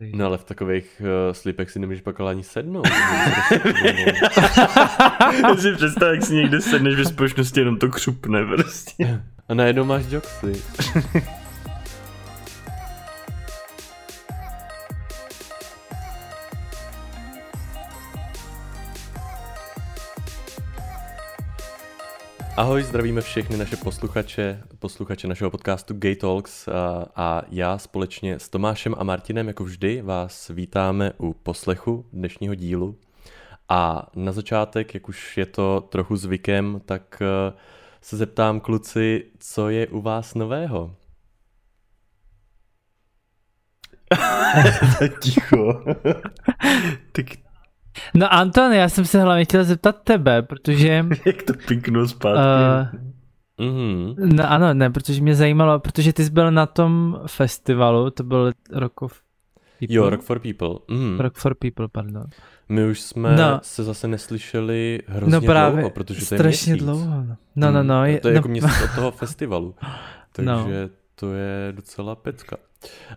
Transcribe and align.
No 0.00 0.26
ale 0.26 0.38
v 0.38 0.44
takových 0.44 1.02
uh, 1.04 1.06
slipech 1.32 1.70
si 1.70 1.78
nemůžeš 1.78 2.02
pak 2.02 2.20
ale 2.20 2.30
ani 2.30 2.42
sednout. 2.42 2.88
Já 5.42 5.56
si 5.56 5.72
představ, 5.72 6.14
jak 6.14 6.24
si 6.24 6.34
někde 6.34 6.60
sedneš 6.60 6.94
ve 6.94 7.04
společnosti, 7.04 7.60
jenom 7.60 7.78
to 7.78 7.88
křupne 7.88 8.44
prostě. 8.44 9.22
A 9.48 9.54
najednou 9.54 9.84
máš 9.84 10.04
joxy. 10.10 10.52
Ahoj, 22.56 22.82
zdravíme 22.82 23.20
všechny 23.20 23.56
naše 23.56 23.76
posluchače, 23.76 24.62
posluchače 24.78 25.28
našeho 25.28 25.50
podcastu 25.50 25.94
Gay 25.94 26.16
Talks 26.16 26.68
a, 26.68 27.06
a 27.16 27.42
já 27.48 27.78
společně 27.78 28.38
s 28.38 28.48
Tomášem 28.48 28.94
a 28.98 29.04
Martinem, 29.04 29.48
jako 29.48 29.64
vždy, 29.64 30.02
vás 30.02 30.48
vítáme 30.48 31.12
u 31.18 31.32
poslechu 31.32 32.06
dnešního 32.12 32.54
dílu. 32.54 32.98
A 33.68 34.10
na 34.14 34.32
začátek, 34.32 34.94
jak 34.94 35.08
už 35.08 35.38
je 35.38 35.46
to 35.46 35.80
trochu 35.80 36.16
zvykem, 36.16 36.80
tak 36.84 37.22
eh, 37.22 37.52
se 38.00 38.16
zeptám 38.16 38.60
kluci, 38.60 39.24
co 39.38 39.68
je 39.68 39.86
u 39.86 40.00
vás 40.00 40.34
nového? 40.34 40.96
Ticho. 45.20 45.84
tak 47.12 47.26
No 48.14 48.34
Anton, 48.34 48.72
já 48.72 48.88
jsem 48.88 49.04
se 49.04 49.22
hlavně 49.22 49.44
chtěl 49.44 49.64
zeptat 49.64 49.96
tebe, 50.04 50.42
protože... 50.42 51.06
Jak 51.26 51.42
to 51.42 51.52
pinknu 51.68 52.08
zpátky. 52.08 52.40
Uh, 53.58 53.66
mm-hmm. 53.66 54.14
No 54.18 54.50
ano, 54.50 54.74
ne, 54.74 54.90
protože 54.90 55.22
mě 55.22 55.34
zajímalo, 55.34 55.78
protože 55.78 56.12
ty 56.12 56.24
jsi 56.24 56.30
byl 56.30 56.50
na 56.50 56.66
tom 56.66 57.20
festivalu, 57.26 58.10
to 58.10 58.22
byl 58.22 58.52
Rock 58.72 59.02
of 59.02 59.20
People. 59.78 59.96
Jo, 59.96 60.10
Rock 60.10 60.22
for 60.22 60.38
People. 60.38 60.74
Mm. 60.88 61.20
Rock 61.20 61.36
for 61.36 61.54
People, 61.54 61.88
pardon. 61.88 62.24
My 62.68 62.84
už 62.84 63.00
jsme 63.00 63.36
no. 63.36 63.60
se 63.62 63.84
zase 63.84 64.08
neslyšeli 64.08 65.00
hrozně 65.06 65.32
no 65.32 65.40
právě, 65.40 65.76
dlouho, 65.76 65.90
protože 65.90 66.26
to 66.26 66.34
je 66.34 66.38
strašně 66.38 66.72
měsíc. 66.72 66.84
dlouho. 66.84 67.24
No, 67.24 67.36
no, 67.56 67.72
no. 67.72 67.82
no 67.82 68.04
je, 68.04 68.20
to 68.20 68.28
je 68.28 68.32
no. 68.32 68.38
jako 68.38 68.48
měsíc 68.48 68.82
od 68.84 68.94
toho 68.94 69.10
festivalu. 69.22 69.74
No. 69.82 69.92
Takže 70.32 70.82
no. 70.82 70.88
to 71.14 71.34
je 71.34 71.72
docela 71.72 72.14
pecka. 72.14 72.56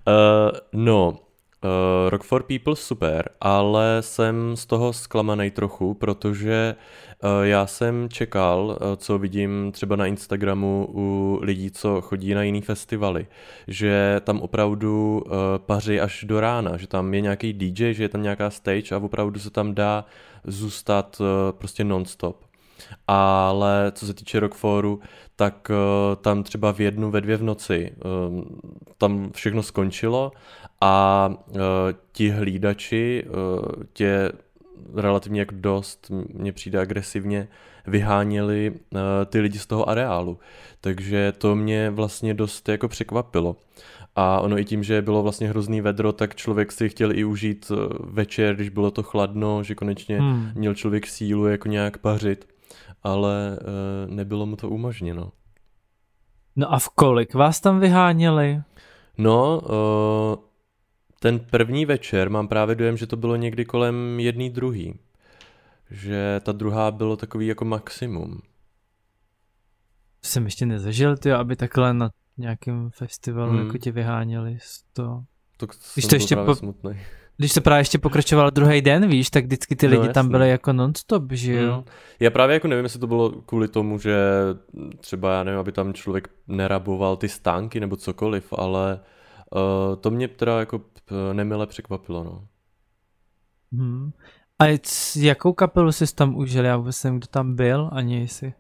Uh, 0.08 0.58
no, 0.74 1.18
Uh, 1.64 2.10
Rock 2.10 2.24
for 2.24 2.44
People 2.44 2.76
super, 2.76 3.30
ale 3.42 3.98
jsem 4.02 4.56
z 4.56 4.66
toho 4.66 4.94
zklamaný 4.94 5.52
trochu, 5.52 5.94
protože 5.94 6.76
uh, 7.24 7.30
já 7.46 7.68
jsem 7.68 8.10
čekal, 8.10 8.66
uh, 8.66 8.96
co 8.96 9.18
vidím 9.18 9.72
třeba 9.72 9.96
na 9.96 10.06
Instagramu 10.06 10.88
u 10.92 11.40
lidí, 11.42 11.72
co 11.72 12.02
chodí 12.02 12.34
na 12.34 12.44
jiný 12.44 12.62
festivaly, 12.62 13.28
že 13.68 14.22
tam 14.24 14.42
opravdu 14.42 15.24
uh, 15.26 15.32
paří 15.58 16.00
až 16.00 16.24
do 16.28 16.40
rána, 16.40 16.78
že 16.78 16.88
tam 16.88 17.14
je 17.14 17.22
nějaký 17.22 17.54
DJ, 17.54 17.94
že 17.94 18.04
je 18.04 18.10
tam 18.10 18.24
nějaká 18.24 18.50
stage 18.50 18.96
a 18.96 18.98
opravdu 18.98 19.40
se 19.40 19.50
tam 19.50 19.76
dá 19.76 20.06
zůstat 20.44 21.18
uh, 21.20 21.28
prostě 21.58 21.84
non-stop. 21.84 22.50
Ale 23.08 23.92
co 23.96 24.06
se 24.06 24.14
týče 24.14 24.40
Rockforu, 24.40 25.00
tak 25.40 25.72
uh, 25.72 26.16
tam 26.16 26.44
třeba 26.44 26.74
v 26.74 26.80
jednu, 26.80 27.12
ve 27.12 27.22
dvě 27.22 27.38
v 27.38 27.44
noci 27.44 27.92
uh, 28.32 28.44
tam 28.98 29.32
všechno 29.32 29.64
skončilo 29.64 30.32
a 30.82 31.30
uh, 31.48 31.58
ti 32.12 32.30
hlídači 32.30 33.26
tě 33.94 34.32
relativně 34.96 35.42
jak 35.42 35.54
dost, 35.54 36.12
mně 36.34 36.52
přijde 36.52 36.80
agresivně, 36.80 37.48
vyháněli 37.88 38.74
ty 39.26 39.40
lidi 39.40 39.60
z 39.60 39.68
toho 39.68 39.90
areálu. 39.90 40.40
Takže 40.82 41.34
to 41.38 41.56
mě 41.56 41.90
vlastně 41.90 42.34
dost 42.34 42.70
jako 42.70 42.88
překvapilo. 42.88 43.56
A 44.16 44.40
ono 44.40 44.60
i 44.60 44.66
tím, 44.66 44.84
že 44.84 45.02
bylo 45.02 45.24
vlastně 45.24 45.50
hrozný 45.50 45.82
vedro, 45.82 46.12
tak 46.12 46.36
člověk 46.36 46.72
si 46.72 46.90
chtěl 46.90 47.12
i 47.12 47.24
užít 47.24 47.72
večer, 48.00 48.56
když 48.56 48.70
bylo 48.70 48.92
to 48.92 49.04
chladno, 49.04 49.64
že 49.64 49.76
konečně 49.76 50.20
hmm. 50.20 50.52
měl 50.56 50.74
člověk 50.76 51.08
sílu 51.08 51.48
jako 51.48 51.68
nějak 51.68 51.98
pařit, 51.98 52.48
ale 53.04 53.60
nebylo 54.08 54.46
mu 54.46 54.56
to 54.56 54.70
umožněno. 54.70 55.32
No 56.60 56.74
a 56.74 56.80
v 56.80 56.90
kolik 56.90 57.34
vás 57.34 57.60
tam 57.60 57.80
vyháněli? 57.80 58.62
No, 59.18 59.62
uh, 59.62 60.44
ten 61.20 61.40
první 61.40 61.86
večer 61.86 62.30
mám 62.30 62.48
právě 62.48 62.76
dojem, 62.76 62.98
že 62.98 63.08
to 63.08 63.18
bylo 63.18 63.36
někdy 63.36 63.66
kolem 63.66 64.20
jedný 64.20 64.50
druhý. 64.50 65.00
Že 65.92 66.42
ta 66.44 66.52
druhá 66.52 66.92
bylo 66.92 67.18
takový 67.18 67.48
jako 67.48 67.66
maximum. 67.66 68.42
Jsem 70.22 70.46
ještě 70.46 70.66
nezažil, 70.66 71.18
ty, 71.18 71.32
aby 71.32 71.56
takhle 71.56 71.94
na 71.94 72.10
nějakém 72.38 72.90
festivalu 72.90 73.52
hmm. 73.52 73.66
jako 73.66 73.78
tě 73.78 73.92
vyháněli 73.92 74.58
z 74.62 74.84
toho. 74.94 75.24
To, 75.58 75.68
když 75.94 76.06
to 76.06 76.16
ještě 76.16 76.36
po... 76.36 76.56
smutný. 76.56 77.00
Když 77.40 77.54
to 77.54 77.62
právě 77.62 77.82
ještě 77.82 77.98
pokračovalo 77.98 78.50
druhý 78.50 78.82
den, 78.82 79.10
víš, 79.10 79.30
tak 79.30 79.46
vždycky 79.46 79.76
ty 79.76 79.88
no, 79.88 79.92
lidi 79.92 80.00
jasný. 80.08 80.14
tam 80.14 80.30
byly 80.30 80.50
jako 80.50 80.74
non-stop, 80.74 81.24
že 81.32 81.54
jo? 81.54 81.74
Hmm. 81.74 81.84
Já 82.20 82.30
právě 82.30 82.54
jako 82.54 82.68
nevím, 82.68 82.86
jestli 82.86 83.00
to 83.00 83.08
bylo 83.08 83.32
kvůli 83.32 83.68
tomu, 83.68 84.00
že 84.00 84.18
třeba, 85.00 85.34
já 85.34 85.44
nevím, 85.44 85.60
aby 85.60 85.72
tam 85.72 85.94
člověk 85.94 86.30
neraboval 86.48 87.18
ty 87.18 87.30
stánky 87.30 87.80
nebo 87.80 87.96
cokoliv, 87.96 88.54
ale 88.58 89.00
uh, 89.56 89.96
to 89.96 90.12
mě 90.12 90.28
teda 90.28 90.60
jako 90.60 90.82
nemile 91.34 91.68
překvapilo, 91.68 92.24
no. 92.24 92.48
Hmm. 93.72 94.12
A 94.62 94.80
jakou 95.16 95.54
kapelu 95.54 95.92
jsi 95.92 96.16
tam 96.16 96.36
užil? 96.36 96.66
Já 96.66 96.78
vůbec 96.78 97.04
nevím, 97.04 97.20
kdo 97.20 97.28
tam 97.28 97.56
byl, 97.56 97.90
ani 97.94 98.20
jestli... 98.20 98.54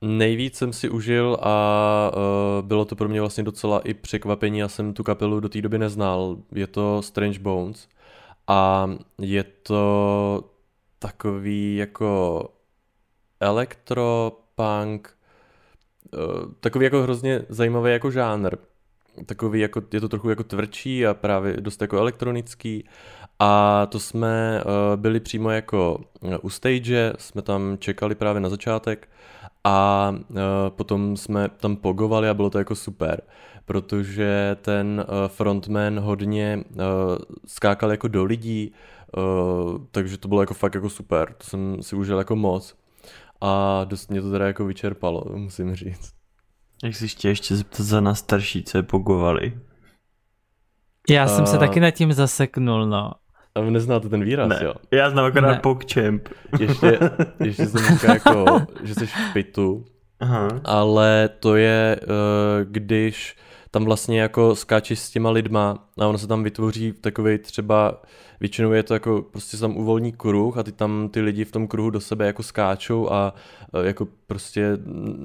Nejvíc 0.00 0.56
jsem 0.56 0.72
si 0.72 0.88
užil 0.88 1.38
a 1.42 2.10
uh, 2.16 2.66
bylo 2.66 2.84
to 2.84 2.96
pro 2.96 3.08
mě 3.08 3.20
vlastně 3.20 3.44
docela 3.44 3.80
i 3.80 3.94
překvapení. 3.94 4.58
Já 4.58 4.68
jsem 4.68 4.94
tu 4.94 5.02
kapelu 5.02 5.40
do 5.40 5.48
té 5.48 5.62
doby 5.62 5.78
neznal. 5.78 6.36
Je 6.54 6.66
to 6.66 7.02
Strange 7.02 7.38
Bones 7.38 7.88
a 8.48 8.90
je 9.18 9.44
to 9.44 10.50
takový 10.98 11.76
jako 11.76 12.44
elektropunk, 13.40 15.16
uh, 16.12 16.52
takový 16.60 16.84
jako 16.84 17.02
hrozně 17.02 17.42
zajímavý 17.48 17.92
jako 17.92 18.10
žánr. 18.10 18.56
Takový 19.26 19.60
jako, 19.60 19.82
je 19.92 20.00
to 20.00 20.08
trochu 20.08 20.30
jako 20.30 20.44
tvrdší 20.44 21.06
a 21.06 21.14
právě 21.14 21.56
dost 21.56 21.82
jako 21.82 21.98
elektronický. 21.98 22.84
A 23.38 23.86
to 23.86 24.00
jsme 24.00 24.62
uh, 24.64 25.00
byli 25.00 25.20
přímo 25.20 25.50
jako 25.50 26.00
eh, 26.22 26.38
u 26.38 26.50
stage, 26.50 27.12
jsme 27.18 27.42
tam 27.42 27.76
čekali 27.78 28.14
právě 28.14 28.40
na 28.40 28.48
začátek 28.48 29.08
a 29.68 30.14
uh, 30.28 30.36
potom 30.68 31.16
jsme 31.16 31.48
tam 31.48 31.76
pogovali 31.76 32.28
a 32.28 32.34
bylo 32.34 32.50
to 32.50 32.58
jako 32.58 32.74
super, 32.74 33.20
protože 33.64 34.56
ten 34.62 35.04
uh, 35.08 35.28
frontman 35.28 35.98
hodně 35.98 36.64
uh, 36.70 36.82
skákal 37.46 37.90
jako 37.90 38.08
do 38.08 38.24
lidí, 38.24 38.72
uh, 39.16 39.78
takže 39.90 40.18
to 40.18 40.28
bylo 40.28 40.40
jako 40.40 40.54
fakt 40.54 40.74
jako 40.74 40.90
super, 40.90 41.34
to 41.38 41.46
jsem 41.46 41.82
si 41.82 41.96
užil 41.96 42.18
jako 42.18 42.36
moc 42.36 42.76
a 43.40 43.84
dost 43.84 44.10
mě 44.10 44.22
to 44.22 44.30
teda 44.30 44.46
jako 44.46 44.64
vyčerpalo, 44.64 45.24
musím 45.34 45.74
říct. 45.74 46.12
Jak 46.84 46.96
si 46.96 47.08
chtěl 47.08 47.28
ještě 47.28 47.56
zeptat 47.56 47.82
za 47.82 48.00
nás 48.00 48.18
starší, 48.18 48.62
co 48.62 48.78
je 48.78 48.82
pogovali? 48.82 49.60
Já 51.10 51.28
jsem 51.28 51.44
uh, 51.44 51.50
se 51.50 51.58
taky 51.58 51.80
nad 51.80 51.90
tím 51.90 52.12
zaseknul, 52.12 52.86
no. 52.86 53.12
A 53.58 53.60
vy 53.60 53.70
neznáte 53.70 54.08
ten 54.08 54.24
výraz, 54.24 54.48
ne. 54.48 54.58
jo? 54.62 54.74
Já 54.90 55.10
znám 55.10 55.24
akorát 55.24 55.62
PogChamp. 55.62 56.28
Ještě, 56.60 56.98
ještě 57.44 57.66
jsem 57.66 57.80
říkal 57.80 58.14
jako, 58.14 58.66
že 58.82 58.94
jsi 58.94 59.06
v 59.06 59.32
pitu, 59.32 59.84
Aha. 60.20 60.48
ale 60.64 61.30
to 61.40 61.56
je, 61.56 62.00
uh, 62.02 62.72
když 62.72 63.36
tam 63.70 63.84
vlastně 63.84 64.20
jako 64.20 64.54
skáčeš 64.54 64.98
s 64.98 65.10
těma 65.10 65.30
lidma 65.30 65.88
a 65.98 66.06
ono 66.06 66.18
se 66.18 66.26
tam 66.26 66.42
vytvoří 66.42 66.92
takový 66.92 67.38
třeba, 67.38 68.02
většinou 68.40 68.72
je 68.72 68.82
to 68.82 68.94
jako 68.94 69.22
prostě 69.22 69.56
tam 69.56 69.76
uvolní 69.76 70.12
kruh 70.12 70.58
a 70.58 70.62
ty 70.62 70.72
tam 70.72 71.08
ty 71.08 71.20
lidi 71.20 71.44
v 71.44 71.52
tom 71.52 71.68
kruhu 71.68 71.90
do 71.90 72.00
sebe 72.00 72.26
jako 72.26 72.42
skáčou 72.42 73.10
a 73.10 73.34
e, 73.74 73.86
jako 73.86 74.08
prostě 74.26 74.78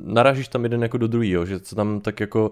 naražíš 0.04 0.48
tam 0.48 0.64
jeden 0.64 0.84
jako 0.84 0.98
do 0.98 1.08
druhého, 1.08 1.46
že 1.46 1.60
se 1.60 1.76
tam 1.76 2.02
tak 2.02 2.20
jako 2.20 2.52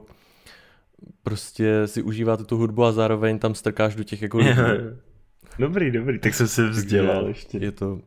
prostě 1.24 1.88
si 1.88 2.02
užíváte 2.02 2.44
tu 2.44 2.58
hudbu 2.58 2.84
a 2.84 2.92
zároveň 2.92 3.40
tam 3.40 3.56
strkáš 3.56 3.96
do 3.96 4.04
těch 4.04 4.22
jako 4.22 4.38
lidí. 4.38 4.52
Dobrý, 5.60 5.92
dobrý, 5.92 6.20
tak 6.20 6.34
jsem 6.34 6.48
se 6.48 6.70
vzdělal 6.70 7.28
ještě. 7.28 7.58
Je 7.58 7.72
to, 7.72 8.00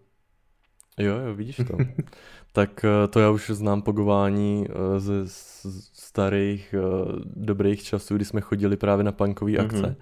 jo, 0.99 1.19
jo, 1.27 1.35
vidíš 1.35 1.57
to. 1.57 1.77
tak 2.53 2.85
e, 2.85 3.09
to 3.09 3.21
já 3.21 3.31
už 3.31 3.51
znám 3.51 3.83
pogování 3.83 4.67
e, 4.67 5.01
ze 5.01 5.23
starých 5.93 6.75
dobrých 7.25 7.83
časů, 7.83 8.17
kdy 8.17 8.25
jsme 8.25 8.41
chodili 8.41 8.77
právě 8.77 9.05
na 9.05 9.13
punkové 9.13 9.57
akce. 9.57 9.77
Mm-hmm 9.77 9.97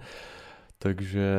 takže 0.83 1.35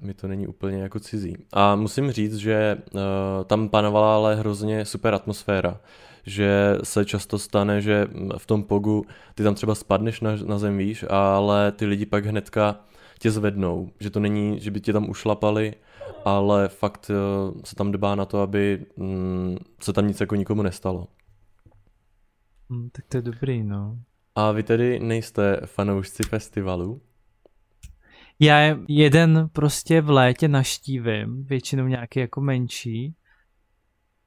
mi 0.00 0.14
to 0.14 0.28
není 0.28 0.46
úplně 0.46 0.82
jako 0.82 1.00
cizí. 1.00 1.36
A 1.52 1.76
musím 1.76 2.10
říct, 2.10 2.36
že 2.36 2.76
uh, 2.92 3.00
tam 3.44 3.68
panovala 3.68 4.14
ale 4.14 4.36
hrozně 4.36 4.84
super 4.84 5.14
atmosféra, 5.14 5.80
že 6.26 6.78
se 6.82 7.04
často 7.04 7.38
stane, 7.38 7.80
že 7.80 8.06
v 8.38 8.46
tom 8.46 8.62
pogu 8.62 9.04
ty 9.34 9.42
tam 9.42 9.54
třeba 9.54 9.74
spadneš 9.74 10.20
na, 10.20 10.36
na 10.46 10.58
zem, 10.58 10.78
víš, 10.78 11.04
ale 11.08 11.72
ty 11.72 11.86
lidi 11.86 12.06
pak 12.06 12.26
hnedka 12.26 12.80
tě 13.18 13.30
zvednou, 13.30 13.90
že 14.00 14.10
to 14.10 14.20
není, 14.20 14.60
že 14.60 14.70
by 14.70 14.80
tě 14.80 14.92
tam 14.92 15.10
ušlapali, 15.10 15.74
ale 16.24 16.68
fakt 16.68 17.10
uh, 17.10 17.60
se 17.64 17.74
tam 17.74 17.92
dbá 17.92 18.14
na 18.14 18.24
to, 18.24 18.40
aby 18.40 18.86
um, 18.94 19.56
se 19.80 19.92
tam 19.92 20.08
nic 20.08 20.20
jako 20.20 20.34
nikomu 20.34 20.62
nestalo. 20.62 21.06
Hmm, 22.70 22.90
tak 22.90 23.04
to 23.08 23.16
je 23.16 23.22
dobrý, 23.22 23.64
no. 23.64 23.98
A 24.34 24.52
vy 24.52 24.62
tedy 24.62 24.98
nejste 24.98 25.60
fanoušci 25.64 26.22
festivalu? 26.22 27.00
Já 28.40 28.76
jeden 28.88 29.48
prostě 29.52 30.00
v 30.00 30.10
létě 30.10 30.48
naštívím, 30.48 31.44
většinou 31.44 31.86
nějaký 31.86 32.20
jako 32.20 32.40
menší. 32.40 33.14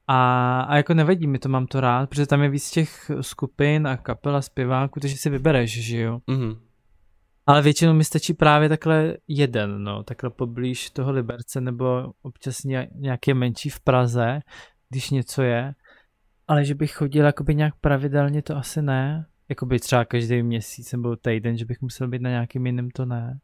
A, 0.06 0.60
a 0.60 0.76
jako 0.76 0.94
nevadí 0.94 1.26
mi 1.26 1.38
to, 1.38 1.48
mám 1.48 1.66
to 1.66 1.80
rád, 1.80 2.08
protože 2.08 2.26
tam 2.26 2.42
je 2.42 2.48
víc 2.48 2.70
těch 2.70 3.10
skupin 3.20 3.86
a 3.86 3.96
kapel 3.96 4.36
a 4.36 4.42
zpěváků, 4.42 5.00
takže 5.00 5.16
si 5.16 5.30
vybereš, 5.30 5.84
že 5.84 6.00
jo. 6.00 6.20
Mm-hmm. 6.28 6.58
Ale 7.46 7.62
většinou 7.62 7.94
mi 7.94 8.04
stačí 8.04 8.34
právě 8.34 8.68
takhle 8.68 9.16
jeden, 9.28 9.84
no, 9.84 10.02
takhle 10.02 10.30
poblíž 10.30 10.90
toho 10.90 11.12
Liberce, 11.12 11.60
nebo 11.60 12.12
občas 12.22 12.64
nějaké 12.94 13.34
menší 13.34 13.70
v 13.70 13.80
Praze, 13.80 14.40
když 14.90 15.10
něco 15.10 15.42
je. 15.42 15.74
Ale 16.48 16.64
že 16.64 16.74
bych 16.74 16.92
chodil 16.92 17.24
jakoby 17.24 17.54
nějak 17.54 17.74
pravidelně, 17.80 18.42
to 18.42 18.56
asi 18.56 18.82
ne. 18.82 19.26
Jakoby 19.48 19.78
třeba 19.78 20.04
každý 20.04 20.42
měsíc 20.42 20.92
nebo 20.92 21.16
týden, 21.16 21.56
že 21.56 21.64
bych 21.64 21.80
musel 21.80 22.08
být 22.08 22.22
na 22.22 22.30
nějakým 22.30 22.66
jiném, 22.66 22.90
to 22.90 23.04
ne. 23.04 23.38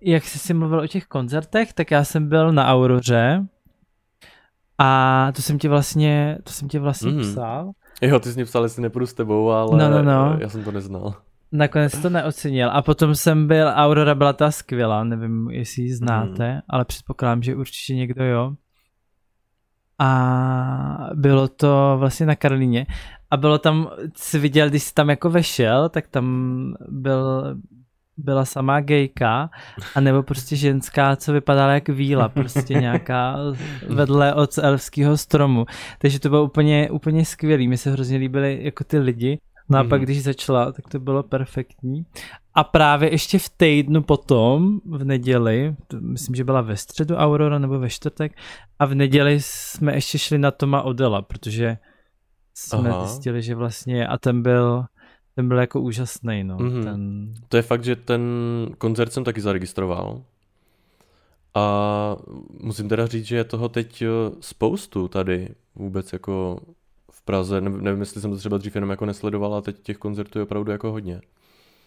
Jak 0.00 0.24
jsi 0.24 0.38
si 0.38 0.54
mluvil 0.54 0.80
o 0.80 0.86
těch 0.86 1.06
koncertech, 1.06 1.72
tak 1.72 1.90
já 1.90 2.04
jsem 2.04 2.28
byl 2.28 2.52
na 2.52 2.66
Auroře 2.66 3.46
a 4.78 5.32
to 5.36 5.42
jsem 5.42 5.58
ti 5.58 5.68
vlastně, 5.68 6.38
to 6.44 6.52
jsem 6.52 6.68
ti 6.68 6.78
vlastně 6.78 7.10
mm. 7.10 7.20
psal. 7.20 7.70
Jo, 8.02 8.20
ty 8.20 8.32
jsi 8.32 8.38
mi 8.38 8.44
psal, 8.44 8.62
jestli 8.62 8.82
nepůjdu 8.82 9.06
s 9.06 9.14
tebou, 9.14 9.50
ale 9.50 9.78
no, 9.78 9.90
no, 9.90 10.02
no. 10.02 10.36
já 10.40 10.48
jsem 10.48 10.64
to 10.64 10.72
neznal. 10.72 11.14
Nakonec 11.54 12.02
to 12.02 12.10
neocenil. 12.10 12.70
A 12.70 12.82
potom 12.82 13.14
jsem 13.14 13.46
byl, 13.46 13.72
Aurora 13.74 14.14
byla 14.14 14.32
ta 14.32 14.50
skvělá, 14.50 15.04
nevím, 15.04 15.50
jestli 15.50 15.82
ji 15.82 15.94
znáte, 15.94 16.54
mm. 16.54 16.60
ale 16.68 16.84
předpokládám, 16.84 17.42
že 17.42 17.56
určitě 17.56 17.94
někdo 17.94 18.24
jo. 18.24 18.52
A 19.98 21.10
bylo 21.14 21.48
to 21.48 21.96
vlastně 21.98 22.26
na 22.26 22.36
Karolíně. 22.36 22.86
A 23.30 23.36
bylo 23.36 23.58
tam, 23.58 23.90
si 24.16 24.38
viděl, 24.38 24.68
když 24.68 24.82
jsi 24.82 24.94
tam 24.94 25.10
jako 25.10 25.30
vešel, 25.30 25.88
tak 25.88 26.08
tam 26.08 26.26
byl, 26.88 27.56
byla 28.16 28.44
samá 28.44 28.80
gejka, 28.80 29.50
anebo 29.94 30.22
prostě 30.22 30.56
ženská, 30.56 31.16
co 31.16 31.32
vypadala 31.32 31.72
jak 31.72 31.88
víla, 31.88 32.28
prostě 32.28 32.74
nějaká 32.80 33.36
vedle 33.88 34.34
od 34.34 34.58
elfského 34.58 35.16
stromu. 35.16 35.66
Takže 35.98 36.20
to 36.20 36.28
bylo 36.28 36.44
úplně, 36.44 36.90
úplně 36.90 37.24
skvělý, 37.24 37.68
mi 37.68 37.76
se 37.76 37.90
hrozně 37.90 38.18
líbily 38.18 38.58
jako 38.62 38.84
ty 38.84 38.98
lidi. 38.98 39.38
No 39.68 39.78
a 39.78 39.84
pak, 39.84 40.02
když 40.02 40.22
začala, 40.22 40.72
tak 40.72 40.88
to 40.88 41.00
bylo 41.00 41.22
perfektní. 41.22 42.06
A 42.54 42.64
právě 42.64 43.10
ještě 43.10 43.38
v 43.38 43.48
týdnu 43.48 44.02
potom, 44.02 44.80
v 44.84 45.04
neděli, 45.04 45.76
myslím, 46.00 46.34
že 46.34 46.44
byla 46.44 46.60
ve 46.60 46.76
středu 46.76 47.16
Aurora 47.16 47.58
nebo 47.58 47.78
ve 47.78 47.90
čtvrtek, 47.90 48.32
a 48.78 48.86
v 48.86 48.94
neděli 48.94 49.36
jsme 49.40 49.94
ještě 49.94 50.18
šli 50.18 50.38
na 50.38 50.50
Toma 50.50 50.82
Odela, 50.82 51.22
protože 51.22 51.78
jsme 52.54 52.90
Aha. 52.90 53.06
zjistili, 53.06 53.42
že 53.42 53.54
vlastně, 53.54 54.06
a 54.06 54.18
ten 54.18 54.42
byl, 54.42 54.84
ten 55.34 55.48
byl 55.48 55.58
jako 55.58 55.80
úžasný, 55.80 56.44
no. 56.44 56.56
Mm-hmm. 56.56 56.84
Ten... 56.84 57.34
To 57.48 57.56
je 57.56 57.62
fakt, 57.62 57.84
že 57.84 57.96
ten 57.96 58.22
koncert 58.78 59.12
jsem 59.12 59.24
taky 59.24 59.40
zaregistroval. 59.40 60.22
A 61.54 62.16
musím 62.60 62.88
teda 62.88 63.06
říct, 63.06 63.24
že 63.24 63.36
je 63.36 63.44
toho 63.44 63.68
teď 63.68 64.02
eh, 64.02 64.06
spoustu 64.40 65.08
tady 65.08 65.48
vůbec 65.74 66.12
jako 66.12 66.60
Praze, 67.24 67.60
ne, 67.60 67.70
nevím, 67.70 68.00
jestli 68.00 68.20
jsem 68.20 68.30
to 68.30 68.36
třeba 68.36 68.58
dřív 68.58 68.74
jenom 68.74 68.90
jako 68.90 69.06
nesledoval, 69.06 69.54
a 69.54 69.60
teď 69.60 69.82
těch 69.82 69.98
koncertů 69.98 70.38
je 70.38 70.42
opravdu 70.42 70.72
jako 70.72 70.92
hodně. 70.92 71.20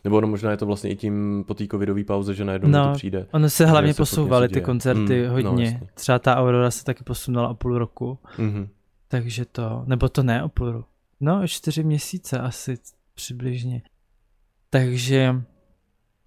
Nebo 0.03 0.17
ono 0.17 0.27
možná 0.27 0.51
je 0.51 0.57
to 0.57 0.65
vlastně 0.65 0.89
i 0.89 0.95
tím 0.95 1.43
po 1.47 1.53
té 1.53 1.67
covidové 1.67 2.03
pauze, 2.03 2.33
že 2.33 2.45
najednou 2.45 2.69
no, 2.69 2.87
to 2.87 2.93
přijde. 2.93 3.27
Ono 3.31 3.49
se 3.49 3.65
hlavně 3.65 3.93
posouvaly 3.93 4.49
ty 4.49 4.61
koncerty 4.61 5.23
mm, 5.23 5.29
hodně. 5.31 5.77
No, 5.81 5.87
Třeba 5.93 6.19
ta 6.19 6.35
Aurora 6.35 6.71
se 6.71 6.83
taky 6.83 7.03
posunula 7.03 7.49
o 7.49 7.53
půl 7.53 7.77
roku. 7.77 8.19
Mm-hmm. 8.37 8.67
Takže 9.07 9.45
to, 9.45 9.83
nebo 9.85 10.09
to 10.09 10.23
ne 10.23 10.43
o 10.43 10.49
půl 10.49 10.71
roku. 10.71 10.89
No, 11.19 11.47
čtyři 11.47 11.83
měsíce 11.83 12.39
asi 12.39 12.77
přibližně. 13.15 13.81
Takže, 14.69 15.35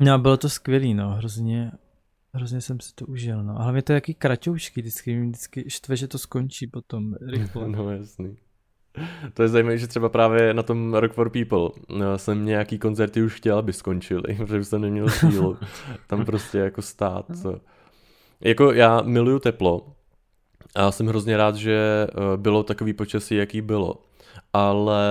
no 0.00 0.18
bylo 0.18 0.36
to 0.36 0.48
skvělý, 0.48 0.94
no, 0.94 1.10
hrozně, 1.10 1.72
hrozně 2.34 2.60
jsem 2.60 2.80
si 2.80 2.94
to 2.94 3.06
užil, 3.06 3.42
no. 3.44 3.60
A 3.60 3.62
hlavně 3.62 3.82
to 3.82 3.92
je 3.92 3.94
jaký 3.94 4.14
kratoušky, 4.14 4.80
vždycky, 4.80 5.20
vždycky 5.20 5.70
štve, 5.70 5.96
že 5.96 6.08
to 6.08 6.18
skončí 6.18 6.66
potom 6.66 7.14
rychle. 7.20 7.68
no 7.76 7.90
jasný. 7.90 8.36
To 9.34 9.42
je 9.42 9.48
zajímavé, 9.48 9.78
že 9.78 9.86
třeba 9.86 10.08
právě 10.08 10.54
na 10.54 10.62
tom 10.62 10.94
Rock 10.94 11.12
for 11.12 11.30
People 11.30 11.68
no, 11.88 12.18
jsem 12.18 12.44
nějaký 12.44 12.78
koncerty 12.78 13.22
už 13.22 13.34
chtěl, 13.34 13.58
aby 13.58 13.72
skončili, 13.72 14.34
protože 14.36 14.64
jsem 14.64 14.80
neměl 14.80 15.08
sílu 15.08 15.56
tam 16.06 16.24
prostě 16.24 16.58
jako 16.58 16.82
stát. 16.82 17.26
Jako 18.40 18.72
já 18.72 19.02
miluju 19.02 19.38
teplo 19.38 19.86
a 20.74 20.92
jsem 20.92 21.06
hrozně 21.06 21.36
rád, 21.36 21.56
že 21.56 22.06
eh, 22.08 22.36
bylo 22.36 22.62
takový 22.62 22.92
počasí, 22.92 23.34
jaký 23.34 23.60
bylo. 23.60 23.94
Ale 24.52 25.02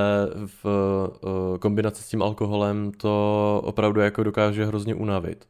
v 0.46 0.66
eh, 0.66 1.58
kombinaci 1.58 2.04
s 2.04 2.08
tím 2.08 2.22
alkoholem 2.22 2.92
to 2.92 3.62
opravdu 3.64 4.02
jako 4.02 4.24
dokáže 4.24 4.66
hrozně 4.66 4.96
unavit. 4.96 5.48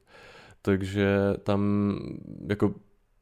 Takže 0.61 1.33
tam 1.43 1.93
jako 2.49 2.73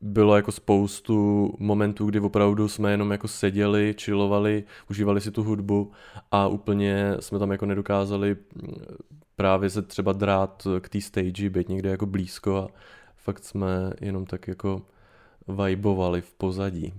bylo 0.02 0.36
jako 0.36 0.52
spoustu 0.52 1.54
momentů, 1.60 2.06
kdy 2.06 2.20
opravdu 2.20 2.68
jsme 2.68 2.92
jenom 2.92 3.12
jako 3.12 3.28
seděli, 3.28 3.94
čilovali, 3.98 4.64
užívali 4.90 5.22
si 5.22 5.32
tu 5.32 5.44
hudbu 5.44 5.92
a 6.32 6.48
úplně 6.48 7.16
jsme 7.20 7.40
tam 7.40 7.52
jako 7.52 7.66
nedokázali 7.66 8.36
mm, 8.56 8.74
právě 9.36 9.70
se 9.70 9.82
třeba 9.82 10.14
drát 10.14 10.68
k 10.80 10.90
té 10.90 11.02
stage, 11.02 11.50
být 11.50 11.70
někde 11.70 11.90
jako 11.90 12.06
blízko 12.06 12.58
a 12.58 12.68
fakt 13.16 13.44
jsme 13.44 13.94
jenom 14.02 14.26
tak 14.26 14.48
jako 14.48 14.82
vibovali 15.64 16.22
v 16.22 16.34
pozadí. 16.34 16.94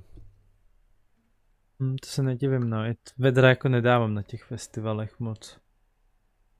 Hmm, 1.80 1.96
to 1.96 2.08
se 2.08 2.22
nedivím, 2.22 2.70
no. 2.70 2.78
Vedra 3.18 3.48
jako 3.48 3.68
nedávám 3.68 4.14
na 4.14 4.22
těch 4.22 4.44
festivalech 4.44 5.20
moc. 5.20 5.58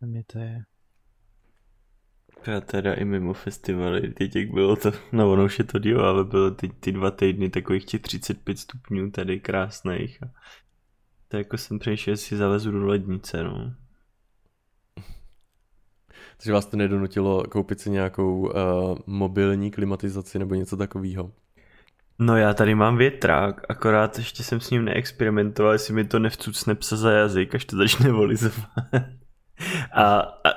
Na 0.00 0.08
mě 0.08 0.25
to 0.26 0.38
je 0.38 0.62
já 2.46 2.61
teda 2.61 2.94
i 2.94 3.05
mimo 3.05 3.32
festivaly, 3.32 4.00
teď 4.00 4.37
jak 4.37 4.50
bylo 4.50 4.76
to, 4.76 4.93
no 5.12 5.32
ono 5.32 5.44
už 5.44 5.58
je 5.58 5.64
to 5.64 5.79
díl, 5.79 6.05
ale 6.05 6.25
bylo 6.25 6.50
ty, 6.50 6.69
ty 6.69 6.93
dva 6.93 7.11
týdny 7.11 7.50
takových 7.50 7.85
těch 7.85 8.00
35 8.00 8.58
stupňů 8.58 9.11
tady 9.11 9.40
krásných. 9.40 10.23
A 10.23 10.26
to 11.29 11.37
jako 11.37 11.58
jsem 11.58 11.79
přešel, 11.79 12.17
si 12.17 12.37
zalezu 12.37 12.70
do 12.70 12.87
lednice, 12.87 13.44
no. 13.44 13.75
Takže 16.37 16.52
vás 16.52 16.67
to 16.67 16.76
nedonutilo 16.76 17.44
koupit 17.44 17.81
si 17.81 17.90
nějakou 17.90 18.40
uh, 18.40 18.52
mobilní 19.06 19.70
klimatizaci 19.70 20.38
nebo 20.38 20.55
něco 20.55 20.76
takového? 20.76 21.32
No 22.19 22.37
já 22.37 22.55
tady 22.55 22.75
mám 22.75 22.96
větrák, 22.96 23.61
akorát 23.69 24.19
ještě 24.19 24.43
jsem 24.43 24.61
s 24.61 24.70
ním 24.70 24.85
neexperimentoval, 24.85 25.73
jestli 25.73 25.94
mi 25.94 26.05
to 26.05 26.19
nevcucne 26.19 26.75
psa 26.75 26.96
za 26.96 27.11
jazyk, 27.11 27.55
až 27.55 27.64
to 27.64 27.76
začne 27.76 28.12
volizovat. 28.12 28.69
A, 29.93 30.19
a 30.44 30.50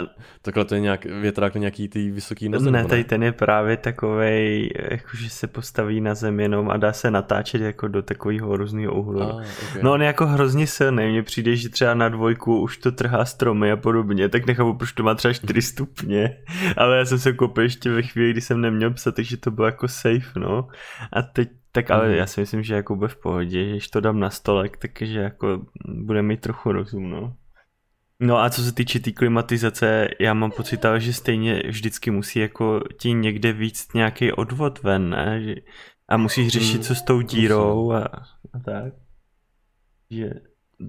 Takhle 0.43 0.65
to 0.65 0.75
je 0.75 0.81
nějak 0.81 1.05
větrák 1.05 1.55
na 1.55 1.59
nějaký 1.59 1.87
ty 1.87 2.11
vysoký 2.11 2.49
noze? 2.49 2.71
Ne, 2.71 2.85
tady 2.85 3.03
ten 3.03 3.23
je 3.23 3.31
právě 3.31 3.77
takovej, 3.77 4.69
jakože 4.91 5.29
se 5.29 5.47
postaví 5.47 6.01
na 6.01 6.15
zem 6.15 6.39
jenom 6.39 6.69
a 6.69 6.77
dá 6.77 6.93
se 6.93 7.11
natáčet 7.11 7.61
jako 7.61 7.87
do 7.87 8.01
takového 8.01 8.57
různého 8.57 8.93
úhlu. 8.93 9.21
Ah, 9.21 9.45
okay. 9.69 9.83
No 9.83 9.93
on 9.93 10.01
je 10.01 10.07
jako 10.07 10.27
hrozně 10.27 10.67
silný, 10.67 11.09
mně 11.09 11.23
přijde, 11.23 11.55
že 11.55 11.69
třeba 11.69 11.93
na 11.93 12.09
dvojku 12.09 12.61
už 12.61 12.77
to 12.77 12.91
trhá 12.91 13.25
stromy 13.25 13.71
a 13.71 13.77
podobně, 13.77 14.29
tak 14.29 14.45
nechápu, 14.45 14.73
proč 14.73 14.91
to 14.91 15.03
má 15.03 15.15
třeba 15.15 15.33
4 15.33 15.61
stupně, 15.71 16.37
ale 16.77 16.97
já 16.97 17.05
jsem 17.05 17.19
se 17.19 17.33
koupil 17.33 17.63
ještě 17.63 17.91
ve 17.91 18.01
chvíli, 18.01 18.31
kdy 18.31 18.41
jsem 18.41 18.61
neměl 18.61 18.91
psa, 18.93 19.11
takže 19.11 19.37
to 19.37 19.51
bylo 19.51 19.67
jako 19.67 19.87
safe, 19.87 20.39
no. 20.39 20.67
A 21.13 21.21
teď 21.21 21.49
tak 21.71 21.91
ale 21.91 22.07
mm. 22.07 22.13
já 22.13 22.27
si 22.27 22.39
myslím, 22.41 22.63
že 22.63 22.75
jako 22.75 22.95
bude 22.95 23.07
v 23.07 23.15
pohodě, 23.15 23.65
že 23.65 23.71
když 23.71 23.87
to 23.87 24.01
dám 24.01 24.19
na 24.19 24.29
stolek, 24.29 24.77
takže 24.77 25.19
jako 25.19 25.61
bude 25.87 26.21
mít 26.21 26.41
trochu 26.41 26.71
rozum, 26.71 27.09
no. 27.09 27.33
No 28.21 28.37
a 28.37 28.49
co 28.49 28.63
se 28.63 28.71
týče 28.71 28.99
té 28.99 29.03
tý 29.03 29.13
klimatizace, 29.13 30.07
já 30.19 30.33
mám 30.33 30.51
pocit, 30.51 30.85
že 30.97 31.13
stejně 31.13 31.63
vždycky 31.67 32.11
musí 32.11 32.39
jako 32.39 32.81
ti 32.99 33.13
někde 33.13 33.53
víc 33.53 33.87
nějaký 33.93 34.31
odvod 34.31 34.83
ven, 34.83 35.09
ne? 35.09 35.55
A 36.07 36.17
musíš 36.17 36.47
řešit, 36.47 36.73
hmm, 36.73 36.83
co 36.83 36.95
s 36.95 37.01
tou 37.01 37.21
dírou 37.21 37.91
a, 37.91 38.05
a 38.53 38.59
tak. 38.65 38.93
Že, 40.09 40.29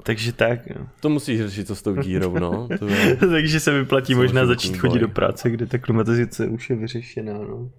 takže 0.02 0.32
tak. 0.32 0.70
No. 0.78 0.88
To 1.00 1.08
musíš 1.08 1.40
řešit, 1.40 1.66
co 1.66 1.76
s 1.76 1.82
tou 1.82 1.94
dírou, 1.94 2.38
no. 2.38 2.68
To 2.78 2.86
je... 2.86 3.16
takže 3.30 3.60
se 3.60 3.78
vyplatí 3.78 4.14
možná 4.14 4.46
začít 4.46 4.76
chodit 4.76 4.98
do 4.98 5.08
práce, 5.08 5.50
kde 5.50 5.66
ta 5.66 5.78
klimatizace 5.78 6.46
už 6.46 6.70
je 6.70 6.76
vyřešená, 6.76 7.38
no. 7.38 7.70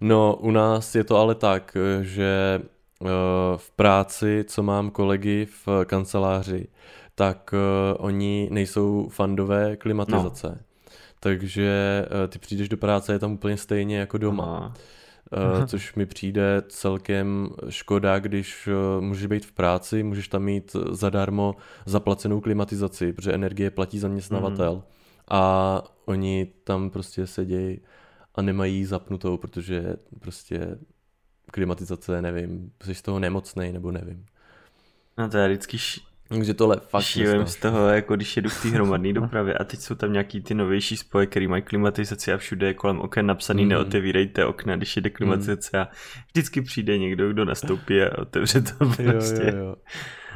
No, 0.00 0.36
u 0.36 0.50
nás 0.50 0.94
je 0.94 1.04
to 1.04 1.16
ale 1.16 1.34
tak, 1.34 1.76
že 2.02 2.60
eh, 2.62 3.08
v 3.56 3.70
práci, 3.76 4.44
co 4.48 4.62
mám 4.62 4.90
kolegy 4.90 5.46
v 5.66 5.84
kanceláři, 5.84 6.66
tak 7.20 7.52
uh, 7.52 8.06
oni 8.06 8.48
nejsou 8.50 9.08
fandové 9.08 9.76
klimatizace. 9.76 10.48
No. 10.48 10.92
Takže 11.20 12.04
uh, 12.10 12.30
ty 12.30 12.38
přijdeš 12.38 12.68
do 12.68 12.76
práce, 12.76 13.12
je 13.12 13.18
tam 13.18 13.32
úplně 13.32 13.56
stejně 13.56 13.98
jako 13.98 14.18
doma. 14.18 14.74
Uh, 15.58 15.64
což 15.66 15.94
mi 15.94 16.06
přijde 16.06 16.62
celkem 16.68 17.50
škoda, 17.68 18.18
když 18.18 18.68
uh, 18.68 19.04
můžeš 19.04 19.26
být 19.26 19.46
v 19.46 19.52
práci, 19.52 20.02
můžeš 20.02 20.28
tam 20.28 20.42
mít 20.42 20.76
zadarmo 20.90 21.56
zaplacenou 21.86 22.40
klimatizaci, 22.40 23.12
protože 23.12 23.32
energie 23.32 23.70
platí 23.70 23.98
zaměstnavatel 23.98 24.74
mm. 24.74 24.82
a 25.28 25.82
oni 26.04 26.46
tam 26.64 26.90
prostě 26.90 27.26
sedějí 27.26 27.80
a 28.34 28.42
nemají 28.42 28.84
zapnutou, 28.84 29.36
protože 29.36 29.96
prostě 30.20 30.78
klimatizace, 31.52 32.22
nevím, 32.22 32.72
jsi 32.82 32.94
z 32.94 33.02
toho 33.02 33.18
nemocnej 33.18 33.72
nebo 33.72 33.90
nevím. 33.90 34.26
No 35.18 35.28
to 35.28 35.38
je 35.38 35.48
vždycky 35.48 35.78
Takže 36.34 36.54
tohle 36.54 36.76
fakt 36.88 37.02
Šílím 37.02 37.46
z 37.46 37.56
toho, 37.56 37.88
jako 37.88 38.16
když 38.16 38.36
jedu 38.36 38.48
v 38.48 38.62
té 38.62 38.68
hromadné 38.68 39.12
dopravě 39.20 39.54
a 39.54 39.64
teď 39.64 39.80
jsou 39.80 39.94
tam 39.94 40.12
nějaký 40.12 40.40
ty 40.40 40.54
novější 40.54 40.96
spoje, 40.96 41.26
který 41.26 41.48
mají 41.48 41.62
klimatizaci 41.62 42.32
a 42.32 42.36
všude 42.36 42.66
je 42.66 42.74
kolem 42.74 43.00
oken 43.00 43.26
napsaný 43.26 43.62
mm. 43.62 43.68
neotevírejte 43.68 44.44
okna, 44.44 44.76
když 44.76 44.96
jede 44.96 45.10
klimatizace 45.10 45.70
mm. 45.76 45.82
a 45.82 45.88
vždycky 46.26 46.62
přijde 46.62 46.98
někdo, 46.98 47.28
kdo 47.28 47.44
nastoupí 47.44 48.02
a 48.02 48.18
otevře 48.18 48.60
to 48.60 48.74
prostě. 48.78 49.42
Jo, 49.44 49.56
jo, 49.56 49.64
jo. 49.64 49.74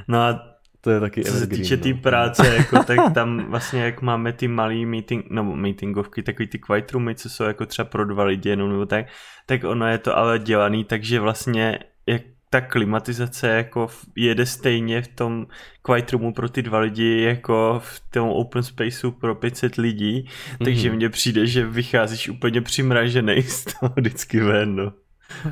No 0.08 0.18
a 0.18 0.54
to 0.80 0.90
je 0.90 1.00
taky 1.00 1.24
Co 1.24 1.32
se 1.32 1.46
týče 1.46 1.76
té 1.76 1.88
no. 1.88 1.96
práce, 2.02 2.56
jako, 2.56 2.82
tak 2.82 2.98
tam 3.14 3.46
vlastně 3.50 3.82
jak 3.82 4.02
máme 4.02 4.32
ty 4.32 4.48
malý 4.48 4.86
meeting, 4.86 5.26
no 5.30 5.44
meetingovky, 5.44 6.22
takový 6.22 6.48
ty 6.48 6.58
quiet 6.58 6.92
roomy, 6.92 7.14
co 7.14 7.30
jsou 7.30 7.44
jako 7.44 7.66
třeba 7.66 7.86
pro 7.86 8.04
dva 8.04 8.24
lidi 8.24 8.48
jenom 8.48 8.70
nebo 8.70 8.86
tak, 8.86 9.06
tak 9.46 9.64
ono 9.64 9.88
je 9.88 9.98
to 9.98 10.16
ale 10.16 10.38
dělaný, 10.38 10.84
takže 10.84 11.20
vlastně 11.20 11.78
jak 12.06 12.22
ta 12.54 12.60
klimatizace 12.60 13.48
jako 13.48 13.88
jede 14.16 14.46
stejně 14.46 15.02
v 15.02 15.08
tom 15.08 15.46
quiet 15.82 16.12
roomu 16.12 16.32
pro 16.32 16.48
ty 16.48 16.62
dva 16.62 16.78
lidi 16.78 17.22
jako 17.22 17.80
v 17.84 18.00
tom 18.10 18.28
open 18.28 18.62
spaceu 18.62 19.10
pro 19.10 19.34
500 19.34 19.76
lidí, 19.76 20.22
mm-hmm. 20.22 20.64
takže 20.64 20.92
mně 20.92 21.08
přijde, 21.08 21.46
že 21.46 21.66
vycházíš 21.66 22.28
úplně 22.28 22.60
přimražený 22.60 23.42
z 23.42 23.64
toho 23.64 23.92
vždycky 23.96 24.40
ven, 24.40 24.76
no. 24.76 24.92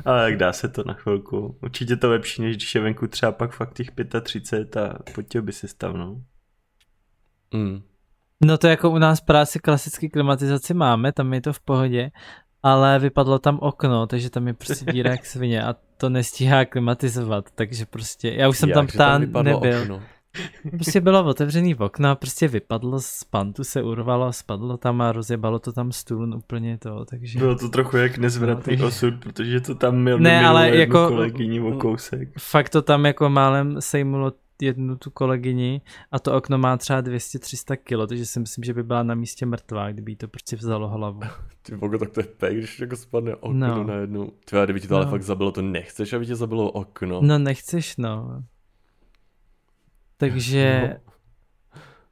Ale 0.05 0.23
jak 0.23 0.37
dá 0.37 0.53
se 0.53 0.67
to 0.69 0.83
na 0.83 0.93
chvilku. 0.93 1.57
Určitě 1.61 1.95
to 1.95 2.09
lepší, 2.09 2.41
než 2.41 2.55
když 2.55 2.75
je 2.75 2.81
venku 2.81 3.07
třeba 3.07 3.31
pak 3.31 3.51
fakt 3.51 3.73
těch 3.73 3.87
35 4.21 4.77
a 4.77 4.97
chtěl 5.21 5.41
by 5.41 5.51
se 5.51 5.67
stav, 5.67 5.95
no. 5.95 6.21
Mm. 7.53 7.81
No 8.45 8.57
to 8.57 8.67
jako 8.67 8.89
u 8.89 8.97
nás 8.97 9.21
práci 9.21 9.59
klasicky 9.59 10.09
klimatizaci 10.09 10.73
máme, 10.73 11.11
tam 11.11 11.33
je 11.33 11.41
to 11.41 11.53
v 11.53 11.59
pohodě, 11.59 12.11
ale 12.63 12.99
vypadlo 12.99 13.39
tam 13.39 13.59
okno, 13.61 14.07
takže 14.07 14.29
tam 14.29 14.47
je 14.47 14.53
prostě 14.53 14.91
díra 14.91 15.11
jak 15.11 15.25
svině 15.25 15.63
a 15.63 15.75
to 15.97 16.09
nestíhá 16.09 16.65
klimatizovat, 16.65 17.45
takže 17.55 17.85
prostě, 17.85 18.33
já 18.37 18.49
už 18.49 18.57
jsem 18.57 18.69
jak, 18.69 18.75
tam 18.75 18.87
ptán 18.87 19.31
tam 19.31 19.45
nebyl. 19.45 19.81
Okno. 19.81 20.01
Prostě 20.71 21.01
bylo 21.01 21.25
otevřený 21.25 21.73
v 21.73 21.81
okno 21.81 22.09
a 22.09 22.15
prostě 22.15 22.47
vypadlo 22.47 23.01
z 23.01 23.23
pantu, 23.23 23.63
se 23.63 23.83
urvalo, 23.83 24.33
spadlo 24.33 24.77
tam 24.77 25.01
a 25.01 25.11
rozjebalo 25.11 25.59
to 25.59 25.71
tam 25.71 25.91
stůl 25.91 26.35
úplně 26.35 26.77
to, 26.77 27.05
takže... 27.05 27.39
Bylo 27.39 27.55
to 27.55 27.69
trochu 27.69 27.97
jak 27.97 28.17
nezvratný 28.17 28.75
no, 28.75 28.87
osud, 28.87 29.13
protože 29.19 29.61
to 29.61 29.75
tam 29.75 30.01
měl 30.01 30.19
ne, 30.19 30.47
ale 30.47 30.77
jako 30.77 31.07
kolegyni 31.07 31.61
o 31.61 31.71
kousek. 31.71 32.29
Fakt 32.39 32.69
to 32.69 32.81
tam 32.81 33.05
jako 33.05 33.29
málem 33.29 33.75
sejmulo 33.79 34.31
jednu 34.63 34.95
tu 34.95 35.11
kolegyni 35.11 35.81
a 36.11 36.19
to 36.19 36.33
okno 36.33 36.57
má 36.57 36.77
třeba 36.77 37.01
200-300 37.01 37.75
kilo, 37.75 38.07
takže 38.07 38.25
si 38.25 38.39
myslím, 38.39 38.63
že 38.63 38.73
by 38.73 38.83
byla 38.83 39.03
na 39.03 39.15
místě 39.15 39.45
mrtvá, 39.45 39.91
kdyby 39.91 40.15
to 40.15 40.27
prostě 40.27 40.55
vzalo 40.55 40.87
hlavu. 40.87 41.19
Ty 41.61 41.77
bogo, 41.77 41.97
tak 41.97 42.09
to 42.09 42.19
je 42.19 42.25
pek, 42.25 42.57
když 42.57 42.79
jako 42.79 42.95
spadne 42.95 43.35
okno 43.35 43.67
no. 43.67 43.83
najednou. 43.83 44.31
Ty, 44.45 44.55
kdyby 44.63 44.81
ti 44.81 44.87
to 44.87 44.93
no. 44.93 45.01
ale 45.01 45.09
fakt 45.09 45.23
zabilo, 45.23 45.51
to 45.51 45.61
nechceš, 45.61 46.13
aby 46.13 46.25
tě 46.25 46.35
zabilo 46.35 46.71
okno. 46.71 47.21
No 47.21 47.39
nechceš, 47.39 47.97
no. 47.97 48.43
Takže... 50.17 50.89
No. 51.05 51.13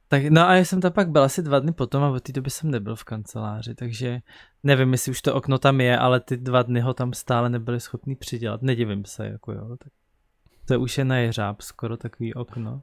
Tak, 0.08 0.22
no 0.24 0.48
a 0.48 0.54
já 0.54 0.64
jsem 0.64 0.80
tam 0.80 0.92
pak 0.92 1.10
byl 1.10 1.22
asi 1.22 1.42
dva 1.42 1.58
dny 1.58 1.72
potom 1.72 2.02
a 2.02 2.08
od 2.08 2.22
té 2.22 2.32
doby 2.32 2.50
jsem 2.50 2.70
nebyl 2.70 2.96
v 2.96 3.04
kanceláři, 3.04 3.74
takže 3.74 4.20
nevím, 4.62 4.92
jestli 4.92 5.10
už 5.10 5.22
to 5.22 5.34
okno 5.34 5.58
tam 5.58 5.80
je, 5.80 5.98
ale 5.98 6.20
ty 6.20 6.36
dva 6.36 6.62
dny 6.62 6.80
ho 6.80 6.94
tam 6.94 7.12
stále 7.12 7.50
nebyli 7.50 7.80
schopni 7.80 8.16
přidělat. 8.16 8.62
Nedivím 8.62 9.04
se, 9.04 9.26
jako 9.26 9.52
jo. 9.52 9.76
Tak 9.76 9.92
to 10.64 10.80
už 10.80 10.98
je 10.98 11.04
na 11.04 11.16
jeřáb 11.16 11.60
skoro 11.60 11.96
takový 11.96 12.34
okno. 12.34 12.82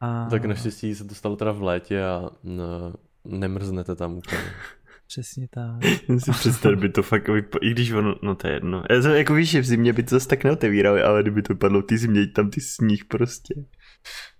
A... 0.00 0.28
Tak 0.30 0.44
naštěstí 0.44 0.94
se 0.94 1.04
to 1.04 1.14
stalo 1.14 1.36
teda 1.36 1.52
v 1.52 1.62
létě 1.62 2.04
a 2.04 2.30
no, 2.44 2.94
nemrznete 3.24 3.96
tam 3.96 4.12
úplně. 4.12 4.42
Přesně 5.06 5.48
tak. 5.50 5.84
si 6.18 6.30
představ, 6.30 6.74
by 6.74 6.88
to 6.88 7.02
fakt, 7.02 7.28
i 7.60 7.70
když 7.70 7.92
ono, 7.92 8.14
no 8.22 8.34
to 8.34 8.46
je 8.46 8.54
jedno. 8.54 8.82
Jako 9.14 9.34
víš, 9.34 9.50
že 9.50 9.60
v 9.60 9.64
zimě 9.64 9.92
by 9.92 10.02
to 10.02 10.10
zase 10.10 10.28
tak 10.28 10.44
neotevírali, 10.44 11.02
ale 11.02 11.22
kdyby 11.22 11.42
to 11.42 11.54
padlo 11.54 11.80
v 11.80 11.84
té 11.84 11.96
zimě, 11.96 12.26
tam 12.26 12.50
ty 12.50 12.60
sníh 12.60 13.04
prostě. 13.04 13.54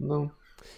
No. 0.01 0.31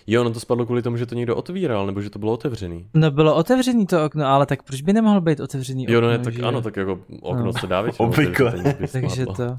Jo, 0.07 0.25
no 0.25 0.31
to 0.31 0.41
spadlo 0.41 0.67
kvůli 0.67 0.83
tomu, 0.83 0.97
že 0.97 1.07
to 1.07 1.15
někdo 1.15 1.37
otvíral, 1.37 1.87
nebo 1.87 2.01
že 2.01 2.11
to 2.11 2.19
bylo 2.19 2.33
otevřený. 2.33 2.89
No 2.95 3.11
bylo 3.11 3.35
otevřený 3.35 3.87
to 3.87 4.05
okno, 4.05 4.27
ale 4.27 4.47
tak 4.47 4.63
proč 4.63 4.83
by 4.83 4.93
nemohlo 4.93 5.21
být 5.21 5.41
otevřený 5.41 5.87
okno? 5.87 5.95
Jo, 5.95 6.01
no 6.01 6.09
ne, 6.09 6.19
tak 6.19 6.35
že... 6.35 6.43
ano, 6.43 6.63
tak 6.63 6.77
jako 6.77 7.01
okno 7.21 7.45
no. 7.45 7.53
se 7.53 7.67
dá 7.67 7.81
většinou 7.81 8.09
Obvykle. 8.09 8.55
Takže 8.93 9.27
to. 9.27 9.59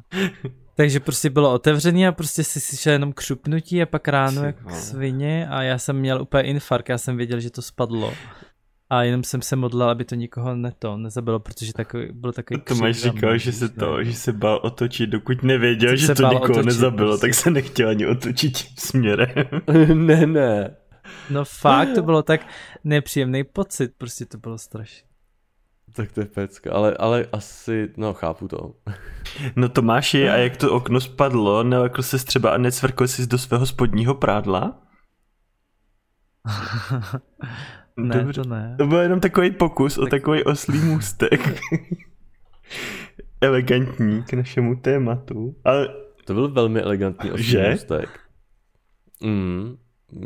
Takže 0.76 1.00
prostě 1.00 1.30
bylo 1.30 1.54
otevřený 1.54 2.08
a 2.08 2.12
prostě 2.12 2.44
si 2.44 2.60
slyšel 2.60 2.94
jenom 2.94 3.14
křupnutí 3.14 3.82
a 3.82 3.86
pak 3.86 4.08
ráno 4.08 4.44
jak 4.44 4.72
svině 4.72 5.48
a 5.48 5.62
já 5.62 5.78
jsem 5.78 5.96
měl 5.96 6.22
úplně 6.22 6.44
infarkt, 6.44 6.90
já 6.90 6.98
jsem 6.98 7.18
věděl, 7.18 7.40
že 7.40 7.50
to 7.50 7.62
spadlo 7.62 8.14
a 8.96 9.04
jenom 9.04 9.24
jsem 9.24 9.42
se 9.42 9.56
modlil, 9.56 9.90
aby 9.90 10.06
to 10.06 10.16
nikoho 10.16 10.56
neto 10.56 10.98
nezabilo, 10.98 11.40
protože 11.40 11.74
takový, 11.74 12.08
byl 12.12 12.34
takový 12.34 12.62
To 12.62 12.76
máš 12.76 12.98
říkal, 12.98 13.38
že 13.38 13.52
se 13.52 13.70
to, 13.70 14.04
že 14.04 14.14
se 14.14 14.34
bál 14.34 14.60
otočit, 14.64 15.10
dokud 15.10 15.44
nevěděl, 15.44 15.96
že, 15.96 16.08
že 16.08 16.16
to 16.16 16.24
nikoho 16.24 16.44
otočit, 16.44 16.66
nezabilo, 16.66 17.10
prostě. 17.10 17.28
tak 17.28 17.34
se 17.34 17.52
nechtěl 17.52 17.90
ani 17.90 18.08
otočit 18.08 18.58
tím 18.58 18.76
směrem. 18.78 19.30
ne, 19.94 20.26
ne. 20.26 20.76
No 21.30 21.46
fakt, 21.46 21.94
to 21.96 22.04
bylo 22.04 22.24
tak 22.24 22.42
nepříjemný 22.84 23.44
pocit, 23.44 23.92
prostě 23.98 24.26
to 24.26 24.38
bylo 24.38 24.58
strašné. 24.58 25.08
Tak 25.94 26.12
to 26.12 26.20
je 26.20 26.26
pecka, 26.26 26.74
ale, 26.74 26.98
ale 27.00 27.26
asi, 27.32 27.90
no 27.98 28.14
chápu 28.14 28.48
to. 28.48 28.74
no 29.56 29.70
Tomáši, 29.70 30.30
a 30.30 30.38
jak 30.38 30.58
to 30.58 30.74
okno 30.74 31.02
spadlo, 31.02 31.64
nelekl 31.64 32.04
se 32.04 32.18
třeba 32.18 32.50
a 32.50 32.58
necvrkl 32.58 33.08
jsi 33.08 33.28
do 33.28 33.38
svého 33.38 33.66
spodního 33.66 34.16
prádla? 34.16 34.82
Ne, 37.98 38.16
Dobře. 38.20 38.42
to 38.42 38.50
ne. 38.50 38.76
To 38.78 38.88
byl 38.88 39.00
jenom 39.00 39.20
takový 39.20 39.52
pokus 39.52 39.96
tak... 39.96 40.04
o 40.04 40.08
takový 40.08 40.44
oslý 40.44 40.80
můstek. 40.80 41.62
Elegantní 43.42 44.24
k 44.24 44.34
našemu 44.34 44.76
tématu. 44.76 45.56
Ale... 45.64 45.90
To 46.26 46.34
byl 46.34 46.50
velmi 46.50 46.82
elegantní 46.82 47.32
oslý 47.32 47.44
že? 47.44 47.70
můstek. 47.72 48.20
Mm, 49.24 49.78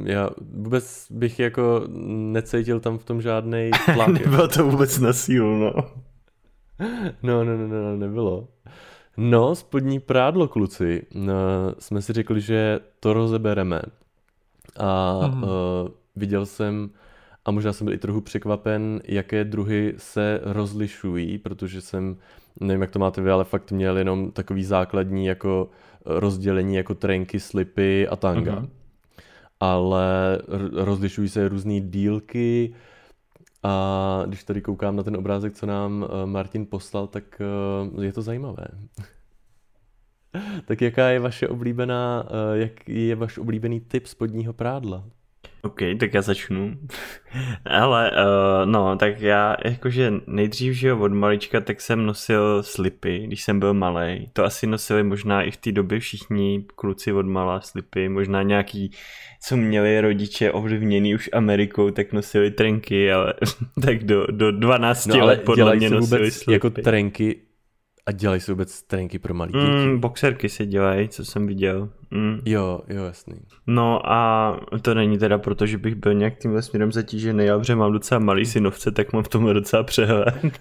já 0.04 0.30
vůbec 0.52 1.08
bych 1.12 1.40
jako 1.40 1.84
necítil 2.32 2.80
tam 2.80 2.98
v 2.98 3.04
tom 3.04 3.22
žádný 3.22 3.72
tlak. 3.94 4.08
Nebylo 4.08 4.48
to 4.48 4.66
vůbec 4.66 5.00
na 5.00 5.14
sílu, 5.14 5.58
no. 5.60 5.74
No, 7.24 7.44
no, 7.44 7.58
no, 7.58 7.68
no, 7.68 7.98
nebylo. 7.98 8.48
No, 9.18 9.56
spodní 9.56 10.00
prádlo, 10.00 10.48
kluci. 10.48 11.06
No, 11.14 11.34
jsme 11.80 12.02
si 12.02 12.14
řekli, 12.14 12.42
že 12.42 12.80
to 13.00 13.14
rozebereme. 13.14 13.82
A 14.78 15.20
mm. 15.28 15.44
uh, 15.44 15.50
viděl 16.16 16.46
jsem 16.46 16.90
a 17.46 17.52
možná 17.52 17.74
jsem 17.74 17.86
byl 17.86 17.94
i 17.94 17.98
trochu 17.98 18.22
překvapen, 18.22 19.02
jaké 19.06 19.44
druhy 19.44 19.94
se 19.98 20.40
rozlišují, 20.44 21.38
protože 21.38 21.82
jsem, 21.82 22.18
nevím 22.60 22.82
jak 22.82 22.92
to 22.92 23.00
máte 23.00 23.22
vy, 23.22 23.32
ale 23.32 23.44
fakt 23.44 23.72
měl 23.72 23.98
jenom 23.98 24.32
takový 24.32 24.64
základní 24.64 25.26
jako 25.26 25.70
rozdělení 26.06 26.76
jako 26.76 26.96
trenky, 26.96 27.40
slipy 27.40 28.08
a 28.08 28.16
tanga. 28.16 28.56
Mm-hmm. 28.56 28.70
Ale 29.60 30.42
rozlišují 30.74 31.30
se 31.30 31.50
různé 31.50 31.80
dílky 31.80 32.74
a 33.64 34.24
když 34.28 34.44
tady 34.44 34.62
koukám 34.62 34.96
na 34.96 35.04
ten 35.04 35.16
obrázek, 35.16 35.54
co 35.54 35.66
nám 35.66 36.06
eh, 36.06 36.26
Martin 36.26 36.66
poslal, 36.66 37.08
tak 37.08 37.42
eh, 37.42 38.06
je 38.06 38.14
to 38.14 38.22
zajímavé. 38.22 38.66
tak 40.66 40.82
jaká 40.82 41.10
je 41.10 41.20
vaše 41.20 41.48
oblíbená, 41.48 42.26
eh, 42.28 42.58
jak 42.60 42.90
je 42.90 43.16
váš 43.16 43.38
oblíbený 43.38 43.80
typ 43.80 44.08
spodního 44.08 44.54
prádla? 44.54 45.04
OK, 45.62 45.80
tak 46.00 46.14
já 46.14 46.22
začnu. 46.22 46.74
Ale 47.66 48.12
uh, 48.12 48.72
no, 48.72 48.96
tak 48.96 49.22
já 49.22 49.56
jakože 49.66 50.14
nejdřív, 50.28 50.74
že 50.74 50.94
od 50.94 51.14
malička, 51.14 51.62
tak 51.62 51.82
jsem 51.82 52.06
nosil 52.06 52.64
slipy, 52.64 53.20
když 53.20 53.44
jsem 53.44 53.60
byl 53.60 53.74
malý. 53.74 54.30
To 54.34 54.46
asi 54.46 54.68
nosili 54.68 55.04
možná 55.04 55.44
i 55.44 55.52
v 55.52 55.58
té 55.58 55.72
době 55.72 56.00
všichni 56.00 56.66
kluci 56.76 57.14
od 57.14 57.26
malá 57.26 57.62
slipy, 57.62 58.10
možná 58.10 58.44
nějaký, 58.44 58.92
co 59.42 59.58
měli 59.58 60.02
rodiče 60.02 60.52
ovlivněný 60.52 61.16
už 61.16 61.30
Amerikou, 61.34 61.92
tak 61.92 62.14
nosili 62.14 62.52
trenky, 62.52 63.12
ale 63.12 63.34
tak 63.86 64.04
do, 64.04 64.28
do 64.32 64.52
12 64.52 65.06
no, 65.06 65.26
let 65.26 65.42
podle 65.46 65.76
mě 65.76 65.90
nosili 65.90 66.20
vůbec 66.20 66.34
slipy. 66.34 66.54
jako 66.54 66.70
trenky 66.70 67.36
a 68.10 68.12
dělají 68.12 68.42
se 68.42 68.52
vůbec 68.52 68.82
trenky 68.84 69.20
pro 69.20 69.34
malé 69.34 69.52
děti? 69.52 69.88
Mm, 69.88 70.00
boxerky 70.00 70.50
se 70.50 70.66
dělají, 70.66 71.10
co 71.10 71.26
jsem 71.26 71.48
viděl. 71.48 71.90
Mm. 72.12 72.42
Jo, 72.46 72.82
jo, 72.88 73.04
jasný. 73.04 73.36
No 73.68 74.12
a 74.12 74.60
to 74.82 74.94
není 74.94 75.18
teda 75.18 75.38
proto, 75.38 75.66
že 75.66 75.78
bych 75.78 75.96
byl 75.96 76.14
nějak 76.14 76.38
tímhle 76.38 76.62
směrem 76.62 76.92
zatížený, 76.92 77.46
já 77.46 77.60
protože 77.60 77.76
mám 77.76 77.92
docela 77.92 78.20
malý 78.20 78.46
synovce, 78.46 78.92
tak 78.92 79.14
mám 79.14 79.24
v 79.24 79.28
tom 79.28 79.54
docela 79.54 79.84
přehled. 79.84 80.44
uh, 80.44 80.54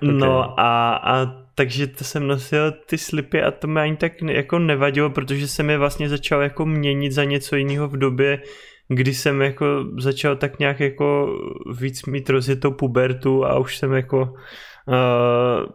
no 0.00 0.38
okay. 0.38 0.54
a, 0.56 0.94
a 1.04 1.26
takže 1.54 1.86
to 1.86 2.04
jsem 2.04 2.26
nosil 2.26 2.72
ty 2.72 2.98
slipy 2.98 3.42
a 3.42 3.50
to 3.50 3.66
mi 3.66 3.80
ani 3.80 3.96
tak 3.96 4.22
jako 4.22 4.58
nevadilo, 4.58 5.10
protože 5.10 5.48
jsem 5.48 5.70
je 5.70 5.78
vlastně 5.78 6.08
začal 6.08 6.42
jako 6.42 6.66
měnit 6.66 7.12
za 7.12 7.24
něco 7.24 7.56
jiného 7.56 7.88
v 7.88 7.96
době, 7.96 8.42
kdy 8.88 9.14
jsem 9.14 9.42
jako 9.42 9.66
začal 9.98 10.36
tak 10.36 10.58
nějak 10.58 10.80
jako 10.80 11.36
víc 11.80 12.04
mít 12.04 12.30
rozjetou 12.30 12.70
pubertu 12.70 13.44
a 13.44 13.58
už 13.58 13.78
jsem 13.78 13.92
jako 13.92 14.34
uh, 14.86 15.66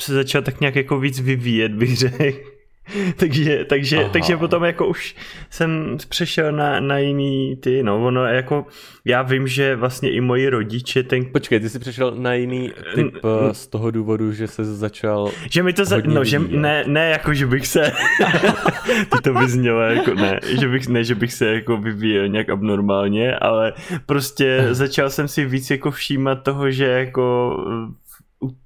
se 0.00 0.14
začal 0.14 0.42
tak 0.42 0.60
nějak 0.60 0.76
jako 0.76 1.00
víc 1.00 1.20
vyvíjet, 1.20 1.72
bych 1.72 1.96
řekl. 1.96 2.56
takže, 3.16 3.64
takže, 3.64 4.08
takže 4.12 4.36
potom 4.36 4.64
jako 4.64 4.86
už 4.86 5.16
jsem 5.50 5.96
přešel 6.08 6.52
na, 6.52 6.80
na 6.80 6.98
jiný 6.98 7.56
ty, 7.56 7.82
no 7.82 8.04
ono 8.06 8.24
jako, 8.24 8.66
já 9.04 9.22
vím, 9.22 9.46
že 9.46 9.76
vlastně 9.76 10.10
i 10.10 10.20
moji 10.20 10.48
rodiče 10.48 11.02
ten... 11.02 11.24
Počkej, 11.32 11.60
ty 11.60 11.68
jsi 11.68 11.78
přešel 11.78 12.14
na 12.18 12.34
jiný 12.34 12.72
typ 12.94 13.14
N- 13.24 13.54
z 13.54 13.66
toho 13.66 13.90
důvodu, 13.90 14.32
že 14.32 14.46
se 14.46 14.64
začal 14.64 15.30
Že 15.50 15.62
mi 15.62 15.72
to, 15.72 15.84
za... 15.84 15.96
no, 16.04 16.24
že 16.24 16.38
ne, 16.38 16.84
ne 16.86 17.10
jako, 17.10 17.34
že 17.34 17.46
bych 17.46 17.66
se, 17.66 17.92
ty 19.12 19.22
to 19.22 19.34
vyznělo 19.34 19.80
jako, 19.80 20.14
ne, 20.14 20.40
že 20.60 20.68
bych, 20.68 20.88
ne, 20.88 21.04
že 21.04 21.14
bych 21.14 21.32
se 21.32 21.54
jako 21.54 21.76
vyvíjel 21.76 22.28
nějak 22.28 22.48
abnormálně, 22.48 23.34
ale 23.34 23.72
prostě 24.06 24.66
začal 24.70 25.10
jsem 25.10 25.28
si 25.28 25.44
víc 25.44 25.70
jako 25.70 25.90
všímat 25.90 26.42
toho, 26.42 26.70
že 26.70 26.86
jako 26.86 27.56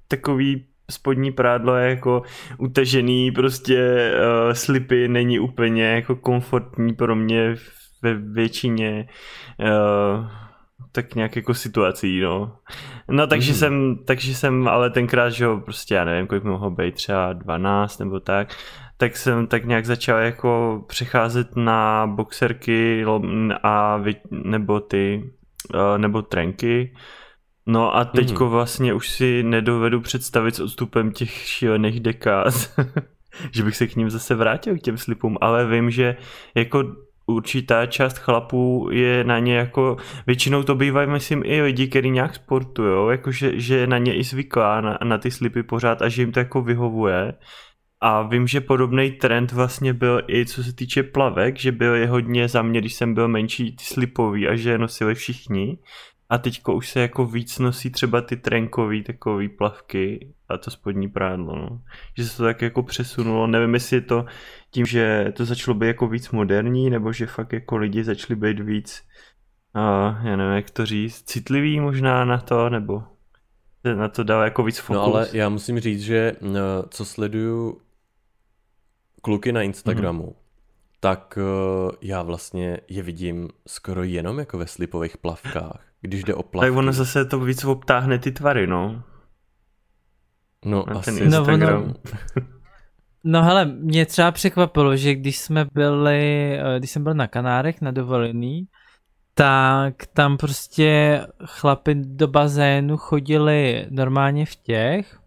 takový 0.07 0.65
spodní 0.91 1.31
prádlo 1.31 1.75
je 1.75 1.89
jako 1.89 2.21
utažený, 2.57 3.31
prostě 3.31 4.11
uh, 4.13 4.53
slipy 4.53 5.07
není 5.07 5.39
úplně 5.39 5.83
jako 5.83 6.15
komfortní 6.15 6.93
pro 6.93 7.15
mě 7.15 7.55
ve 8.01 8.13
většině 8.13 9.07
uh, 9.59 10.27
tak 10.91 11.15
nějak 11.15 11.35
jako 11.35 11.53
situací, 11.53 12.19
no. 12.19 12.55
No 13.09 13.27
takže 13.27 13.51
mm. 13.51 13.57
jsem, 13.57 13.97
takže 14.05 14.35
jsem 14.35 14.67
ale 14.67 14.89
tenkrát, 14.89 15.29
že 15.29 15.43
jo, 15.43 15.61
prostě 15.65 15.95
já 15.95 16.03
nevím, 16.03 16.27
kolik 16.27 16.43
mohlo 16.43 16.71
být, 16.71 16.95
třeba 16.95 17.33
12 17.33 17.99
nebo 17.99 18.19
tak, 18.19 18.55
tak 18.97 19.17
jsem 19.17 19.47
tak 19.47 19.65
nějak 19.65 19.85
začal 19.85 20.17
jako 20.17 20.83
přecházet 20.87 21.55
na 21.55 22.07
boxerky 22.07 23.05
a 23.63 24.03
nebo 24.31 24.79
ty, 24.79 25.31
uh, 25.73 25.97
nebo 25.97 26.21
trenky, 26.21 26.93
No 27.71 27.95
a 27.95 28.05
teďko 28.05 28.45
mm. 28.45 28.51
vlastně 28.51 28.93
už 28.93 29.09
si 29.09 29.43
nedovedu 29.43 30.01
představit 30.01 30.55
s 30.55 30.59
odstupem 30.59 31.11
těch 31.11 31.31
šílených 31.31 31.99
dekád, 31.99 32.53
že 33.51 33.63
bych 33.63 33.75
se 33.75 33.87
k 33.87 33.95
ním 33.95 34.09
zase 34.09 34.35
vrátil 34.35 34.77
k 34.77 34.81
těm 34.81 34.97
slipům, 34.97 35.37
ale 35.41 35.65
vím, 35.65 35.91
že 35.91 36.15
jako 36.55 36.83
určitá 37.25 37.85
část 37.85 38.17
chlapů 38.17 38.89
je 38.91 39.23
na 39.23 39.39
ně 39.39 39.55
jako, 39.55 39.97
většinou 40.27 40.63
to 40.63 40.75
bývají, 40.75 41.09
myslím, 41.09 41.43
i 41.45 41.61
lidi, 41.61 41.87
kteří 41.87 42.09
nějak 42.09 42.35
sportují, 42.35 43.11
jako 43.11 43.31
že, 43.31 43.59
že 43.59 43.87
na 43.87 43.97
ně 43.97 44.15
i 44.15 44.23
zvyklá 44.23 44.81
na, 44.81 44.97
na 45.03 45.17
ty 45.17 45.31
slipy 45.31 45.63
pořád 45.63 46.01
a 46.01 46.09
že 46.09 46.21
jim 46.21 46.31
to 46.31 46.39
jako 46.39 46.61
vyhovuje. 46.61 47.33
A 48.03 48.21
vím, 48.21 48.47
že 48.47 48.61
podobný 48.61 49.11
trend 49.11 49.51
vlastně 49.51 49.93
byl 49.93 50.21
i 50.27 50.45
co 50.45 50.63
se 50.63 50.73
týče 50.73 51.03
plavek, 51.03 51.57
že 51.57 51.71
byl 51.71 51.95
je 51.95 52.07
hodně 52.07 52.47
za 52.47 52.61
mě, 52.61 52.79
když 52.79 52.93
jsem 52.93 53.13
byl 53.13 53.27
menší, 53.27 53.75
ty 53.75 53.83
slipový 53.83 54.47
a 54.47 54.55
že 54.55 54.69
je 54.69 54.77
nosili 54.77 55.15
všichni. 55.15 55.77
A 56.31 56.37
teďko 56.37 56.75
už 56.75 56.89
se 56.89 56.99
jako 56.99 57.25
víc 57.25 57.59
nosí 57.59 57.89
třeba 57.89 58.21
ty 58.21 58.37
trenkový 58.37 59.03
takový 59.03 59.49
plavky 59.49 60.33
a 60.49 60.57
to 60.57 60.71
spodní 60.71 61.09
prádlo, 61.09 61.55
no. 61.55 61.81
Že 62.17 62.25
se 62.25 62.37
to 62.37 62.43
tak 62.43 62.61
jako 62.61 62.83
přesunulo, 62.83 63.47
nevím 63.47 63.73
jestli 63.73 63.97
je 63.97 64.01
to 64.01 64.25
tím, 64.71 64.85
že 64.85 65.33
to 65.35 65.45
začalo 65.45 65.75
být 65.75 65.87
jako 65.87 66.07
víc 66.07 66.31
moderní, 66.31 66.89
nebo 66.89 67.13
že 67.13 67.25
fakt 67.25 67.53
jako 67.53 67.77
lidi 67.77 68.03
začali 68.03 68.35
být 68.35 68.59
víc, 68.59 69.03
uh, 69.75 70.27
já 70.27 70.35
nevím 70.35 70.55
jak 70.55 70.69
to 70.69 70.85
říct, 70.85 71.23
citlivý 71.23 71.79
možná 71.79 72.25
na 72.25 72.37
to, 72.37 72.69
nebo 72.69 73.03
na 73.95 74.07
to 74.07 74.23
dal 74.23 74.41
jako 74.41 74.63
víc 74.63 74.79
fokus. 74.79 74.95
No 74.95 75.03
ale 75.03 75.27
já 75.33 75.49
musím 75.49 75.79
říct, 75.79 76.01
že 76.01 76.33
co 76.89 77.05
sleduju 77.05 77.81
kluky 79.21 79.51
na 79.51 79.61
Instagramu, 79.61 80.23
mm-hmm 80.23 80.40
tak 81.03 81.37
uh, 81.37 81.91
já 82.01 82.21
vlastně 82.21 82.77
je 82.87 83.03
vidím 83.03 83.49
skoro 83.67 84.03
jenom 84.03 84.39
jako 84.39 84.57
ve 84.57 84.67
slipových 84.67 85.17
plavkách, 85.17 85.81
když 86.01 86.23
jde 86.23 86.33
o 86.33 86.43
plavky. 86.43 86.69
Tak 86.69 86.77
ono 86.77 86.93
zase 86.93 87.25
to 87.25 87.39
víc 87.39 87.63
obtáhne 87.65 88.19
ty 88.19 88.31
tvary, 88.31 88.67
no. 88.67 89.03
No, 90.65 90.85
Na 90.87 90.99
asi. 90.99 91.29
No, 91.29 91.43
ono... 91.43 91.93
no 93.23 93.43
hele, 93.43 93.65
mě 93.65 94.05
třeba 94.05 94.31
překvapilo, 94.31 94.95
že 94.95 95.15
když 95.15 95.39
jsme 95.39 95.65
byli, 95.73 96.53
eh, 96.59 96.79
když 96.79 96.91
jsem 96.91 97.03
byl 97.03 97.13
na 97.13 97.27
Kanárech 97.27 97.81
na 97.81 97.91
dovolený, 97.91 98.67
tak 99.33 100.05
tam 100.13 100.37
prostě 100.37 101.21
chlapi 101.45 101.95
do 101.95 102.27
bazénu 102.27 102.97
chodili 102.97 103.87
normálně 103.89 104.45
v 104.45 104.55
těch 104.55 105.19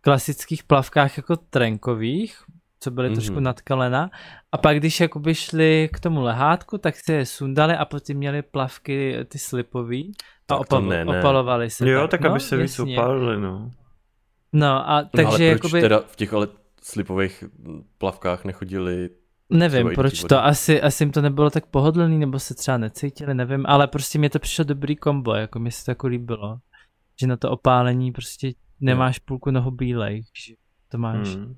klasických 0.00 0.64
plavkách 0.64 1.16
jako 1.16 1.36
trenkových, 1.36 2.44
co 2.82 2.90
byly 2.90 3.08
mm-hmm. 3.08 3.14
trošku 3.14 3.40
nad 3.40 3.60
kolena. 3.60 4.10
A 4.52 4.58
pak, 4.58 4.76
když 4.76 5.00
jakoby 5.00 5.34
šli 5.34 5.88
k 5.92 6.00
tomu 6.00 6.20
lehátku, 6.20 6.78
tak 6.78 6.96
si 6.96 7.12
je 7.12 7.26
sundali 7.26 7.74
a 7.74 7.84
potom 7.84 8.16
měli 8.16 8.42
plavky 8.42 9.16
ty 9.28 9.38
slipový 9.38 10.12
a 10.50 10.56
opal- 10.56 10.88
ne, 10.88 11.04
ne. 11.04 11.18
opalovali 11.18 11.70
se. 11.70 11.88
Jo, 11.88 12.00
tak, 12.00 12.10
tak 12.10 12.20
no, 12.20 12.30
aby 12.30 12.40
se 12.40 12.56
víc 12.56 12.78
opalili, 12.78 13.40
no. 13.40 13.70
No 14.52 14.90
a 14.90 15.02
takže 15.02 15.22
no, 15.22 15.28
ale 15.28 15.38
proč 15.38 15.40
jakoby... 15.40 15.80
teda 15.80 16.00
v 16.00 16.16
těch 16.16 16.32
ale 16.32 16.48
slipových 16.82 17.44
plavkách 17.98 18.44
nechodili 18.44 19.10
Nevím 19.50 19.90
proč 19.94 20.24
to, 20.24 20.44
asi, 20.44 20.82
asi 20.82 21.04
jim 21.04 21.12
to 21.12 21.22
nebylo 21.22 21.50
tak 21.50 21.66
pohodlný, 21.66 22.18
nebo 22.18 22.38
se 22.38 22.54
třeba 22.54 22.78
necítili, 22.78 23.34
nevím, 23.34 23.64
ale 23.66 23.86
prostě 23.86 24.18
mi 24.18 24.30
to 24.30 24.38
přišlo 24.38 24.64
dobrý 24.64 24.96
kombo, 24.96 25.34
jako 25.34 25.58
mi 25.58 25.70
se 25.70 25.84
to 25.84 25.90
jako 25.90 26.06
líbilo, 26.06 26.58
že 27.20 27.26
na 27.26 27.36
to 27.36 27.50
opálení 27.50 28.12
prostě 28.12 28.52
nemáš 28.80 29.18
půlku 29.18 29.50
nohu 29.50 29.70
bílej, 29.70 30.22
že 30.46 30.54
to 30.88 30.98
máš 30.98 31.28
hmm 31.28 31.56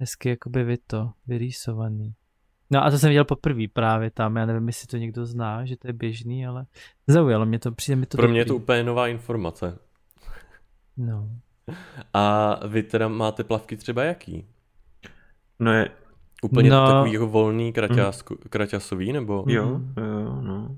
hezky 0.00 0.28
jakoby 0.28 0.64
vy 0.64 0.76
to, 0.86 1.10
vyrýsovaný. 1.26 2.14
No 2.70 2.84
a 2.84 2.90
to 2.90 2.98
jsem 2.98 3.08
viděl 3.08 3.24
poprvé 3.24 3.62
právě 3.72 4.10
tam, 4.10 4.36
já 4.36 4.46
nevím, 4.46 4.66
jestli 4.66 4.86
to 4.86 4.96
někdo 4.96 5.26
zná, 5.26 5.64
že 5.64 5.76
to 5.76 5.86
je 5.86 5.92
běžný, 5.92 6.46
ale 6.46 6.66
zaujalo 7.06 7.46
mě 7.46 7.58
to, 7.58 7.72
přijde 7.72 7.96
mi 7.96 8.06
to 8.06 8.16
Pro 8.16 8.22
dobrý. 8.22 8.32
mě 8.32 8.40
je 8.40 8.44
to 8.44 8.56
úplně 8.56 8.84
nová 8.84 9.08
informace. 9.08 9.78
No. 10.96 11.30
A 12.14 12.60
vy 12.66 12.82
teda 12.82 13.08
máte 13.08 13.44
plavky 13.44 13.76
třeba 13.76 14.04
jaký? 14.04 14.46
No 15.58 15.72
je... 15.72 15.90
Úplně 16.42 16.70
no. 16.70 16.86
takový 16.86 17.12
jako 17.12 17.26
volný 17.26 17.72
kraťásku, 17.72 18.34
mm. 18.34 18.50
kraťasový, 18.50 19.12
nebo? 19.12 19.44
Jo, 19.48 19.80
jo, 19.96 20.40
no. 20.42 20.76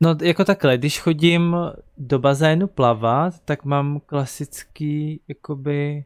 No 0.00 0.16
jako 0.22 0.44
takhle, 0.44 0.78
když 0.78 1.00
chodím 1.00 1.56
do 1.98 2.18
bazénu 2.18 2.66
plavat, 2.66 3.40
tak 3.40 3.64
mám 3.64 4.00
klasický 4.06 5.20
jakoby 5.28 6.04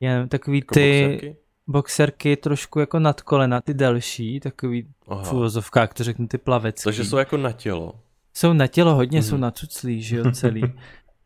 jen 0.00 0.28
takový 0.28 0.58
jako 0.58 0.74
ty 0.74 1.08
boxerky? 1.10 1.36
boxerky 1.66 2.36
trošku 2.36 2.80
jako 2.80 2.98
nad 2.98 3.20
kolena, 3.20 3.60
ty 3.60 3.74
delší, 3.74 4.40
takový 4.40 4.86
Aha. 5.08 5.22
v 5.22 5.32
úvozovkách, 5.32 5.94
to 5.94 6.04
řeknu 6.04 6.26
ty 6.26 6.38
plavecké. 6.38 6.84
Takže 6.84 7.04
jsou 7.04 7.16
jako 7.16 7.36
na 7.36 7.52
tělo. 7.52 7.94
Jsou 8.34 8.52
na 8.52 8.66
tělo 8.66 8.94
hodně, 8.94 9.18
mm. 9.18 9.22
jsou 9.22 9.36
na 9.36 9.50
cuclí, 9.50 10.02
že 10.02 10.16
jo, 10.16 10.30
celý. 10.32 10.62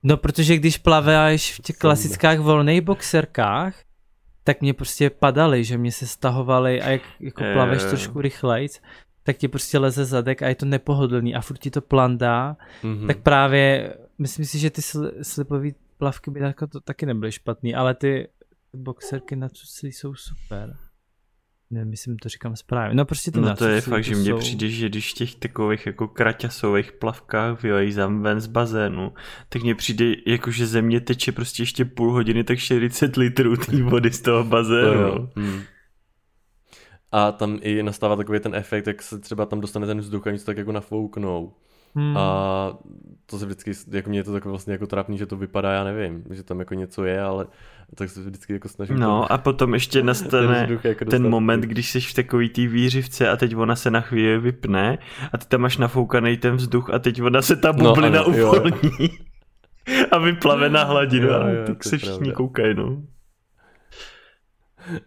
No 0.03 0.17
protože 0.17 0.57
když 0.57 0.79
plaváš 0.79 1.53
v 1.53 1.63
těch 1.63 1.77
klasických 1.77 2.39
volných 2.39 2.81
boxerkách, 2.81 3.75
tak 4.45 4.61
mě 4.61 4.75
prostě 4.75 5.11
padaly, 5.11 5.65
že 5.65 5.79
mě 5.79 5.93
se 5.93 6.07
stahovaly 6.07 6.83
a 6.83 6.91
jak 6.91 7.03
jako 7.21 7.45
plaveš 7.53 7.83
trošku 7.83 8.21
rychlejc, 8.21 8.81
tak 9.23 9.37
ti 9.37 9.49
prostě 9.49 9.79
leze 9.79 10.05
zadek 10.05 10.43
a 10.43 10.49
je 10.49 10.55
to 10.55 10.67
nepohodlný 10.67 11.35
a 11.35 11.41
furt 11.41 11.59
ti 11.59 11.71
to 11.71 11.81
plandá, 11.81 12.57
mm-hmm. 12.83 13.07
tak 13.07 13.19
právě 13.19 13.95
myslím 14.19 14.45
si, 14.45 14.59
že 14.59 14.71
ty 14.71 14.81
sl- 14.81 15.13
slipové 15.23 15.69
plavky 15.99 16.31
by 16.31 16.41
to 16.71 16.81
taky 16.81 17.07
nebyly 17.07 17.33
špatný, 17.33 17.75
ale 17.75 17.95
ty 17.95 18.29
boxerky 18.75 19.37
na 19.37 19.49
cuclí 19.49 19.93
jsou 19.93 20.15
super. 20.15 20.77
Ne, 21.71 21.85
myslím, 21.85 22.17
to 22.17 22.29
říkám 22.29 22.57
správně. 22.57 22.95
No 22.95 23.05
prostě 23.05 23.31
ty 23.31 23.41
No 23.41 23.57
to 23.57 23.65
je 23.65 23.81
fakt, 23.81 24.05
že 24.05 24.15
mně 24.15 24.31
jsou... 24.31 24.39
přijde, 24.39 24.69
že 24.69 24.89
když 24.89 25.11
v 25.11 25.15
těch 25.15 25.35
takových 25.35 25.87
jako 25.87 26.09
kraťasových 26.09 26.93
plavkách 26.93 27.63
vylejzám 27.63 28.23
ven 28.23 28.41
z 28.41 28.47
bazénu, 28.47 29.13
tak 29.49 29.63
mně 29.63 29.75
přijde, 29.75 30.05
jako 30.27 30.51
že 30.51 30.67
ze 30.67 30.83
mě 30.83 31.01
teče 31.01 31.33
prostě 31.33 31.63
ještě 31.63 31.85
půl 31.85 32.13
hodiny, 32.13 32.45
tak 32.45 32.59
40 32.59 33.17
litrů 33.17 33.57
té 33.57 33.83
vody 33.83 34.11
z 34.11 34.21
toho 34.21 34.45
bazénu. 34.45 35.31
Hmm. 35.37 35.61
A 37.13 37.33
tam 37.33 37.59
i 37.63 37.83
nastává 37.83 38.17
takový 38.17 38.41
ten 38.41 38.55
efekt, 38.55 38.87
jak 38.87 39.03
se 39.03 39.19
třeba 39.19 39.47
tam 39.47 39.61
dostane 39.61 39.87
ten 39.87 39.99
vzduch 39.99 40.27
a 40.27 40.31
něco 40.31 40.47
tak 40.47 40.57
jako 40.57 40.73
nafouknou. 40.73 41.53
Hmm. 41.95 42.17
A 42.17 42.79
to 43.27 43.39
se 43.39 43.47
vždycky, 43.47 43.73
jako 43.91 44.11
mě 44.11 44.19
je 44.19 44.25
to 44.25 44.33
tak 44.33 44.45
vlastně 44.45 44.73
jako 44.73 44.87
trápný, 44.87 45.19
že 45.19 45.27
to 45.27 45.37
vypadá, 45.37 45.73
já 45.73 45.85
nevím, 45.85 46.25
že 46.31 46.43
tam 46.43 46.59
jako 46.59 46.75
něco 46.75 47.05
je, 47.05 47.23
ale 47.23 47.47
tak 47.95 48.11
se 48.11 48.21
vždycky 48.21 48.53
jako 48.53 48.69
snažím. 48.69 48.99
No 48.99 49.23
to, 49.23 49.33
a 49.33 49.39
potom 49.39 49.75
ještě 49.75 50.03
nastane 50.13 50.67
ten, 50.67 50.81
jako 50.85 51.05
ten 51.05 51.29
moment, 51.29 51.61
když 51.61 51.91
jsi 51.91 52.01
v 52.01 52.15
takový 52.15 52.49
té 52.49 52.67
výřivce 52.67 53.31
a 53.31 53.37
teď 53.37 53.57
ona 53.57 53.77
se 53.77 53.91
na 53.91 54.01
chvíli 54.01 54.39
vypne 54.39 54.99
a 55.33 55.39
ty 55.39 55.47
tam 55.47 55.61
máš 55.61 55.79
nafoukaný 55.79 56.37
ten 56.37 56.57
vzduch 56.57 56.91
a 56.91 56.99
teď 56.99 57.23
ona 57.23 57.43
se 57.43 57.57
ta 57.57 57.73
no, 57.73 57.85
bublina 57.85 58.19
no, 58.19 58.27
uvolní 58.27 59.09
a 60.11 60.19
vyplave 60.19 60.69
na 60.69 60.85
hladinu 60.85 61.29
jo, 61.29 61.35
jo, 61.35 61.63
a 61.63 61.67
tak 61.67 61.85
se 61.85 61.99
všichni 61.99 62.33
koukají, 62.33 62.75
no. 62.75 63.03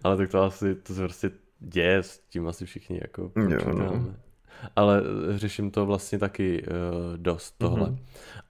Ale 0.03 0.17
tak 0.17 0.29
to 0.29 0.43
asi, 0.43 0.75
to 0.75 0.93
se 0.93 1.01
prostě 1.01 1.31
děje, 1.59 1.97
s 1.97 2.19
tím 2.19 2.47
asi 2.47 2.65
všichni 2.65 2.99
jako 3.01 3.31
jo, 3.35 3.73
no 3.73 4.15
ale 4.75 5.01
řeším 5.29 5.71
to 5.71 5.85
vlastně 5.85 6.19
taky 6.19 6.63
uh, 6.63 7.17
dost 7.17 7.55
tohle. 7.57 7.89
Mm-hmm. 7.89 7.97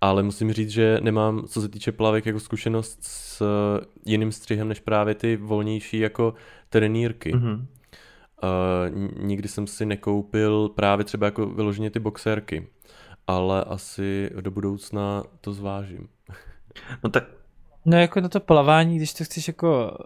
Ale 0.02 0.24
musím 0.24 0.54
říct, 0.54 0.70
že 0.70 0.98
nemám, 1.02 1.48
co 1.48 1.62
se 1.62 1.70
týče 1.70 1.92
plavek, 1.92 2.26
jako 2.26 2.40
zkušenost 2.40 3.00
s 3.02 3.42
uh, 3.42 3.48
jiným 4.06 4.32
střihem, 4.32 4.68
než 4.68 4.80
právě 4.80 5.16
ty 5.16 5.38
volnější 5.38 6.00
jako 6.00 6.34
trenýrky. 6.70 7.34
Mm-hmm. 7.34 7.66
Uh, 8.44 9.24
nikdy 9.24 9.48
jsem 9.48 9.68
si 9.68 9.86
nekoupil 9.86 10.70
právě 10.70 11.06
třeba 11.06 11.26
jako 11.26 11.46
vyloženě 11.46 11.90
ty 11.90 12.00
boxerky, 12.00 12.68
ale 13.28 13.64
asi 13.64 14.30
do 14.42 14.52
budoucna 14.52 15.24
to 15.42 15.54
zvážím. 15.54 16.08
No 17.04 17.10
tak 17.10 17.24
No 17.88 17.98
jako 17.98 18.22
na 18.22 18.30
to 18.30 18.40
plavání, 18.40 18.98
když 18.98 19.14
to 19.14 19.24
chceš 19.24 19.48
jako 19.48 19.98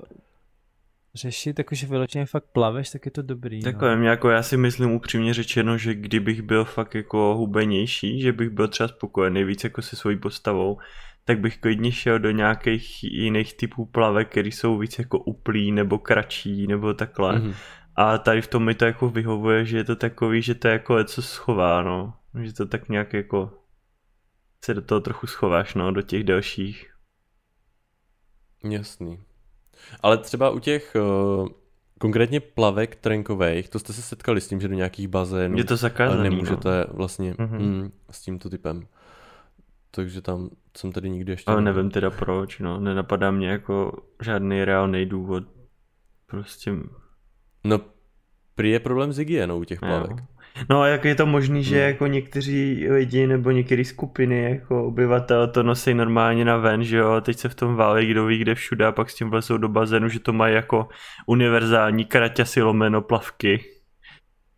řešit, 1.16 1.60
jakože 1.60 1.88
vyloženě 1.88 2.26
fakt 2.26 2.46
plaveš, 2.54 2.90
tak 2.90 3.06
je 3.06 3.12
to 3.12 3.22
dobrý. 3.22 3.62
Takové 3.62 3.96
no. 3.96 4.04
jako 4.04 4.30
já 4.30 4.44
si 4.44 4.58
myslím 4.58 4.92
upřímně 4.92 5.34
řečeno, 5.34 5.78
že 5.78 5.94
kdybych 5.94 6.42
byl 6.42 6.66
fakt 6.66 6.96
jako 6.96 7.36
hubenější, 7.36 8.22
že 8.22 8.34
bych 8.34 8.50
byl 8.50 8.68
třeba 8.68 8.88
spokojený 8.88 9.44
víc 9.44 9.64
jako 9.64 9.82
se 9.82 9.96
svojí 9.96 10.18
postavou, 10.18 10.78
tak 11.26 11.40
bych 11.40 11.58
klidně 11.58 11.92
šel 11.92 12.20
do 12.20 12.32
nějakých 12.32 13.04
jiných 13.04 13.54
typů 13.54 13.86
plavek, 13.86 14.30
které 14.30 14.48
jsou 14.48 14.78
víc 14.78 15.00
jako 15.00 15.20
uplý 15.20 15.72
nebo 15.72 16.00
kratší 16.00 16.68
nebo 16.68 16.94
takhle. 16.94 17.40
Mm-hmm. 17.40 17.56
A 17.96 18.18
tady 18.18 18.42
v 18.42 18.48
tom 18.48 18.66
mi 18.66 18.76
to 18.76 18.86
jako 18.86 19.10
vyhovuje, 19.10 19.66
že 19.66 19.78
je 19.78 19.84
to 19.84 19.96
takový, 19.96 20.42
že 20.42 20.56
to 20.56 20.68
je 20.68 20.72
jako 20.72 20.98
něco 20.98 21.22
schová, 21.22 21.84
no. 21.84 22.14
Že 22.42 22.54
to 22.54 22.66
tak 22.66 22.90
nějak 22.90 23.14
jako 23.14 23.58
se 24.66 24.74
do 24.74 24.82
toho 24.82 25.02
trochu 25.02 25.28
schováš, 25.28 25.74
no, 25.74 25.92
do 25.92 26.02
těch 26.02 26.24
dalších. 26.24 26.94
Jasný. 28.64 29.20
Ale 30.02 30.18
třeba 30.18 30.50
u 30.50 30.60
těch 30.60 30.96
uh, 30.96 31.48
konkrétně 32.00 32.40
plavek 32.40 32.96
trenkových, 32.96 33.70
to 33.70 33.80
jste 33.80 33.94
se 33.94 34.02
setkali 34.02 34.42
s 34.42 34.48
tím, 34.48 34.62
že 34.62 34.68
do 34.68 34.76
nějakých 34.76 35.08
bazénů 35.08 35.58
je 35.58 35.64
to 35.64 35.78
zakázané, 35.78 36.24
nemůžete 36.24 36.86
no. 36.88 36.94
vlastně 36.94 37.34
mm-hmm. 37.34 37.60
mm, 37.60 37.92
s 38.12 38.22
tímto 38.22 38.50
typem. 38.50 38.88
Takže 39.92 40.22
tam 40.22 40.50
jsem 40.78 40.92
tady 40.92 41.10
nikdy 41.10 41.32
ještě... 41.32 41.52
Ale 41.52 41.62
nevím 41.62 41.92
teda 41.92 42.10
proč, 42.10 42.60
no. 42.60 42.80
Nenapadá 42.80 43.32
mě 43.32 43.50
jako 43.50 44.04
žádný 44.22 44.66
reálný 44.66 45.06
důvod. 45.06 45.44
Prostě... 46.26 46.72
No, 47.64 47.80
prý 48.56 48.70
je 48.70 48.80
problém 48.80 49.14
s 49.14 49.18
hygienou 49.18 49.60
u 49.60 49.64
těch 49.64 49.80
plavek. 49.80 50.12
Jo. 50.12 50.26
No 50.70 50.82
a 50.82 50.88
jak 50.88 51.06
je 51.06 51.16
to 51.16 51.26
možný, 51.26 51.64
že 51.64 51.76
no. 51.76 51.82
jako 51.82 52.08
někteří 52.08 52.88
lidi 52.90 53.28
nebo 53.28 53.52
některé 53.52 53.86
skupiny 53.86 54.44
jako 54.44 54.86
obyvatel 54.86 55.48
to 55.48 55.64
nosí 55.64 55.94
normálně 55.94 56.46
na 56.46 56.58
ven, 56.58 56.84
že 56.84 56.98
jo, 56.98 57.22
teď 57.22 57.38
se 57.38 57.50
v 57.50 57.56
tom 57.56 57.76
válí, 57.76 58.08
kdo 58.08 58.26
ví 58.26 58.38
kde 58.38 58.56
všude 58.56 58.86
a 58.86 58.92
pak 58.92 59.10
s 59.10 59.16
tím 59.16 59.30
vlezou 59.30 59.58
do 59.58 59.70
bazénu, 59.70 60.10
že 60.10 60.20
to 60.20 60.34
mají 60.34 60.56
jako 60.56 60.88
univerzální 61.26 62.06
kraťasy 62.06 62.62
lomeno 62.62 63.02
plavky. 63.02 63.64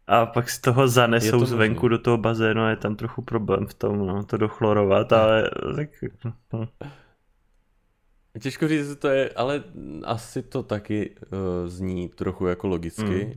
A 0.08 0.25
pak 0.25 0.49
z 0.49 0.62
toho 0.62 0.88
zanesou 0.88 1.39
to 1.39 1.45
zvenku 1.45 1.86
možný. 1.86 1.89
do 1.89 1.97
toho 1.97 2.17
bazénu 2.17 2.62
a 2.62 2.69
je 2.69 2.75
tam 2.75 2.95
trochu 2.95 3.21
problém 3.21 3.67
v 3.67 3.73
tom, 3.73 4.08
no, 4.08 4.23
to 4.23 4.38
dochlorovat, 4.38 5.13
ale 5.13 5.49
tak... 5.75 5.89
No. 6.53 6.67
Těžko 8.39 8.67
říct, 8.67 8.95
to 8.95 9.08
je, 9.08 9.29
ale 9.29 9.63
asi 10.06 10.41
to 10.43 10.63
taky 10.63 11.15
uh, 11.15 11.67
zní 11.67 12.10
trochu 12.10 12.47
jako 12.47 12.67
logicky, 12.67 13.25
mm. 13.25 13.34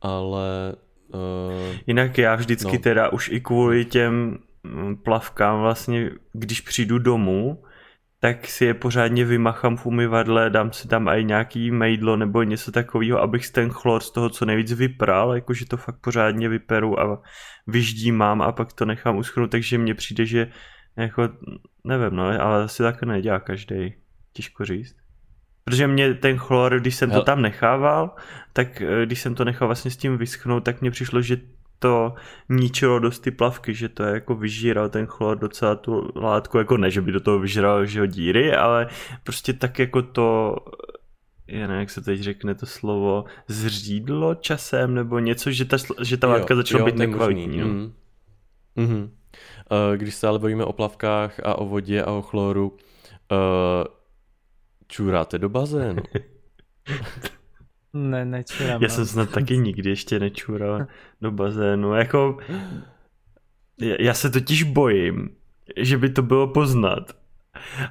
ale 0.00 0.74
Uh, 1.14 1.76
Jinak 1.86 2.18
já 2.18 2.34
vždycky 2.34 2.72
no. 2.72 2.78
teda 2.78 3.08
už 3.08 3.28
i 3.28 3.40
kvůli 3.40 3.84
těm 3.84 4.38
mm, 4.62 4.96
plavkám 4.96 5.60
vlastně, 5.60 6.10
když 6.32 6.60
přijdu 6.60 6.98
domů, 6.98 7.62
tak 8.20 8.46
si 8.46 8.64
je 8.64 8.74
pořádně 8.74 9.24
vymachám 9.24 9.76
v 9.76 9.86
umyvadle, 9.86 10.50
dám 10.50 10.72
si 10.72 10.88
tam 10.88 11.08
i 11.08 11.24
nějaký 11.24 11.70
mejdlo 11.70 12.16
nebo 12.16 12.42
něco 12.42 12.72
takového, 12.72 13.20
abych 13.20 13.50
ten 13.50 13.70
chlor 13.70 14.02
z 14.02 14.10
toho 14.10 14.28
co 14.30 14.44
nejvíc 14.44 14.72
vypral, 14.72 15.34
jakože 15.34 15.66
to 15.66 15.76
fakt 15.76 15.98
pořádně 16.00 16.48
vyperu 16.48 17.00
a 17.00 17.22
vyždímám 17.66 18.42
a 18.42 18.52
pak 18.52 18.72
to 18.72 18.84
nechám 18.84 19.16
uschnout, 19.16 19.50
takže 19.50 19.78
mně 19.78 19.94
přijde, 19.94 20.26
že 20.26 20.50
jako, 20.96 21.28
nevím, 21.84 22.16
no, 22.16 22.24
ale 22.24 22.64
asi 22.64 22.82
tak 22.82 23.02
nedělá 23.02 23.40
každý. 23.40 23.94
Těžko 24.32 24.64
říct. 24.64 25.01
Protože 25.64 25.86
mě 25.86 26.14
ten 26.14 26.38
chlor, 26.38 26.80
když 26.80 26.94
jsem 26.94 27.10
to 27.10 27.22
tam 27.22 27.42
nechával, 27.42 28.14
tak 28.52 28.80
eh, 28.80 29.06
když 29.06 29.20
jsem 29.20 29.34
to 29.34 29.44
nechal 29.44 29.68
vlastně 29.68 29.90
s 29.90 29.96
tím 29.96 30.18
vyschnout, 30.18 30.64
tak 30.64 30.80
mně 30.80 30.90
přišlo, 30.90 31.22
že 31.22 31.36
to 31.78 32.14
ničilo 32.48 32.98
dost 32.98 33.18
ty 33.18 33.30
plavky, 33.30 33.74
že 33.74 33.88
to 33.88 34.02
je 34.02 34.14
jako 34.14 34.34
vyžíral 34.34 34.88
ten 34.88 35.06
chlor 35.06 35.38
docela 35.38 35.74
tu 35.74 36.10
látku, 36.14 36.58
jako 36.58 36.76
ne, 36.76 36.90
že 36.90 37.00
by 37.00 37.12
do 37.12 37.20
toho 37.20 37.38
vyžíral 37.38 37.86
že 37.86 38.06
díry, 38.06 38.54
ale 38.54 38.88
prostě 39.24 39.52
tak 39.52 39.78
jako 39.78 40.02
to 40.02 40.56
já 41.46 41.66
nevím, 41.66 41.80
jak 41.80 41.90
se 41.90 42.00
teď 42.00 42.20
řekne 42.20 42.54
to 42.54 42.66
slovo, 42.66 43.24
zřídlo 43.48 44.34
časem 44.34 44.94
nebo 44.94 45.18
něco, 45.18 45.50
že 45.50 45.64
ta, 45.64 45.76
že 46.02 46.16
ta 46.16 46.26
látka 46.26 46.54
začala 46.54 46.80
jo, 46.80 46.86
být 46.86 46.96
nekvalitní. 46.96 47.58
No. 47.58 47.66
Mm. 47.66 47.92
Mm-hmm. 48.76 49.02
Uh, 49.02 49.96
když 49.96 50.14
se 50.14 50.26
ale 50.28 50.38
bavíme 50.38 50.64
o 50.64 50.72
plavkách 50.72 51.40
a 51.44 51.54
o 51.54 51.66
vodě 51.66 52.02
a 52.02 52.10
o 52.10 52.22
chloru, 52.22 52.70
uh, 52.70 52.78
Čuráte 54.92 55.38
do 55.38 55.48
bazénu? 55.48 56.02
ne, 57.92 58.24
nečurám. 58.24 58.82
Já 58.82 58.88
jsem 58.88 59.06
snad 59.06 59.30
taky 59.30 59.58
nikdy 59.58 59.90
ještě 59.90 60.18
nečural 60.18 60.86
do 61.20 61.30
bazénu. 61.30 61.94
Jako, 61.94 62.38
já 63.78 64.14
se 64.14 64.30
totiž 64.30 64.62
bojím, 64.62 65.30
že 65.76 65.98
by 65.98 66.10
to 66.10 66.22
bylo 66.22 66.46
poznat. 66.46 67.12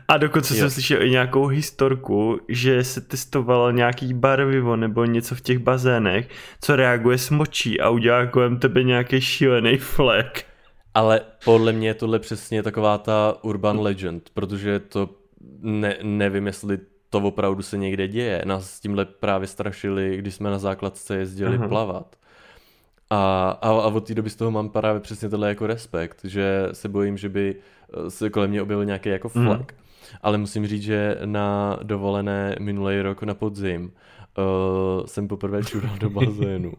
A 0.08 0.18
dokonce 0.18 0.54
jo. 0.54 0.60
jsem 0.60 0.70
slyšel 0.70 1.02
i 1.04 1.10
nějakou 1.10 1.48
historku, 1.48 2.40
že 2.48 2.84
se 2.84 3.02
testovalo 3.02 3.72
nějaký 3.72 4.14
barvivo 4.14 4.76
nebo 4.76 5.06
něco 5.06 5.36
v 5.36 5.42
těch 5.42 5.60
bazénech, 5.60 6.30
co 6.62 6.76
reaguje 6.76 7.18
s 7.18 7.30
močí 7.30 7.80
a 7.80 7.90
udělá 7.90 8.26
kolem 8.26 8.60
tebe 8.60 8.84
nějaký 8.84 9.22
šílený 9.22 9.78
flek. 9.78 10.46
Ale 10.94 11.22
podle 11.46 11.74
mě 11.74 11.88
je 11.88 11.94
tohle 11.94 12.20
přesně 12.20 12.64
taková 12.64 12.98
ta 12.98 13.38
urban 13.42 13.80
legend, 13.80 14.30
protože 14.34 14.80
to 14.80 15.10
ne, 15.62 15.98
nevím, 16.04 16.48
jestli 16.48 16.91
to 17.12 17.20
opravdu 17.20 17.62
se 17.62 17.78
někde 17.78 18.08
děje. 18.08 18.42
Nás 18.46 18.72
s 18.72 18.80
tímhle 18.80 19.06
právě 19.06 19.48
strašili, 19.48 20.18
když 20.18 20.36
jsme 20.36 20.50
na 20.50 20.60
základce 20.60 21.18
jezdili 21.18 21.56
Aha. 21.56 21.68
plavat. 21.68 22.16
A, 23.10 23.50
a, 23.62 23.70
a 23.70 23.88
od 23.88 24.08
té 24.08 24.14
doby 24.14 24.30
z 24.30 24.36
toho 24.36 24.52
mám 24.52 24.70
právě 24.70 25.02
přesně 25.02 25.30
tohle 25.30 25.50
jako 25.50 25.68
respekt, 25.68 26.20
že 26.24 26.70
se 26.72 26.90
bojím, 26.90 27.18
že 27.18 27.30
by 27.30 27.56
eh, 27.56 28.12
se 28.12 28.30
kolem 28.30 28.50
mě 28.50 28.62
objevil 28.62 28.86
nějaký 28.86 29.10
jako 29.10 29.32
mhm. 29.36 29.46
flak. 29.46 29.72
Mm. 29.72 29.78
Ale 30.22 30.38
musím 30.38 30.68
říct, 30.68 30.84
že 30.84 31.18
na 31.26 31.80
dovolené 31.84 32.56
minulý 32.60 33.02
rok 33.02 33.24
na 33.24 33.34
podzim 33.34 33.92
uh, 34.38 35.06
jsem 35.06 35.28
poprvé 35.28 35.64
čural 35.64 35.98
do 35.98 36.10
bazénu. 36.10 36.74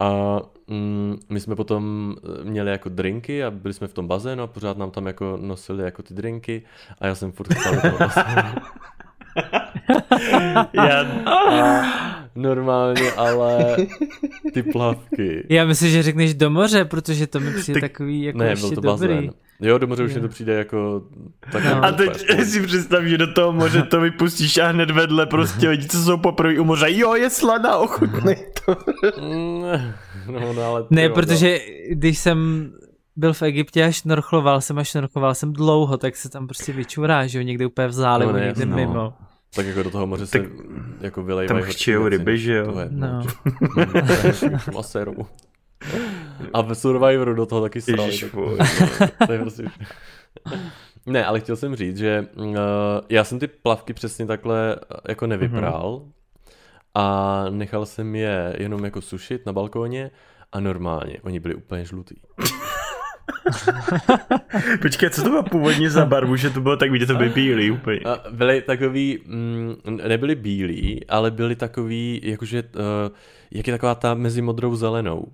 A 0.00 0.40
mm, 0.66 1.18
my 1.28 1.40
jsme 1.40 1.56
potom 1.56 2.14
měli 2.42 2.70
jako 2.70 2.88
drinky 2.88 3.44
a 3.44 3.50
byli 3.50 3.74
jsme 3.74 3.88
v 3.88 3.92
tom 3.92 4.08
bazénu 4.08 4.42
a 4.42 4.46
pořád 4.46 4.78
nám 4.78 4.90
tam 4.90 5.06
jako 5.06 5.38
nosili 5.40 5.84
jako 5.84 6.02
ty 6.02 6.14
drinky 6.14 6.62
a 7.00 7.06
já 7.06 7.14
jsem 7.14 7.32
furt 7.32 7.48
do 7.48 7.54
toho 7.62 7.98
bazénu. 7.98 8.50
Já... 10.72 11.06
Normálně, 12.34 13.12
ale 13.12 13.76
ty 14.54 14.62
plavky. 14.62 15.46
Já 15.48 15.64
myslím, 15.64 15.90
že 15.90 16.02
řekneš 16.02 16.34
do 16.34 16.50
moře, 16.50 16.84
protože 16.84 17.26
to 17.26 17.40
mi 17.40 17.52
přijde 17.52 17.80
tak... 17.80 17.90
takový 17.90 18.22
jako 18.22 18.38
ne, 18.38 18.54
byl 18.56 18.70
to 18.70 18.80
dobrý. 18.80 19.14
Bazén. 19.14 19.30
Jo, 19.60 19.78
do 19.78 19.86
moře 19.86 20.04
už 20.04 20.14
mi 20.14 20.20
to 20.20 20.28
přijde 20.28 20.54
jako... 20.54 21.02
Tak 21.52 21.64
no. 21.64 21.84
A 21.84 21.92
teď 21.92 22.26
si 22.44 22.66
představ, 22.66 23.04
že 23.04 23.18
do 23.18 23.32
toho 23.32 23.52
moře 23.52 23.82
to 23.82 24.00
vypustíš 24.00 24.58
a 24.58 24.68
hned 24.68 24.90
vedle 24.90 25.26
prostě 25.26 25.68
lidi, 25.68 25.88
co 25.88 26.02
jsou 26.02 26.16
poprvé 26.16 26.60
u 26.60 26.64
moře. 26.64 26.86
Jo, 26.88 27.14
je 27.14 27.30
slaná, 27.30 27.76
ochutnej 27.76 28.36
to. 28.66 28.76
no, 30.32 30.52
no, 30.52 30.62
ale 30.62 30.84
ne, 30.90 31.08
protože 31.08 31.60
když 31.90 32.18
jsem 32.18 32.70
byl 33.16 33.32
v 33.32 33.42
Egyptě 33.42 33.84
a 33.84 33.90
šnorchloval 33.90 34.60
jsem 34.60 34.78
a 34.78 34.84
šnorchloval 34.84 35.34
jsem 35.34 35.52
dlouho, 35.52 35.96
tak 35.96 36.16
se 36.16 36.28
tam 36.28 36.46
prostě 36.46 36.72
vyčurá, 36.72 37.26
že 37.26 37.38
jo, 37.38 37.44
někde 37.44 37.66
úplně 37.66 37.88
v 37.88 37.92
zálivu, 37.92 38.32
no, 38.32 38.38
někde 38.38 38.66
no. 38.66 38.76
mimo. 38.76 39.12
Tak 39.54 39.66
jako 39.66 39.82
do 39.82 39.90
toho 39.90 40.06
moře 40.06 40.26
se 40.26 40.46
jako 41.00 41.22
vylejvají 41.22 41.62
Tam 41.62 41.70
chčijou 41.70 42.08
ryby, 42.08 42.38
že 42.38 42.56
jo? 42.56 42.78
Je, 42.78 42.88
no. 42.90 43.26
Maseru. 44.74 45.26
A 46.52 46.62
v 46.62 46.74
Survivoru 46.74 47.34
do 47.34 47.46
toho 47.46 47.62
taky 47.62 47.80
srali. 47.80 48.18
Tak, 48.58 49.26
to 49.26 49.32
je 49.32 49.38
prostě... 49.38 49.64
Ne, 51.06 51.24
ale 51.24 51.40
chtěl 51.40 51.56
jsem 51.56 51.76
říct, 51.76 51.96
že 51.96 52.26
uh, 52.36 52.54
já 53.08 53.24
jsem 53.24 53.38
ty 53.38 53.46
plavky 53.46 53.92
přesně 53.92 54.26
takhle 54.26 54.76
eh, 54.76 54.96
jako 55.08 55.26
nevypral 55.26 56.02
mm-hmm. 56.04 56.12
a 56.94 57.44
nechal 57.50 57.86
jsem 57.86 58.14
je 58.14 58.56
jenom 58.58 58.84
jako 58.84 59.00
sušit 59.00 59.46
na 59.46 59.52
balkóně 59.52 60.10
a 60.52 60.60
normálně, 60.60 61.18
oni 61.22 61.40
byli 61.40 61.54
úplně 61.54 61.84
žlutý. 61.84 62.14
Počkej, 64.82 65.10
co 65.10 65.22
to 65.22 65.28
bylo 65.28 65.42
původně 65.42 65.90
za 65.90 66.04
barvu, 66.04 66.36
že 66.36 66.50
to 66.50 66.60
bylo 66.60 66.76
tak 66.76 66.90
vidět, 66.90 67.06
to 67.06 67.14
by 67.14 67.28
bílý 67.28 67.70
úplně. 67.70 68.00
A 68.04 68.20
byli 68.30 68.62
takový, 68.62 69.18
mm, 69.26 69.74
nebyli 70.08 70.34
bílí, 70.34 71.06
ale 71.08 71.30
byli 71.30 71.56
takový, 71.56 72.20
jakože, 72.24 72.62
uh, 72.62 72.82
jak 73.50 73.66
je 73.66 73.72
taková 73.74 73.94
ta 73.94 74.14
mezi 74.14 74.42
modrou 74.42 74.76
zelenou. 74.76 75.26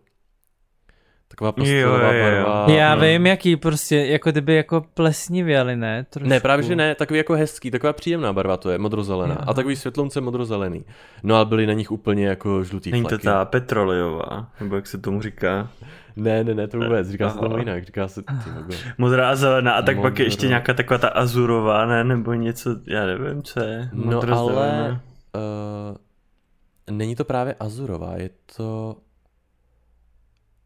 Taková 1.28 1.52
pastelová 1.52 1.98
barva. 1.98 2.66
Já 2.68 2.94
vím, 2.94 3.26
jaký 3.26 3.56
prostě, 3.56 3.96
jako 3.96 4.30
kdyby 4.30 4.54
jako 4.54 4.84
plesnivěli, 4.94 5.76
ne? 5.76 6.06
Trošku. 6.10 6.28
Ne, 6.28 6.40
právě 6.40 6.62
že 6.62 6.76
ne, 6.76 6.94
takový 6.94 7.18
jako 7.18 7.34
hezký, 7.34 7.70
taková 7.70 7.92
příjemná 7.92 8.32
barva 8.32 8.56
to 8.56 8.70
je, 8.70 8.78
modrozelená. 8.78 9.34
A 9.34 9.54
takový 9.54 9.76
světlonce 9.76 10.20
modrozelený. 10.20 10.84
No 11.22 11.36
a 11.36 11.44
byly 11.44 11.66
na 11.66 11.72
nich 11.72 11.90
úplně 11.90 12.26
jako 12.26 12.64
žlutý 12.64 12.90
Není 12.90 13.04
to 13.04 13.18
ta 13.18 13.44
petrolejová, 13.44 14.48
nebo 14.60 14.76
jak 14.76 14.86
se 14.86 14.98
tomu 14.98 15.22
říká. 15.22 15.70
Ne, 16.16 16.44
ne, 16.44 16.54
ne, 16.54 16.68
to 16.68 16.78
vůbec, 16.78 17.08
říká 17.08 17.30
se 17.30 17.38
tomu 17.38 17.58
jinak, 17.58 17.84
říká 17.84 18.08
se... 18.08 18.22
Modrá 18.98 19.30
a 19.30 19.36
zelená 19.36 19.72
a 19.72 19.82
tak 19.82 19.96
Modrá. 19.96 20.10
pak 20.10 20.18
je 20.18 20.26
ještě 20.26 20.48
nějaká 20.48 20.74
taková 20.74 20.98
ta 20.98 21.08
azurová, 21.08 21.86
ne, 21.86 22.04
nebo 22.04 22.34
něco, 22.34 22.76
já 22.86 23.06
nevím, 23.06 23.42
co 23.42 23.60
je. 23.60 23.90
No 23.92 24.20
ale... 24.32 25.00
Uh, 25.34 26.96
není 26.96 27.16
to 27.16 27.24
právě 27.24 27.54
azurová, 27.60 28.16
je 28.16 28.30
to... 28.56 28.96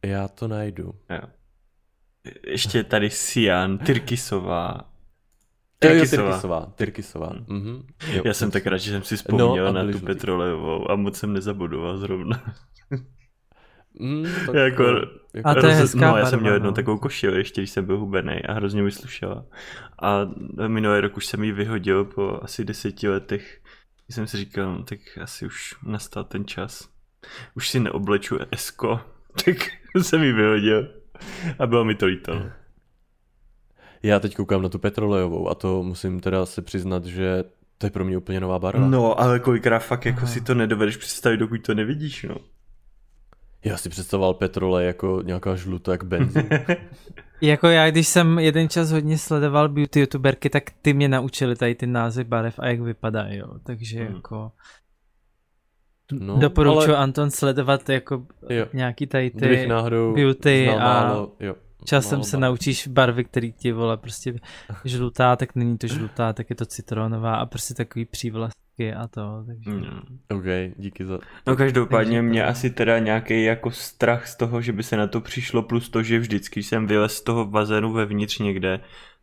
Já 0.06 0.28
to 0.28 0.48
najdu. 0.48 0.94
Jo. 1.10 1.20
Ještě 2.46 2.84
tady 2.84 3.10
Sian, 3.10 3.78
Tyrkisová. 3.78 4.80
Tyrkisová. 5.78 6.30
Tyrkisová. 6.30 6.72
Tyrkisová. 6.74 7.32
Mm-hmm. 7.32 7.82
Jo, 8.12 8.22
Já 8.24 8.34
jsem 8.34 8.50
tak 8.50 8.66
rád, 8.66 8.76
že 8.76 8.90
jsem 8.90 9.02
si 9.02 9.16
vzpomněl 9.16 9.72
no, 9.72 9.72
na 9.72 9.92
tu 9.92 10.00
Petrolejovou 10.00 10.90
a 10.90 10.96
moc 10.96 11.16
jsem 11.16 11.32
nezabudoval 11.32 11.98
zrovna. 11.98 12.54
Mm, 14.00 14.24
tak 14.46 14.54
jako, 14.54 14.84
jako, 15.34 15.48
a 15.48 15.54
to 15.54 15.66
je 15.66 15.74
hezká 15.74 16.10
No, 16.10 16.16
já 16.16 16.26
jsem 16.26 16.40
měl 16.40 16.52
jednou 16.52 16.70
no. 16.70 16.74
takovou 16.74 16.98
košili, 16.98 17.38
ještě 17.38 17.60
když 17.60 17.70
jsem 17.70 17.84
byl 17.84 17.98
hubený 17.98 18.42
a 18.42 18.52
hrozně 18.52 18.82
mi 18.82 18.90
slušela. 18.90 19.44
A 20.02 20.30
minulý 20.66 21.00
rok 21.00 21.16
už 21.16 21.26
jsem 21.26 21.44
ji 21.44 21.52
vyhodil 21.52 22.04
po 22.04 22.38
asi 22.42 22.64
deseti 22.64 23.08
letech. 23.08 23.60
Jsem 24.10 24.26
si 24.26 24.36
říkal, 24.36 24.72
no, 24.72 24.82
tak 24.82 24.98
asi 25.22 25.46
už 25.46 25.74
nastal 25.86 26.24
ten 26.24 26.44
čas. 26.44 26.88
Už 27.54 27.68
si 27.68 27.80
neobleču 27.80 28.38
esko, 28.50 29.00
tak 29.44 29.56
jsem 30.02 30.22
ji 30.22 30.32
vyhodil. 30.32 30.88
A 31.58 31.66
bylo 31.66 31.84
mi 31.84 31.94
to 31.94 32.06
líto. 32.06 32.34
No. 32.34 32.50
Já 34.02 34.20
teď 34.20 34.36
koukám 34.36 34.62
na 34.62 34.68
tu 34.68 34.78
petrolejovou 34.78 35.48
a 35.48 35.54
to 35.54 35.82
musím 35.82 36.20
teda 36.20 36.46
se 36.46 36.62
přiznat, 36.62 37.04
že 37.04 37.44
to 37.78 37.86
je 37.86 37.90
pro 37.90 38.04
mě 38.04 38.16
úplně 38.16 38.40
nová 38.40 38.58
barva. 38.58 38.88
No, 38.88 39.20
ale 39.20 39.40
kolikrát 39.40 39.78
fakt 39.78 40.06
jako 40.06 40.18
Aha. 40.18 40.26
si 40.26 40.40
to 40.40 40.54
nedovedeš 40.54 40.96
představit, 40.96 41.36
dokud 41.36 41.62
to 41.62 41.74
nevidíš, 41.74 42.22
no. 42.22 42.36
Já 43.64 43.76
si 43.76 43.88
představoval 43.88 44.34
petrole 44.34 44.84
jako 44.84 45.22
nějaká 45.24 45.54
žlutá, 45.54 45.92
jak 45.92 46.04
benzín. 46.04 46.48
jako 47.40 47.68
já, 47.68 47.90
když 47.90 48.08
jsem 48.08 48.38
jeden 48.38 48.68
čas 48.68 48.90
hodně 48.90 49.18
sledoval 49.18 49.68
beauty 49.68 50.00
youtuberky, 50.00 50.50
tak 50.50 50.62
ty 50.82 50.92
mě 50.92 51.08
naučili 51.08 51.56
tady 51.56 51.74
ty 51.74 51.86
názvy 51.86 52.24
barev 52.24 52.58
a 52.58 52.66
jak 52.66 52.80
vypadají, 52.80 53.36
jo. 53.36 53.48
Takže 53.62 54.04
hmm. 54.04 54.14
jako... 54.14 54.52
No, 56.12 56.38
Doporučuji 56.38 56.88
ale... 56.88 56.96
Anton 56.96 57.30
sledovat 57.30 57.88
jako 57.88 58.26
jo. 58.48 58.66
nějaký 58.72 59.06
tady 59.06 59.30
ty 59.30 59.68
beauty 60.14 60.68
a 60.68 60.78
málo, 60.78 61.32
jo. 61.40 61.54
Časem 61.84 62.22
se 62.22 62.36
naučíš 62.36 62.88
barvy, 62.88 63.24
který 63.24 63.52
ti 63.52 63.72
vole 63.72 63.96
prostě 63.96 64.34
žlutá, 64.84 65.36
tak 65.36 65.54
není 65.54 65.78
to 65.78 65.86
žlutá, 65.86 66.32
tak 66.32 66.50
je 66.50 66.56
to 66.56 66.66
citronová 66.66 67.36
a 67.36 67.46
prostě 67.46 67.74
takový 67.74 68.04
přívlast 68.04 68.58
taky 68.78 68.94
a 68.94 69.08
to. 69.08 69.44
Takže... 69.46 69.70
Mm. 69.70 70.18
OK, 70.30 70.74
díky 70.76 71.06
za... 71.06 71.18
No 71.46 71.56
každopádně 71.56 72.22
mě 72.22 72.42
to... 72.42 72.48
asi 72.48 72.70
teda 72.70 72.98
nějaký 72.98 73.44
jako 73.44 73.70
strach 73.70 74.26
z 74.26 74.36
toho, 74.36 74.60
že 74.60 74.72
by 74.72 74.82
se 74.82 74.96
na 74.96 75.06
to 75.06 75.20
přišlo, 75.20 75.62
plus 75.62 75.88
to, 75.88 76.02
že 76.02 76.18
vždycky 76.18 76.62
jsem 76.62 76.86
vylez 76.86 77.14
z 77.14 77.22
toho 77.22 77.44
bazénu 77.44 77.92
vevnitř 77.92 78.38
někde, 78.38 78.80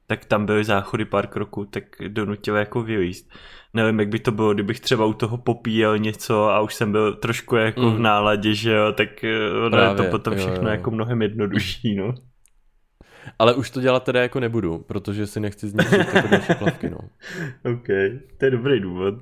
tak 0.07 0.25
tam 0.25 0.45
byly 0.45 0.63
záchody 0.63 1.05
pár 1.05 1.27
kroků, 1.27 1.65
tak 1.65 1.83
donutil 2.07 2.55
jako 2.55 2.81
vylíst. 2.81 3.31
Nevím, 3.73 3.99
jak 3.99 4.09
by 4.09 4.19
to 4.19 4.31
bylo, 4.31 4.53
kdybych 4.53 4.79
třeba 4.79 5.05
u 5.05 5.13
toho 5.13 5.37
popíjel 5.37 5.97
něco 5.97 6.49
a 6.49 6.59
už 6.59 6.75
jsem 6.75 6.91
byl 6.91 7.13
trošku 7.13 7.55
jako 7.55 7.81
mm. 7.81 7.95
v 7.95 7.99
náladě, 7.99 8.53
že 8.53 8.71
jo, 8.71 8.91
tak 8.91 9.23
eh, 9.23 9.49
ono 9.65 9.77
je 9.77 9.95
to 9.95 10.03
potom 10.03 10.35
všechno 10.35 10.55
jo, 10.55 10.63
jo. 10.63 10.69
jako 10.69 10.91
mnohem 10.91 11.21
jednodušší, 11.21 11.95
no. 11.95 12.13
Ale 13.39 13.53
už 13.53 13.69
to 13.69 13.81
dělat 13.81 14.03
teda 14.03 14.21
jako 14.21 14.39
nebudu, 14.39 14.77
protože 14.77 15.27
si 15.27 15.39
nechci 15.39 15.67
zničit 15.67 15.93
jako 15.93 16.27
další 16.27 16.53
plavky, 16.59 16.89
no. 16.89 16.97
OK, 17.73 17.87
to 18.37 18.45
je 18.45 18.51
dobrý 18.51 18.79
důvod. 18.79 19.15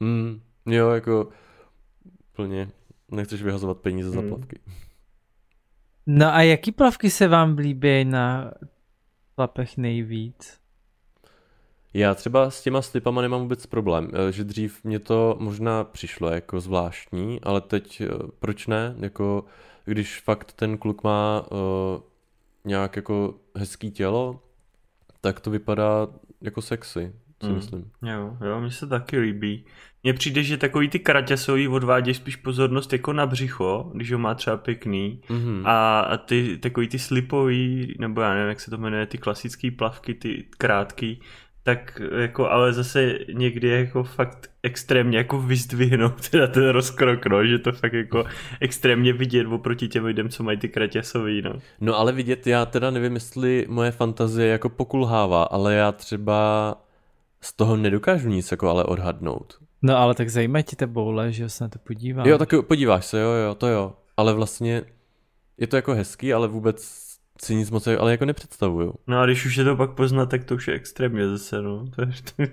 mm, 0.00 0.40
jo, 0.66 0.90
jako 0.90 1.28
plně 2.32 2.68
nechceš 3.10 3.42
vyhazovat 3.42 3.78
peníze 3.78 4.08
mm. 4.08 4.14
za 4.14 4.22
plavky. 4.22 4.60
No 6.06 6.34
a 6.34 6.42
jaký 6.42 6.72
plavky 6.72 7.10
se 7.10 7.28
vám 7.28 7.58
líbí 7.58 8.04
na 8.04 8.52
plapech 9.34 9.76
nejvíc? 9.76 10.58
Já 11.94 12.14
třeba 12.14 12.50
s 12.50 12.62
těma 12.62 12.82
slipama 12.82 13.22
nemám 13.22 13.40
vůbec 13.40 13.66
problém, 13.66 14.10
eh, 14.12 14.32
že 14.32 14.44
dřív 14.44 14.84
mě 14.84 14.98
to 14.98 15.36
možná 15.40 15.84
přišlo 15.84 16.28
jako 16.28 16.60
zvláštní, 16.60 17.40
ale 17.40 17.60
teď 17.60 18.00
eh, 18.00 18.06
proč 18.38 18.66
ne, 18.66 18.94
jako 18.98 19.44
když 19.84 20.20
fakt 20.20 20.52
ten 20.52 20.78
kluk 20.78 21.02
má 21.02 21.46
uh, 21.50 21.58
nějak 22.64 22.96
jako 22.96 23.34
hezký 23.56 23.90
tělo, 23.90 24.42
tak 25.20 25.40
to 25.40 25.50
vypadá 25.50 26.08
jako 26.40 26.62
sexy, 26.62 27.12
si 27.42 27.48
mm. 27.48 27.54
myslím. 27.54 27.90
Jo, 28.02 28.36
jo, 28.46 28.60
mně 28.60 28.70
se 28.70 28.86
taky 28.86 29.18
líbí. 29.18 29.64
Mně 30.02 30.14
přijde, 30.14 30.42
že 30.42 30.56
takový 30.56 30.88
ty 30.88 30.98
kraťasový 30.98 31.68
odvádějí 31.68 32.14
spíš 32.14 32.36
pozornost 32.36 32.92
jako 32.92 33.12
na 33.12 33.26
břicho, 33.26 33.90
když 33.94 34.12
ho 34.12 34.18
má 34.18 34.34
třeba 34.34 34.56
pěkný. 34.56 35.20
Mm-hmm. 35.28 35.62
A, 35.64 36.00
a 36.00 36.16
ty 36.16 36.58
takový 36.58 36.88
ty 36.88 36.98
slipový, 36.98 37.94
nebo 37.98 38.20
já 38.20 38.34
nevím, 38.34 38.48
jak 38.48 38.60
se 38.60 38.70
to 38.70 38.78
jmenuje, 38.78 39.06
ty 39.06 39.18
klasické 39.18 39.70
plavky, 39.70 40.14
ty 40.14 40.46
krátký, 40.58 41.20
tak 41.62 42.00
jako, 42.18 42.50
ale 42.50 42.72
zase 42.72 43.18
někdy 43.32 43.68
jako 43.68 44.04
fakt 44.04 44.50
extrémně 44.62 45.18
jako 45.18 45.40
vyzdvihnout 45.40 46.28
teda 46.30 46.46
ten 46.46 46.68
rozkrok, 46.68 47.26
no, 47.26 47.46
že 47.46 47.58
to 47.58 47.72
fakt 47.72 47.92
jako 47.92 48.24
extrémně 48.60 49.12
vidět 49.12 49.46
oproti 49.46 49.88
těm 49.88 50.04
lidem, 50.04 50.28
co 50.28 50.42
mají 50.42 50.58
ty 50.58 50.68
kraťasový, 50.68 51.42
no. 51.42 51.52
No 51.80 51.96
ale 51.96 52.12
vidět, 52.12 52.46
já 52.46 52.66
teda 52.66 52.90
nevím, 52.90 53.14
jestli 53.14 53.66
moje 53.68 53.90
fantazie 53.90 54.48
jako 54.48 54.68
pokulhává, 54.68 55.42
ale 55.42 55.74
já 55.74 55.92
třeba 55.92 56.74
z 57.40 57.52
toho 57.52 57.76
nedokážu 57.76 58.28
nic 58.28 58.50
jako 58.50 58.68
ale 58.68 58.84
odhadnout. 58.84 59.58
No 59.82 59.96
ale 59.96 60.14
tak 60.14 60.30
zajímají 60.30 60.64
ti 60.64 60.86
boule, 60.86 61.32
že 61.32 61.48
se 61.48 61.64
na 61.64 61.68
to 61.68 61.78
podíváš. 61.78 62.26
Jo, 62.26 62.38
tak 62.38 62.48
podíváš 62.66 63.06
se, 63.06 63.20
jo, 63.20 63.30
jo, 63.30 63.54
to 63.54 63.66
jo. 63.66 63.92
Ale 64.16 64.34
vlastně 64.34 64.82
je 65.58 65.66
to 65.66 65.76
jako 65.76 65.94
hezký, 65.94 66.32
ale 66.32 66.48
vůbec 66.48 67.07
si 67.42 67.54
nic 67.54 67.70
moc 67.70 67.86
ale 67.86 68.10
jako 68.10 68.24
nepředstavuju. 68.24 68.94
No 69.06 69.20
a 69.20 69.26
když 69.26 69.46
už 69.46 69.56
je 69.56 69.64
to 69.64 69.76
pak 69.76 69.90
poznat, 69.90 70.26
tak 70.26 70.44
to 70.44 70.54
už 70.54 70.68
je 70.68 70.74
extrémně 70.74 71.28
zase, 71.28 71.62
no. 71.62 71.86
To, 71.96 72.02
je, 72.02 72.08
to, 72.34 72.52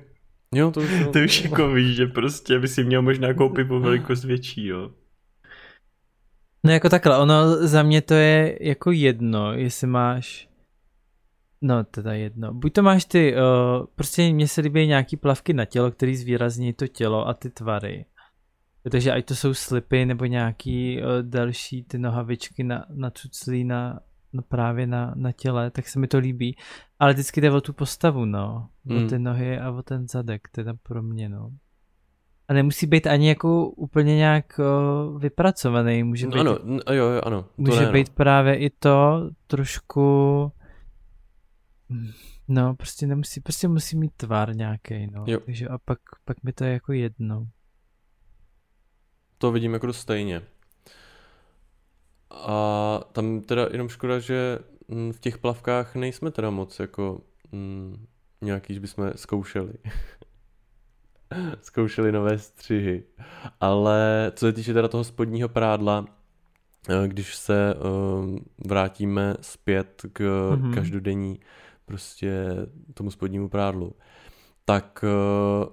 jo, 0.56 0.72
to, 0.72 0.80
už, 0.80 0.90
to, 1.06 1.12
to 1.12 1.20
už 1.20 1.44
jako 1.44 1.72
víš, 1.72 1.96
že 1.96 2.08
prostě 2.08 2.60
by 2.60 2.68
si 2.68 2.84
měl 2.84 3.02
možná 3.02 3.34
koupit 3.34 3.68
po 3.68 3.80
velikost 3.80 4.24
větší, 4.24 4.66
jo. 4.68 4.92
No 6.64 6.72
jako 6.72 6.90
takhle, 6.90 7.18
ono 7.18 7.68
za 7.68 7.84
mě 7.84 8.02
to 8.02 8.14
je 8.14 8.58
jako 8.62 8.92
jedno, 8.92 9.54
jestli 9.54 9.88
máš 9.88 10.48
No, 11.62 11.84
teda 11.84 12.14
jedno. 12.14 12.54
Buď 12.54 12.74
to 12.74 12.84
máš 12.84 13.06
ty, 13.06 13.36
uh, 13.36 13.86
prostě 13.96 14.34
mně 14.34 14.48
se 14.48 14.62
líbí 14.62 14.88
nějaký 14.88 15.18
plavky 15.18 15.54
na 15.54 15.66
tělo, 15.66 15.92
který 15.92 16.16
zvýrazní 16.16 16.74
to 16.74 16.88
tělo 16.88 17.28
a 17.28 17.34
ty 17.34 17.50
tvary. 17.50 18.06
Takže 18.92 19.12
ať 19.12 19.26
to 19.26 19.36
jsou 19.36 19.54
slipy 19.54 20.06
nebo 20.06 20.26
nějaký 20.26 20.98
uh, 20.98 21.06
další 21.22 21.84
ty 21.84 21.98
nohavičky 21.98 22.64
na, 22.64 22.86
na 22.90 23.10
cuclí, 23.10 23.64
na, 23.64 24.00
právě 24.42 24.88
na, 24.88 25.14
na 25.16 25.32
těle, 25.32 25.72
tak 25.72 25.88
se 25.88 26.00
mi 26.00 26.08
to 26.08 26.18
líbí. 26.18 26.58
Ale 27.00 27.14
vždycky 27.14 27.42
jde 27.42 27.52
o 27.52 27.62
tu 27.62 27.74
postavu, 27.74 28.26
no. 28.26 28.70
Mm. 28.86 29.06
O 29.06 29.10
ty 29.10 29.20
nohy 29.20 29.60
a 29.60 29.72
o 29.72 29.84
ten 29.84 30.08
zadek, 30.08 30.48
teda 30.52 30.74
pro 30.84 31.04
mě, 31.04 31.30
no. 31.30 31.52
A 32.48 32.54
nemusí 32.54 32.88
být 32.88 33.08
ani 33.08 33.30
jako 33.30 33.70
úplně 33.70 34.16
nějak 34.16 34.60
o, 34.60 35.12
vypracovaný, 35.20 36.04
může 36.04 36.28
být... 36.28 36.40
Ano, 36.40 36.60
jo, 36.92 37.06
jo, 37.06 37.22
ano. 37.24 37.46
Může 37.58 37.86
ne, 37.86 37.92
být 37.92 38.08
no. 38.08 38.14
právě 38.16 38.56
i 38.56 38.70
to 38.70 39.30
trošku... 39.48 40.52
No, 42.48 42.76
prostě 42.76 43.08
nemusí, 43.08 43.42
prostě 43.42 43.68
musí 43.68 43.98
mít 43.98 44.12
tvar 44.18 44.56
nějaký, 44.56 45.08
no. 45.12 45.24
Jo. 45.28 45.40
Takže 45.46 45.68
a 45.68 45.78
pak, 45.78 46.00
pak 46.26 46.44
mi 46.44 46.54
to 46.54 46.64
je 46.64 46.74
jako 46.74 46.94
jedno. 46.94 47.48
To 49.38 49.52
vidím 49.52 49.74
jako 49.74 49.94
stejně. 49.94 50.42
A 52.32 53.00
tam 53.12 53.42
teda 53.42 53.68
jenom 53.72 53.90
škoda, 53.90 54.20
že 54.20 54.60
mm, 54.88 55.14
v 55.14 55.20
těch 55.20 55.38
plavkách 55.38 55.96
nejsme 55.96 56.32
teda 56.32 56.50
moc 56.50 56.80
jako 56.80 57.22
mm, 57.52 58.06
nějaký, 58.42 58.74
že 58.74 58.80
bychom 58.80 59.12
zkoušeli. 59.16 59.74
zkoušeli 61.62 62.12
nové 62.12 62.38
střihy. 62.38 63.04
Ale 63.62 64.32
co 64.36 64.46
se 64.46 64.54
týče 64.54 64.74
teda 64.74 64.88
toho 64.88 65.04
spodního 65.04 65.50
prádla, 65.50 66.06
eh, 66.90 67.08
když 67.08 67.36
se 67.36 67.76
um, 67.76 68.46
vrátíme 68.66 69.36
zpět 69.42 70.06
k 70.14 70.20
mm-hmm. 70.20 70.74
každodenní 70.74 71.40
prostě 71.86 72.56
tomu 72.94 73.12
spodnímu 73.12 73.50
prádlu, 73.50 73.96
tak 74.66 75.04
uh, 75.04 75.70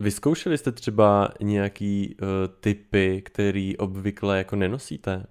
Vyzkoušeli 0.00 0.58
jste 0.58 0.72
třeba 0.72 1.28
nějaký 1.40 2.16
uh, 2.22 2.28
typy, 2.60 3.22
který 3.22 3.76
obvykle 3.76 4.38
jako 4.38 4.56
nenosíte? 4.56 5.26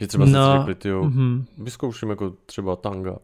Že 0.00 0.06
třeba 0.06 0.24
no, 0.24 0.50
jste 0.50 0.58
řekli, 0.58 0.74
tyjo, 0.74 1.04
mm-hmm. 1.04 1.44
vyzkouším 1.58 2.10
jako 2.10 2.30
třeba 2.30 2.76
tanga. 2.76 3.18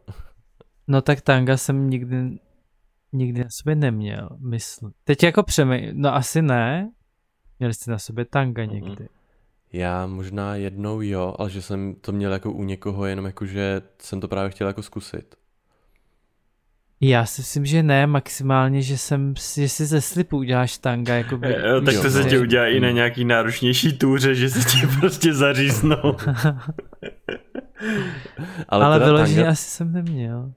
No 0.87 1.01
tak 1.01 1.21
tanga 1.21 1.57
jsem 1.57 1.89
nikdy, 1.89 2.39
nikdy 3.11 3.43
na 3.43 3.49
sobě 3.61 3.75
neměl, 3.75 4.29
myslím. 4.39 4.91
Teď 5.03 5.23
jako 5.23 5.43
přemý, 5.43 5.89
no 5.93 6.15
asi 6.15 6.41
ne. 6.41 6.91
Měli 7.59 7.73
jste 7.73 7.91
na 7.91 7.99
sobě 7.99 8.25
tanga 8.25 8.63
mm-hmm. 8.63 8.71
někdy. 8.71 9.09
Já 9.73 10.07
možná 10.07 10.55
jednou 10.55 11.01
jo, 11.01 11.35
ale 11.39 11.49
že 11.49 11.61
jsem 11.61 11.95
to 11.95 12.11
měl 12.11 12.33
jako 12.33 12.51
u 12.51 12.63
někoho, 12.63 13.05
jenom 13.05 13.25
jako, 13.25 13.45
že 13.45 13.81
jsem 13.99 14.19
to 14.19 14.27
právě 14.27 14.49
chtěl 14.49 14.67
jako 14.67 14.83
zkusit. 14.83 15.35
Já 17.01 17.25
si 17.25 17.41
myslím, 17.41 17.65
že 17.65 17.83
ne, 17.83 18.07
maximálně, 18.07 18.81
že 18.81 18.97
jsem, 18.97 19.33
že 19.55 19.69
si 19.69 19.85
ze 19.85 20.01
slipu 20.01 20.37
uděláš 20.37 20.77
tanga. 20.77 21.15
Jako 21.15 21.37
by, 21.37 21.51
jo, 21.51 21.81
tak 21.81 21.95
to 22.01 22.09
se 22.09 22.23
ti 22.23 22.39
udělá 22.39 22.67
i 22.67 22.79
na 22.79 22.91
nějaký 22.91 23.25
náročnější 23.25 23.97
túře, 23.97 24.35
že 24.35 24.49
se 24.49 24.59
ti 24.69 24.87
prostě 24.99 25.33
zaříznou. 25.33 25.97
Ale, 28.69 28.85
Ale 28.85 28.99
vyloženě 28.99 29.35
tanga... 29.35 29.51
asi 29.51 29.69
jsem 29.69 29.93
neměl. 29.93 30.53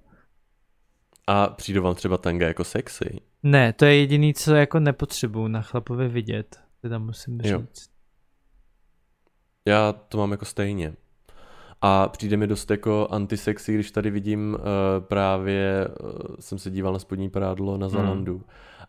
A 1.26 1.46
přijde 1.46 1.80
vám 1.80 1.94
třeba 1.94 2.18
tanga 2.18 2.46
jako 2.46 2.64
sexy? 2.64 3.20
Ne, 3.42 3.72
to 3.72 3.84
je 3.84 3.96
jediný, 3.96 4.34
co 4.34 4.54
jako 4.54 4.80
nepotřebuju 4.80 5.48
na 5.48 5.62
chlapovi 5.62 6.08
vidět. 6.08 6.60
Teda 6.80 6.98
musím 6.98 7.40
říct. 7.40 7.50
Jo. 7.50 7.62
Já 9.66 9.92
to 9.92 10.18
mám 10.18 10.30
jako 10.30 10.44
stejně. 10.44 10.92
A 11.84 12.08
přijde 12.08 12.36
mi 12.36 12.46
dost 12.46 12.70
jako 12.70 13.08
antisexy, 13.10 13.74
když 13.74 13.90
tady 13.90 14.10
vidím 14.10 14.54
uh, 14.54 14.60
právě, 14.98 15.88
uh, 16.02 16.10
jsem 16.40 16.58
se 16.58 16.70
díval 16.70 16.92
na 16.92 16.98
spodní 16.98 17.30
prádlo 17.30 17.76
na 17.76 17.88
Zalandu. 17.88 18.34
Hmm. 18.34 18.44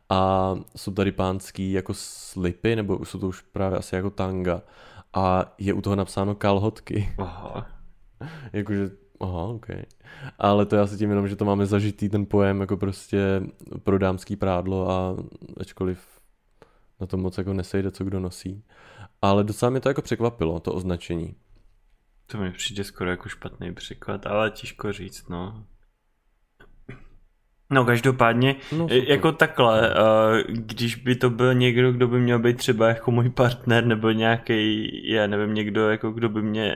A 0.10 0.56
jsou 0.76 0.92
tady 0.92 1.12
pánský 1.12 1.72
jako 1.72 1.94
slipy, 1.96 2.76
nebo 2.76 3.06
jsou 3.06 3.20
to 3.20 3.28
už 3.28 3.42
právě 3.42 3.78
asi 3.78 3.96
jako 3.96 4.10
tanga. 4.10 4.62
A 5.14 5.54
je 5.58 5.74
u 5.74 5.82
toho 5.82 5.96
napsáno 5.96 6.36
kalhotky. 6.36 7.14
Aha. 7.18 7.68
Jakože 8.54 8.90
Aha, 9.24 9.44
ok. 9.44 9.68
Ale 10.40 10.66
to 10.66 10.76
je 10.76 10.82
asi 10.82 10.98
tím 10.98 11.10
jenom, 11.10 11.28
že 11.28 11.36
to 11.36 11.46
máme 11.46 11.66
zažitý 11.66 12.10
ten 12.10 12.26
pojem 12.26 12.62
jako 12.62 12.78
prostě 12.78 13.42
pro 13.84 14.00
dámský 14.00 14.36
prádlo 14.36 14.92
a 14.92 15.16
ačkoliv 15.58 16.00
na 17.00 17.08
tom 17.08 17.22
moc 17.22 17.38
jako 17.38 17.54
nesejde, 17.54 17.92
co 17.92 18.04
kdo 18.04 18.20
nosí. 18.20 18.64
Ale 19.22 19.44
docela 19.44 19.70
mě 19.70 19.80
to 19.80 19.90
jako 19.90 20.02
překvapilo, 20.02 20.60
to 20.60 20.74
označení. 20.74 21.36
To 22.28 22.38
mi 22.38 22.52
přijde 22.52 22.84
skoro 22.84 23.10
jako 23.10 23.30
špatný 23.30 23.74
příklad, 23.74 24.28
ale 24.28 24.52
těžko 24.52 24.92
říct, 24.92 25.30
no. 25.30 25.66
No 27.70 27.86
každopádně, 27.86 28.56
no, 28.78 28.88
jako 28.90 29.32
takhle, 29.32 29.96
když 30.48 30.96
by 30.96 31.16
to 31.16 31.30
byl 31.30 31.54
někdo, 31.54 31.92
kdo 31.92 32.08
by 32.08 32.20
měl 32.20 32.40
být 32.40 32.58
třeba 32.58 32.88
jako 32.88 33.12
můj 33.12 33.30
partner, 33.30 33.86
nebo 33.86 34.12
nějaký, 34.12 34.90
já 35.12 35.28
nevím, 35.28 35.54
někdo, 35.54 35.90
jako 35.90 36.12
kdo 36.12 36.30
by 36.30 36.42
mě 36.42 36.76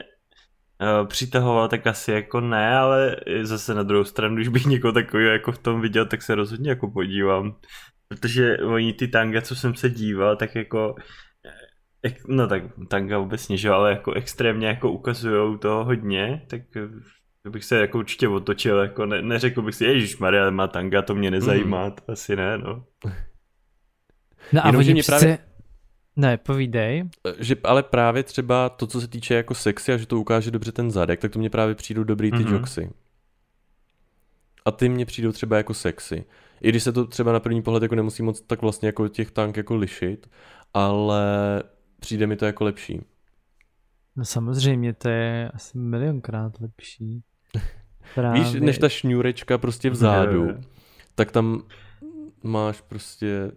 přitahoval, 1.07 1.67
tak 1.67 1.87
asi 1.87 2.11
jako 2.11 2.41
ne, 2.41 2.77
ale 2.77 3.15
zase 3.41 3.73
na 3.73 3.83
druhou 3.83 4.03
stranu, 4.03 4.35
když 4.35 4.47
bych 4.47 4.65
někoho 4.65 4.93
takového 4.93 5.31
jako 5.31 5.51
v 5.51 5.57
tom 5.57 5.81
viděl, 5.81 6.05
tak 6.05 6.21
se 6.21 6.35
rozhodně 6.35 6.69
jako 6.69 6.91
podívám. 6.91 7.55
Protože 8.07 8.57
oni 8.57 8.93
ty 8.93 9.07
tanga, 9.07 9.41
co 9.41 9.55
jsem 9.55 9.75
se 9.75 9.89
díval, 9.89 10.35
tak 10.35 10.55
jako 10.55 10.95
no 12.27 12.47
tak 12.47 12.63
tanga 12.87 13.19
obecně, 13.19 13.57
že 13.57 13.69
ale 13.69 13.91
jako 13.91 14.13
extrémně 14.13 14.67
jako 14.67 14.91
ukazujou 14.91 15.57
to 15.57 15.83
hodně, 15.85 16.41
tak 16.47 16.61
bych 17.49 17.63
se 17.63 17.79
jako 17.79 17.97
určitě 17.97 18.27
otočil, 18.27 18.77
jako 18.77 19.05
ne, 19.05 19.21
neřekl 19.21 19.61
bych 19.61 19.75
si, 19.75 19.85
ježiš 19.85 20.17
Maria 20.17 20.49
má 20.49 20.67
tanga, 20.67 21.01
to 21.01 21.15
mě 21.15 21.31
nezajímá, 21.31 21.85
mm. 21.85 21.91
to 21.91 22.11
asi 22.11 22.35
ne, 22.35 22.57
no. 22.57 22.85
No 24.53 24.65
a 24.65 24.71
přece... 24.71 25.11
právě... 25.11 25.37
Ne, 26.15 26.37
povídej. 26.37 27.09
Že 27.39 27.55
ale 27.63 27.83
právě 27.83 28.23
třeba 28.23 28.69
to, 28.69 28.87
co 28.87 29.01
se 29.01 29.07
týče 29.07 29.33
jako 29.33 29.53
sexy 29.53 29.93
a 29.93 29.97
že 29.97 30.05
to 30.05 30.19
ukáže 30.19 30.51
dobře 30.51 30.71
ten 30.71 30.91
zadek, 30.91 31.19
tak 31.19 31.31
to 31.31 31.39
mě 31.39 31.49
právě 31.49 31.75
přijdou 31.75 32.03
dobrý 32.03 32.31
ty 32.31 32.37
mm-hmm. 32.37 32.53
joxy. 32.53 32.89
A 34.65 34.71
ty 34.71 34.89
mě 34.89 35.05
přijdou 35.05 35.31
třeba 35.31 35.57
jako 35.57 35.73
sexy. 35.73 36.25
I 36.61 36.69
když 36.69 36.83
se 36.83 36.91
to 36.91 37.05
třeba 37.05 37.31
na 37.31 37.39
první 37.39 37.61
pohled 37.61 37.83
jako 37.83 37.95
nemusí 37.95 38.23
moc 38.23 38.41
tak 38.41 38.61
vlastně 38.61 38.87
jako 38.87 39.07
těch 39.07 39.31
tank 39.31 39.57
jako 39.57 39.75
lišit, 39.75 40.29
ale 40.73 41.23
přijde 41.99 42.27
mi 42.27 42.35
to 42.35 42.45
jako 42.45 42.63
lepší. 42.63 43.01
No 44.15 44.25
samozřejmě, 44.25 44.93
to 44.93 45.09
je 45.09 45.51
asi 45.53 45.77
milionkrát 45.77 46.59
lepší. 46.59 47.23
Právě. 48.15 48.43
Víš, 48.43 48.53
než 48.53 48.77
ta 48.77 48.89
šňůrečka 48.89 49.57
prostě 49.57 49.89
vzadu, 49.89 50.47
tak 51.15 51.31
tam 51.31 51.63
máš 52.43 52.81
prostě... 52.81 53.51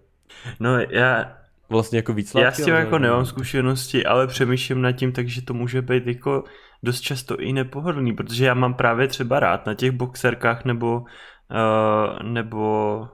No 0.60 0.78
já... 0.78 1.36
Vlastně 1.68 1.98
jako 1.98 2.12
víc 2.12 2.34
Já 2.34 2.52
s 2.52 2.64
tím 2.64 2.74
jako 2.74 2.98
nemám 2.98 3.26
zkušenosti, 3.26 4.06
ale 4.06 4.26
přemýšlím 4.26 4.82
nad 4.82 4.92
tím, 4.92 5.12
takže 5.12 5.42
to 5.42 5.54
může 5.54 5.82
být 5.82 6.06
jako 6.06 6.44
dost 6.82 7.00
často 7.00 7.36
i 7.36 7.52
nepohodlný, 7.52 8.12
protože 8.12 8.44
já 8.44 8.54
mám 8.54 8.74
právě 8.74 9.08
třeba 9.08 9.40
rád 9.40 9.66
na 9.66 9.74
těch 9.74 9.90
boxerkách 9.90 10.64
nebo 10.64 11.00
uh, 11.00 12.22
nebo 12.22 13.08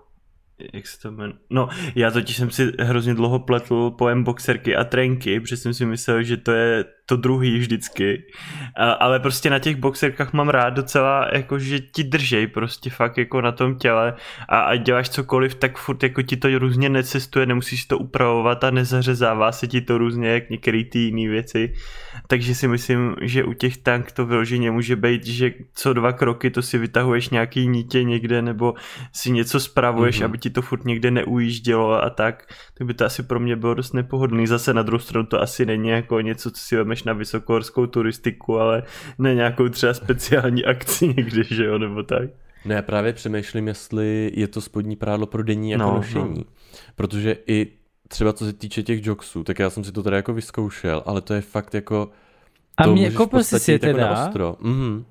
jak 0.73 0.87
se 0.87 1.01
to 1.01 1.13
jmenuje? 1.13 1.39
No, 1.51 1.69
já 1.95 2.11
totiž 2.11 2.37
jsem 2.37 2.51
si 2.51 2.73
hrozně 2.79 3.15
dlouho 3.15 3.39
pletl 3.39 3.91
pojem 3.91 4.25
boxerky 4.25 4.77
a 4.77 4.85
trenky, 4.85 5.41
protože 5.41 5.57
jsem 5.57 5.75
si 5.75 5.87
myslel, 5.87 6.23
že 6.23 6.37
to 6.37 6.53
je 6.53 6.85
to 7.07 7.17
druhý 7.17 7.59
vždycky. 7.59 8.23
Ale 9.01 9.21
prostě 9.21 9.51
na 9.51 9.59
těch 9.59 9.77
boxerkách 9.77 10.33
mám 10.33 10.49
rád 10.49 10.71
docela, 10.71 11.29
jako 11.33 11.59
že 11.59 11.81
ti 11.81 12.05
držej 12.05 12.47
prostě 12.47 12.91
fakt 12.91 13.19
jako 13.19 13.41
na 13.41 13.53
tom 13.53 13.77
těle 13.77 14.15
a, 14.49 14.61
a 14.61 14.77
děláš 14.77 15.09
cokoliv, 15.09 15.55
tak 15.55 15.79
furt 15.79 16.03
jako 16.03 16.23
ti 16.23 16.37
to 16.37 16.59
různě 16.59 16.89
necestuje, 16.89 17.47
nemusíš 17.47 17.85
to 17.85 17.99
upravovat 17.99 18.65
a 18.65 18.71
nezařezává 18.71 19.53
se 19.53 19.67
ti 19.67 19.81
to 19.81 19.99
různě 19.99 20.29
jak 20.29 20.51
některé 20.51 20.85
ty 20.85 20.99
jiné 20.99 21.31
věci. 21.31 21.75
Takže 22.27 22.55
si 22.55 22.69
myslím, 22.69 23.17
že 23.21 23.45
u 23.45 23.53
těch 23.53 23.77
tank 23.77 24.13
to 24.13 24.27
vyloženě 24.27 24.71
může 24.71 24.97
být, 24.97 25.27
že 25.27 25.51
co 25.75 25.93
dva 25.93 26.13
kroky 26.13 26.51
to 26.51 26.63
si 26.63 26.79
vytahuješ 26.79 27.29
nějaký 27.29 27.69
nítě 27.69 28.05
někde 28.05 28.43
nebo 28.43 28.75
si 29.13 29.31
něco 29.31 29.61
spravuješ, 29.61 30.21
mm-hmm. 30.21 30.25
aby 30.25 30.39
ti 30.39 30.51
to 30.51 30.63
furt 30.63 30.85
někde 30.85 31.11
neujíždělo 31.11 32.05
a 32.05 32.11
tak, 32.11 32.53
tak 32.79 32.87
by 32.87 32.95
to 32.95 33.05
asi 33.05 33.23
pro 33.23 33.41
mě 33.41 33.57
bylo 33.57 33.75
dost 33.75 33.93
nepohodlný. 33.93 34.47
Zase 34.47 34.75
na 34.75 34.83
druhou 34.83 34.99
stranu 34.99 35.27
to 35.27 35.43
asi 35.43 35.67
není 35.67 35.89
jako 35.89 36.21
něco, 36.21 36.51
co 36.51 36.61
si 36.61 36.77
vemeš 36.97 37.05
na 37.05 37.13
vysokohorskou 37.13 37.87
turistiku, 37.87 38.59
ale 38.59 38.83
ne 39.19 39.35
nějakou 39.35 39.69
třeba 39.69 39.95
speciální 39.95 40.65
akci 40.65 41.09
někde, 41.09 41.45
že 41.45 41.65
jo, 41.65 41.79
nebo 41.79 42.03
tak. 42.03 42.31
No 42.65 42.75
já 42.75 42.83
právě 42.83 43.13
přemýšlím, 43.13 43.69
jestli 43.69 44.33
je 44.35 44.49
to 44.49 44.61
spodní 44.61 44.97
prádlo 44.97 45.27
pro 45.27 45.43
denní 45.43 45.71
jako 45.71 45.85
no, 45.85 45.95
nošení. 45.97 46.39
No. 46.39 46.45
Protože 46.97 47.37
i 47.47 47.73
třeba 48.09 48.33
co 48.33 48.45
se 48.45 48.53
týče 48.53 48.83
těch 48.83 49.07
jogsů, 49.07 49.45
tak 49.45 49.59
já 49.59 49.71
jsem 49.71 49.85
si 49.85 49.93
to 49.93 50.03
tady 50.03 50.17
jako 50.17 50.35
vyzkoušel, 50.35 51.03
ale 51.07 51.21
to 51.21 51.35
je 51.35 51.41
fakt 51.41 51.75
jako... 51.75 52.11
A 52.77 52.87
mě 52.87 53.11
koupil 53.11 53.45
jsi 53.45 53.61
si 53.61 53.71
je 53.71 53.75
jako 53.75 53.87
teda? 53.87 54.13
Na 54.13 54.27
ostro. 54.27 54.57
Mhm. 54.61 55.05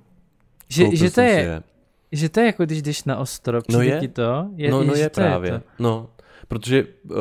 Že, 0.68 0.96
že 0.96 1.12
to 1.12 1.22
je, 1.22 1.30
je, 1.30 1.64
že 2.12 2.30
to 2.30 2.40
je 2.40 2.46
jako 2.46 2.66
když 2.66 2.82
jdeš 2.82 3.04
na 3.04 3.18
ostro, 3.18 3.62
no 3.70 3.82
je, 3.82 4.00
ti 4.00 4.08
to? 4.08 4.50
Je, 4.56 4.72
no, 4.72 4.84
no 4.84 4.94
je, 4.94 5.00
je 5.00 5.10
právě, 5.10 5.52
je 5.52 5.60
to. 5.60 5.66
no, 5.80 6.10
protože 6.48 6.86
uh, 7.04 7.16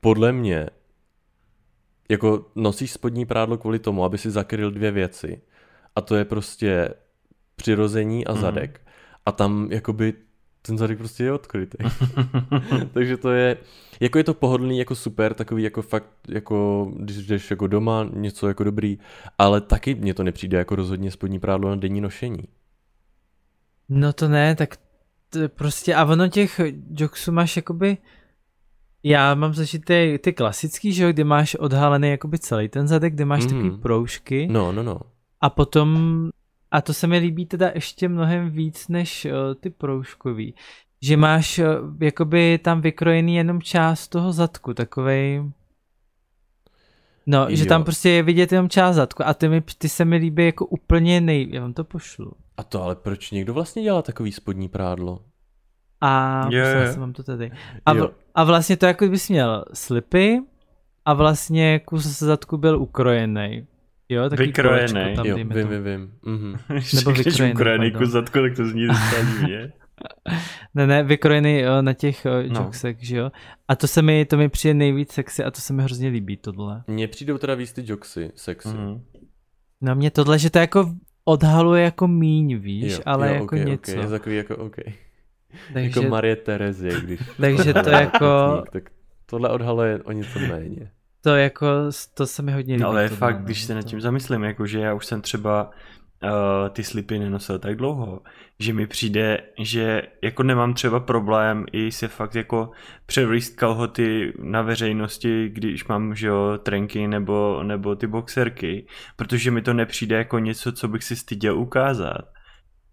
podle 0.00 0.32
mě 0.32 0.66
jako 2.08 2.46
nosíš 2.54 2.92
spodní 2.92 3.26
prádlo 3.26 3.58
kvůli 3.58 3.78
tomu, 3.78 4.04
aby 4.04 4.18
si 4.18 4.30
zakryl 4.30 4.70
dvě 4.70 4.90
věci. 4.90 5.42
A 5.96 6.00
to 6.00 6.16
je 6.16 6.24
prostě 6.24 6.94
přirození 7.56 8.26
a 8.26 8.32
mhm. 8.32 8.40
zadek. 8.40 8.80
Mm. 8.84 8.92
A 9.26 9.32
tam 9.32 9.68
jakoby 9.70 10.14
ten 10.62 10.78
zadek 10.78 10.98
prostě 10.98 11.24
je 11.24 11.32
odkrytý. 11.32 11.78
Takže 12.92 13.16
to 13.16 13.30
je, 13.30 13.56
jako 14.00 14.18
je 14.18 14.24
to 14.24 14.34
pohodlný, 14.34 14.78
jako 14.78 14.94
super, 14.94 15.34
takový 15.34 15.62
jako 15.62 15.82
fakt, 15.82 16.10
jako 16.28 16.88
když 16.96 17.26
jdeš 17.26 17.50
jako 17.50 17.66
doma, 17.66 18.08
něco 18.12 18.48
jako 18.48 18.64
dobrý, 18.64 18.98
ale 19.38 19.60
taky 19.60 19.94
mně 19.94 20.14
to 20.14 20.22
nepřijde 20.22 20.58
jako 20.58 20.76
rozhodně 20.76 21.10
spodní 21.10 21.38
prádlo 21.38 21.70
na 21.70 21.76
denní 21.76 22.00
nošení. 22.00 22.44
No 23.88 24.12
to 24.12 24.28
ne, 24.28 24.54
tak 24.56 24.76
to 25.30 25.48
prostě, 25.48 25.94
a 25.94 26.04
ono 26.04 26.28
těch 26.28 26.60
jogsů 26.90 27.32
máš 27.32 27.56
jakoby, 27.56 27.98
já 29.08 29.34
mám 29.34 29.54
zažité 29.54 30.18
ty 30.18 30.32
klasický, 30.32 30.92
že 30.92 31.04
jo, 31.04 31.12
kde 31.12 31.24
máš 31.24 31.54
odhalený 31.54 32.10
jakoby 32.10 32.38
celý 32.38 32.68
ten 32.68 32.88
zadek, 32.88 33.14
kde 33.14 33.24
máš 33.24 33.44
mm. 33.44 33.48
takový 33.48 33.70
proužky. 33.70 34.48
No, 34.50 34.72
no, 34.72 34.82
no. 34.82 35.00
A 35.40 35.50
potom, 35.50 36.30
a 36.70 36.80
to 36.80 36.94
se 36.94 37.06
mi 37.06 37.18
líbí 37.18 37.46
teda 37.46 37.70
ještě 37.74 38.08
mnohem 38.08 38.50
víc 38.50 38.88
než 38.88 39.24
uh, 39.24 39.54
ty 39.60 39.70
proužkový, 39.70 40.54
že 41.02 41.16
máš 41.16 41.58
uh, 41.58 41.66
jakoby 42.00 42.58
tam 42.58 42.80
vykrojený 42.80 43.36
jenom 43.36 43.62
část 43.62 44.08
toho 44.08 44.32
zadku, 44.32 44.74
takovej... 44.74 45.42
No, 47.26 47.46
jo. 47.48 47.56
že 47.56 47.66
tam 47.66 47.84
prostě 47.84 48.10
je 48.10 48.22
vidět 48.22 48.52
jenom 48.52 48.68
část 48.68 48.96
zadku 48.96 49.22
a 49.26 49.34
ty, 49.34 49.48
mi, 49.48 49.60
ty 49.78 49.88
se 49.88 50.04
mi 50.04 50.16
líbí 50.16 50.46
jako 50.46 50.66
úplně 50.66 51.20
nej... 51.20 51.48
Já 51.50 51.60
vám 51.60 51.72
to 51.72 51.84
pošlu. 51.84 52.32
A 52.56 52.62
to 52.62 52.82
ale 52.82 52.96
proč 52.96 53.30
někdo 53.30 53.54
vlastně 53.54 53.82
dělá 53.82 54.02
takový 54.02 54.32
spodní 54.32 54.68
prádlo? 54.68 55.20
A 56.00 56.42
yeah. 56.50 56.96
mám 56.96 57.12
to 57.12 57.22
tady. 57.22 57.50
A, 57.86 57.92
v, 57.92 58.10
a 58.34 58.44
vlastně 58.44 58.76
to 58.76 58.86
jako 58.86 59.06
bys 59.06 59.28
měl 59.28 59.64
slipy 59.74 60.38
a 61.04 61.14
vlastně 61.14 61.78
kus 61.78 62.18
zadku 62.18 62.56
byl 62.56 62.78
ukrojený. 62.78 63.66
Jo, 64.08 64.30
takový 64.30 64.46
vykrojený. 64.46 65.16
Tam, 65.16 65.26
jo, 65.26 65.36
vím, 65.36 65.48
vím, 65.48 65.84
vím. 65.84 66.12
Mm-hmm. 66.24 66.58
Nebo 66.94 67.12
vykrojený. 67.12 67.54
ukrojený 67.54 67.90
kus 67.90 68.08
zadku, 68.08 68.38
tak 68.40 68.56
to 68.56 68.64
zní 68.64 68.86
ne? 68.86 69.72
ne, 70.74 70.86
ne, 70.86 71.02
vykrojený 71.02 71.60
jo, 71.60 71.82
na 71.82 71.92
těch 71.92 72.24
no. 72.24 72.60
joksech, 72.60 72.96
že 73.00 73.16
jo. 73.16 73.30
A 73.68 73.76
to 73.76 73.86
se 73.86 74.02
mi, 74.02 74.24
to 74.24 74.36
mi 74.36 74.48
přijde 74.48 74.74
nejvíc 74.74 75.12
sexy 75.12 75.44
a 75.44 75.50
to 75.50 75.60
se 75.60 75.72
mi 75.72 75.82
hrozně 75.82 76.08
líbí, 76.08 76.36
tohle. 76.36 76.82
Mně 76.86 77.08
přijdou 77.08 77.38
teda 77.38 77.54
víc 77.54 77.72
ty 77.72 77.82
joksy 77.84 78.30
sexy. 78.34 78.68
Mm-hmm. 78.68 79.00
No 79.80 79.94
mě 79.94 80.10
tohle, 80.10 80.38
že 80.38 80.50
to 80.50 80.58
jako 80.58 80.94
odhaluje 81.24 81.82
jako 81.84 82.08
míň, 82.08 82.58
víš, 82.58 82.92
jo, 82.92 82.98
ale 83.06 83.28
jo, 83.28 83.34
jako 83.34 83.44
okay, 83.44 83.64
něco. 83.64 83.92
Okay, 83.92 84.04
je 84.04 84.10
takový 84.10 84.36
jako 84.36 84.56
OK. 84.56 84.76
Takže, 85.72 86.00
jako 86.00 86.10
Marie 86.10 86.36
Terezie, 86.36 87.00
když... 87.00 87.20
Takže 87.40 87.74
to 87.74 87.90
jako... 87.90 88.62
Tak 88.72 88.82
tohle 89.26 89.48
odhaluje 89.48 90.02
o 90.02 90.12
něco 90.12 90.38
méně. 90.38 90.90
To 91.20 91.36
jako, 91.36 91.66
to 92.14 92.26
se 92.26 92.42
mi 92.42 92.52
hodně 92.52 92.74
líbí. 92.74 92.82
No, 92.82 92.88
ale 92.88 93.08
fakt, 93.08 93.42
když 93.42 93.64
se 93.64 93.74
nad 93.74 93.82
tím 93.82 94.00
zamyslím, 94.00 94.44
jako 94.44 94.66
že 94.66 94.80
já 94.80 94.94
už 94.94 95.06
jsem 95.06 95.20
třeba 95.20 95.70
uh, 96.22 96.68
ty 96.68 96.84
slipy 96.84 97.18
nenosil 97.18 97.58
tak 97.58 97.76
dlouho, 97.76 98.20
že 98.58 98.72
mi 98.72 98.86
přijde, 98.86 99.38
že 99.58 100.02
jako 100.22 100.42
nemám 100.42 100.74
třeba 100.74 101.00
problém 101.00 101.64
i 101.72 101.92
se 101.92 102.08
fakt 102.08 102.34
jako 102.34 102.70
převlíst 103.06 103.56
kalhoty 103.56 104.32
na 104.42 104.62
veřejnosti, 104.62 105.48
když 105.48 105.86
mám, 105.86 106.14
že 106.14 106.26
jo, 106.26 106.58
trenky 106.62 107.08
nebo, 107.08 107.62
nebo 107.62 107.96
ty 107.96 108.06
boxerky, 108.06 108.86
protože 109.16 109.50
mi 109.50 109.62
to 109.62 109.74
nepřijde 109.74 110.16
jako 110.16 110.38
něco, 110.38 110.72
co 110.72 110.88
bych 110.88 111.04
si 111.04 111.16
styděl 111.16 111.58
ukázat. 111.58 112.35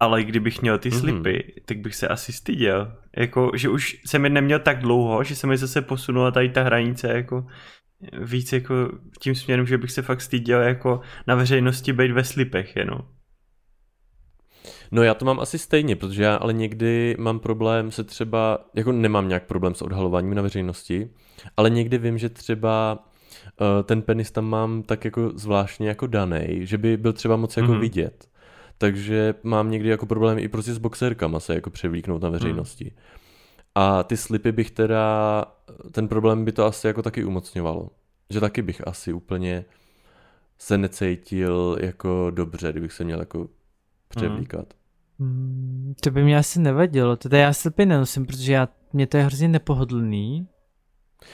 Ale 0.04 0.24
kdybych 0.24 0.62
měl 0.62 0.78
ty 0.78 0.90
mhm. 0.90 1.00
slipy, 1.00 1.30
mm-hmm. 1.30 1.62
tak 1.64 1.78
bych 1.78 1.94
se 1.94 2.08
asi 2.08 2.32
styděl. 2.32 2.92
Jako, 3.16 3.50
že 3.54 3.68
už 3.68 4.00
jsem 4.06 4.24
je 4.24 4.30
neměl 4.30 4.58
tak 4.58 4.78
dlouho, 4.78 5.24
že 5.24 5.36
se 5.36 5.46
mi 5.46 5.56
zase 5.56 5.82
posunula 5.82 6.30
tady 6.30 6.48
ta 6.48 6.62
hranice 6.62 7.08
jako 7.08 7.46
víc 8.12 8.52
jako 8.52 8.74
tím 9.20 9.34
směrem, 9.34 9.66
že 9.66 9.78
bych 9.78 9.90
se 9.90 10.02
fakt 10.02 10.20
styděl 10.20 10.60
jako 10.60 11.00
na 11.26 11.34
veřejnosti 11.34 11.92
být 11.92 12.12
ve 12.12 12.24
slipech 12.24 12.76
jenom. 12.76 12.98
No 14.90 15.02
já 15.02 15.14
to 15.14 15.24
mám 15.24 15.40
asi 15.40 15.58
stejně, 15.58 15.96
protože 15.96 16.22
já 16.22 16.36
ale 16.36 16.52
někdy 16.52 17.16
mám 17.18 17.38
problém 17.38 17.90
se 17.90 18.04
třeba, 18.04 18.58
jako 18.74 18.92
nemám 18.92 19.28
nějak 19.28 19.46
problém 19.46 19.74
s 19.74 19.82
odhalováním 19.82 20.34
na 20.34 20.42
veřejnosti, 20.42 21.10
ale 21.56 21.70
někdy 21.70 21.98
vím, 21.98 22.18
že 22.18 22.28
třeba 22.28 22.98
uh, 23.60 23.66
ten 23.84 24.02
penis 24.02 24.30
tam 24.30 24.44
mám 24.44 24.82
tak 24.82 25.04
jako 25.04 25.32
zvláštně 25.34 25.88
jako 25.88 26.06
daný, 26.06 26.46
že 26.60 26.78
by 26.78 26.96
byl 26.96 27.12
třeba 27.12 27.36
moc 27.36 27.56
jako 27.56 27.72
mm-hmm. 27.72 27.80
vidět. 27.80 28.28
Takže 28.78 29.34
mám 29.42 29.70
někdy 29.70 29.88
jako 29.88 30.06
problém 30.06 30.38
i 30.38 30.48
prostě 30.48 30.74
s 30.74 30.78
boxerkama 30.78 31.40
se 31.40 31.54
jako 31.54 31.70
převlíknout 31.70 32.22
na 32.22 32.28
veřejnosti. 32.28 32.84
Mm. 32.84 33.02
A 33.74 34.02
ty 34.02 34.16
slipy 34.16 34.52
bych 34.52 34.70
teda, 34.70 35.44
ten 35.90 36.08
problém 36.08 36.44
by 36.44 36.52
to 36.52 36.64
asi 36.64 36.86
jako 36.86 37.02
taky 37.02 37.24
umocňovalo. 37.24 37.90
Že 38.30 38.40
taky 38.40 38.62
bych 38.62 38.88
asi 38.88 39.12
úplně 39.12 39.64
se 40.58 40.78
necítil 40.78 41.78
jako 41.80 42.30
dobře, 42.30 42.72
kdybych 42.72 42.92
se 42.92 43.04
měl 43.04 43.20
jako 43.20 43.48
převlíkat. 44.08 44.74
Mm. 45.18 45.94
To 46.00 46.10
by 46.10 46.24
mě 46.24 46.38
asi 46.38 46.60
nevadilo, 46.60 47.16
teda 47.16 47.38
já 47.38 47.52
slipy 47.52 47.86
nenosím, 47.86 48.26
protože 48.26 48.52
já, 48.52 48.68
mě 48.92 49.06
to 49.06 49.16
je 49.16 49.22
hrozně 49.24 49.48
nepohodlný. 49.48 50.48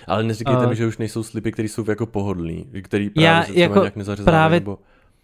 Ale 0.07 0.22
neříkejte 0.22 0.64
uh, 0.64 0.68
mi, 0.68 0.76
že 0.76 0.86
už 0.86 0.99
nejsou 0.99 1.22
slipy, 1.22 1.53
které 1.53 1.68
jsou 1.68 1.84
jako 1.91 2.07
pohodlný, 2.07 2.70
který 2.82 3.11
právě 3.11 3.26
já, 3.26 3.45
se 3.45 3.53
jako 3.55 3.80
nějak 3.80 3.95
právě 4.24 4.61
nebo... 4.61 4.78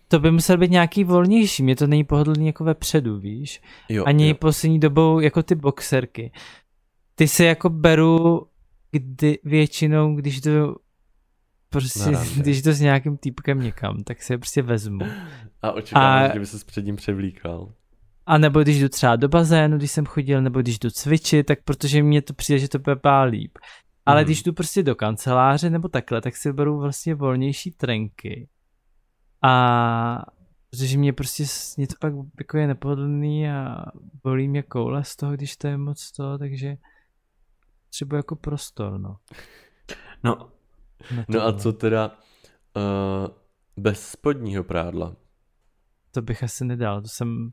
To 0.09 0.19
by 0.19 0.31
musel 0.31 0.59
být 0.59 0.71
nějaký 0.71 1.05
volnější, 1.05 1.63
mě 1.63 1.77
to 1.77 1.87
není 1.87 2.05
pohodlný 2.05 2.47
jako 2.47 2.65
vepředu, 2.65 3.19
víš? 3.19 3.63
Jo, 3.89 4.05
Ani 4.05 4.29
jo. 4.29 4.35
poslední 4.35 4.81
dobou 4.81 5.21
jako 5.21 5.43
ty 5.43 5.55
boxerky 5.55 6.33
ty 7.17 7.29
se 7.29 7.45
jako 7.45 7.71
beru 7.71 8.47
kdy, 8.91 9.39
většinou, 9.45 10.15
když 10.17 10.41
to 10.41 10.77
prostě, 11.69 12.11
když 12.37 12.63
to 12.63 12.73
s 12.73 12.81
nějakým 12.81 13.17
týpkem 13.17 13.61
někam, 13.61 14.05
tak 14.05 14.23
si 14.23 14.33
je 14.33 14.39
prostě 14.39 14.63
vezmu. 14.63 15.05
A 15.63 15.73
očekávám, 15.73 16.31
že 16.33 16.39
by 16.39 16.47
se 16.47 16.65
před 16.67 16.85
ním 16.85 16.97
převlíkal. 16.97 17.73
A 18.27 18.39
nebo 18.39 18.63
když 18.63 18.81
jdu 18.81 18.89
třeba 18.89 19.17
do 19.17 19.29
bazénu, 19.29 19.79
když 19.79 19.91
jsem 19.91 20.07
chodil, 20.07 20.43
nebo 20.43 20.61
když 20.61 20.79
jdu 20.79 20.91
cvičit, 20.91 21.47
tak 21.47 21.59
protože 21.65 22.03
mě 22.03 22.23
to 22.23 22.35
přijde, 22.35 22.59
že 22.59 22.69
to 22.69 22.79
pepá 22.79 23.23
líp. 23.23 23.59
Ale 24.07 24.21
hmm. 24.21 24.25
když 24.25 24.43
jdu 24.43 24.53
prostě 24.53 24.83
do 24.83 24.95
kanceláře 24.95 25.71
nebo 25.71 25.89
takhle, 25.89 26.21
tak 26.21 26.37
si 26.37 26.53
beru 26.53 26.81
vlastně 26.81 27.15
volnější 27.15 27.71
trenky. 27.71 28.49
A 29.43 30.23
protože 30.71 30.99
mě 30.99 31.13
prostě, 31.13 31.45
mě 31.77 31.87
to 31.87 31.95
pak 32.01 32.13
jako 32.39 32.59
je 32.59 32.67
nepohodlný 32.67 33.51
a 33.51 33.85
bolí 34.25 34.49
mě 34.49 34.63
koule 34.63 35.05
z 35.05 35.17
toho, 35.17 35.33
když 35.33 35.57
to 35.57 35.67
je 35.67 35.77
moc 35.77 36.13
to, 36.13 36.39
takže 36.39 36.77
třeba 37.91 38.17
jako 38.17 38.37
prostor, 38.37 38.99
no. 38.99 39.17
No, 40.25 40.51
no 41.29 41.43
a 41.43 41.53
co 41.53 41.73
teda 41.73 42.19
uh, 42.77 43.29
bez 43.77 44.11
spodního 44.11 44.65
prádla? 44.65 45.17
To 46.11 46.23
bych 46.23 46.43
asi 46.43 46.65
nedal, 46.65 47.03
to 47.03 47.09
jsem 47.09 47.51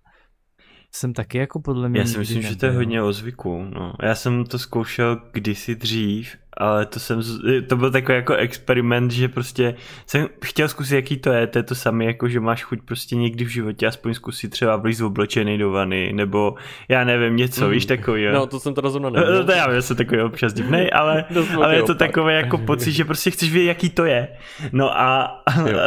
jsem 0.95 1.13
taky 1.13 1.37
jako 1.37 1.59
podle 1.59 1.89
mě... 1.89 1.99
Já 1.99 2.05
si 2.05 2.17
myslím, 2.17 2.37
nebyl. 2.37 2.49
že 2.49 2.55
to 2.55 2.65
je 2.65 2.71
hodně 2.71 3.01
o 3.01 3.13
zvyku. 3.13 3.63
No. 3.63 3.93
Já 4.03 4.15
jsem 4.15 4.45
to 4.45 4.59
zkoušel 4.59 5.21
kdysi 5.33 5.75
dřív, 5.75 6.37
ale 6.57 6.85
to 6.85 6.99
jsem, 6.99 7.21
to 7.67 7.75
byl 7.75 7.91
takový 7.91 8.15
jako 8.15 8.33
experiment, 8.33 9.11
že 9.11 9.27
prostě 9.27 9.75
jsem 10.07 10.27
chtěl 10.45 10.67
zkusit, 10.67 10.95
jaký 10.95 11.17
to 11.17 11.31
je, 11.31 11.47
to 11.47 11.59
je 11.59 11.63
to 11.63 11.75
samé, 11.75 12.05
jako 12.05 12.27
že 12.27 12.39
máš 12.39 12.63
chuť 12.63 12.79
prostě 12.85 13.15
někdy 13.15 13.45
v 13.45 13.47
životě 13.47 13.87
aspoň 13.87 14.13
zkusit 14.13 14.49
třeba 14.49 14.75
vlíz 14.75 15.01
oblečený 15.01 15.57
do 15.57 15.71
vany, 15.71 16.13
nebo 16.13 16.55
já 16.89 17.03
nevím, 17.03 17.35
něco, 17.35 17.65
mm. 17.65 17.71
víš, 17.71 17.85
takový. 17.85 18.25
No, 18.33 18.47
to 18.47 18.59
jsem 18.59 18.73
to 18.73 18.81
rozhodně 18.81 19.11
nevěděl. 19.11 19.39
No, 19.39 19.45
to 19.45 19.51
já 19.51 19.69
vím, 19.69 19.81
jsem 19.81 19.97
takový 19.97 20.21
občas 20.21 20.53
divnej, 20.53 20.89
ale, 20.93 21.25
ale 21.55 21.75
je 21.75 21.83
to 21.83 21.95
takový 21.95 22.33
jako 22.33 22.57
pocit, 22.57 22.91
že 22.91 23.05
prostě 23.05 23.31
chceš 23.31 23.51
vědět, 23.51 23.67
jaký 23.67 23.89
to 23.89 24.05
je. 24.05 24.27
No 24.71 24.99
a, 24.99 25.21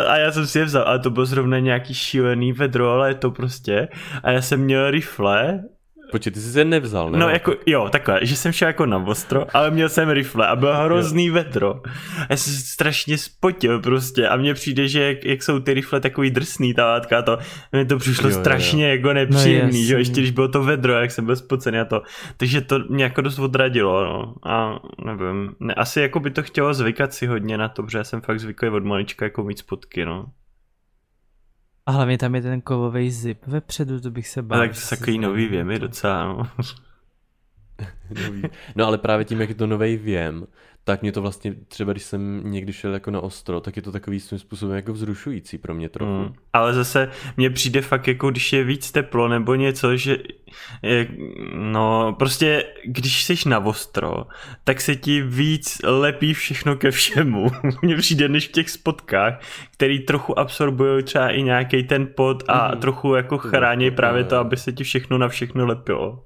a 0.09 0.17
já 0.17 0.33
jsem 0.33 0.47
si 0.47 0.59
je 0.59 0.65
vzal, 0.65 0.83
ale 0.87 0.99
to 0.99 1.11
bylo 1.11 1.27
zrovna 1.27 1.59
nějaký 1.59 1.95
šílený 1.95 2.53
vedro, 2.53 2.91
ale 2.91 3.11
je 3.11 3.15
to 3.15 3.31
prostě. 3.31 3.89
A 4.23 4.31
já 4.31 4.43
jsem 4.43 4.61
měl 4.61 4.91
rifle 4.91 5.61
Počkej, 6.11 6.33
ty 6.33 6.41
jsi 6.41 6.53
se 6.53 6.65
nevzal, 6.65 7.11
ne? 7.11 7.19
No 7.19 7.29
jako, 7.29 7.55
jo, 7.67 7.89
takhle, 7.93 8.21
že 8.23 8.37
jsem 8.37 8.53
šel 8.53 8.69
jako 8.69 8.87
na 8.87 8.97
ostro, 8.97 9.47
ale 9.57 9.71
měl 9.71 9.89
jsem 9.89 10.11
rifle 10.11 10.47
a 10.47 10.57
byl 10.57 10.75
hrozný 10.75 11.27
jo. 11.27 11.35
vedro. 11.35 11.83
Já 12.31 12.37
jsem 12.37 12.53
strašně 12.53 13.19
spotil 13.19 13.81
prostě 13.81 14.29
a 14.29 14.37
mně 14.37 14.55
přijde, 14.55 14.89
že 14.89 15.03
jak, 15.03 15.25
jak 15.25 15.43
jsou 15.43 15.61
ty 15.61 15.75
rifle 15.75 16.01
takový 16.01 16.31
drsný, 16.31 16.75
ta 16.75 16.87
látka, 16.87 17.23
to, 17.23 17.39
mi 17.73 17.85
to 17.85 17.99
přišlo 17.99 18.29
jo, 18.29 18.41
strašně 18.41 18.89
jo. 18.89 18.97
jako 18.97 19.13
nepříjemný, 19.13 19.81
no, 19.81 19.87
že 19.87 19.99
ještě 19.99 20.21
když 20.21 20.31
bylo 20.31 20.49
to 20.49 20.63
vedro, 20.63 20.93
jak 20.93 21.11
jsem 21.11 21.27
byl 21.27 21.37
spocený 21.37 21.79
a 21.79 21.85
to. 21.85 22.03
Takže 22.37 22.61
to 22.61 22.79
mě 22.89 23.05
jako 23.05 23.21
dost 23.21 23.39
odradilo, 23.39 24.05
no. 24.05 24.35
A 24.51 24.79
nevím, 25.05 25.55
ne, 25.61 25.75
asi 25.75 26.01
jako 26.01 26.21
by 26.21 26.31
to 26.31 26.43
chtělo 26.43 26.75
zvykat 26.75 27.15
si 27.15 27.27
hodně 27.27 27.59
na 27.59 27.69
to, 27.69 27.83
protože 27.83 27.99
já 27.99 28.05
jsem 28.05 28.21
fakt 28.21 28.41
zvyklý 28.41 28.69
od 28.69 28.85
malička 28.85 29.25
jako 29.25 29.45
mít 29.45 29.59
spotky, 29.59 30.05
no. 30.05 30.27
A 31.87 31.91
hlavně 31.91 32.19
tam 32.19 32.35
je 32.35 32.43
ten 32.43 32.61
kovový 32.61 33.11
zip 33.11 33.47
vepředu, 33.47 34.01
to 34.01 34.11
bych 34.11 34.29
se 34.29 34.43
bál. 34.43 34.59
A 34.59 34.63
tak 34.63 34.75
to 34.75 34.81
jsou 34.81 34.97
takový 34.97 35.19
nový 35.19 35.49
věmy 35.49 35.79
docela, 35.79 36.25
no. 36.25 36.49
no 38.77 38.87
ale 38.87 38.99
právě 38.99 39.25
tím, 39.25 39.41
jak 39.41 39.49
je 39.49 39.55
to 39.55 39.67
nový 39.67 39.97
věm, 39.97 40.47
tak 40.89 41.03
mě 41.03 41.13
to 41.13 41.23
vlastně 41.23 41.55
třeba, 41.69 41.93
když 41.93 42.03
jsem 42.03 42.51
někdy 42.51 42.73
šel 42.73 42.95
jako 42.95 43.11
na 43.11 43.21
ostro, 43.21 43.61
tak 43.61 43.77
je 43.77 43.83
to 43.83 43.93
takový 43.93 44.21
svým 44.21 44.39
způsobem 44.39 44.77
jako 44.77 44.93
vzrušující 44.93 45.59
pro 45.59 45.75
mě 45.75 45.89
trochu. 45.89 46.13
Mm. 46.13 46.35
Ale 46.53 46.75
zase 46.75 47.11
mně 47.37 47.51
přijde 47.51 47.83
fakt 47.83 48.09
jako, 48.09 48.31
když 48.31 48.53
je 48.53 48.65
víc 48.65 48.93
teplo 48.93 49.29
nebo 49.29 49.55
něco, 49.55 49.97
že 49.97 50.19
je, 50.83 51.09
no 51.55 52.17
prostě, 52.19 52.65
když 52.85 53.25
jsi 53.25 53.49
na 53.49 53.59
ostro, 53.59 54.27
tak 54.65 54.81
se 54.81 54.97
ti 54.97 55.23
víc 55.23 55.81
lepí 55.85 56.35
všechno 56.35 56.77
ke 56.77 56.91
všemu. 56.91 57.51
mně 57.83 57.97
přijde 57.97 58.29
než 58.29 58.49
v 58.49 58.53
těch 58.53 58.71
spotkách, 58.71 59.41
který 59.73 59.99
trochu 59.99 60.39
absorbují 60.39 61.03
třeba 61.03 61.31
i 61.31 61.43
nějaký 61.43 61.83
ten 61.83 62.09
pot 62.17 62.45
a 62.49 62.75
mm. 62.75 62.81
trochu 62.81 63.15
jako 63.15 63.39
chrání 63.39 63.91
právě 63.91 64.25
to, 64.25 64.37
aby 64.37 64.57
se 64.57 64.73
ti 64.73 64.85
všechno 64.85 65.19
na 65.19 65.29
všechno 65.29 65.67
lepilo. 65.67 66.25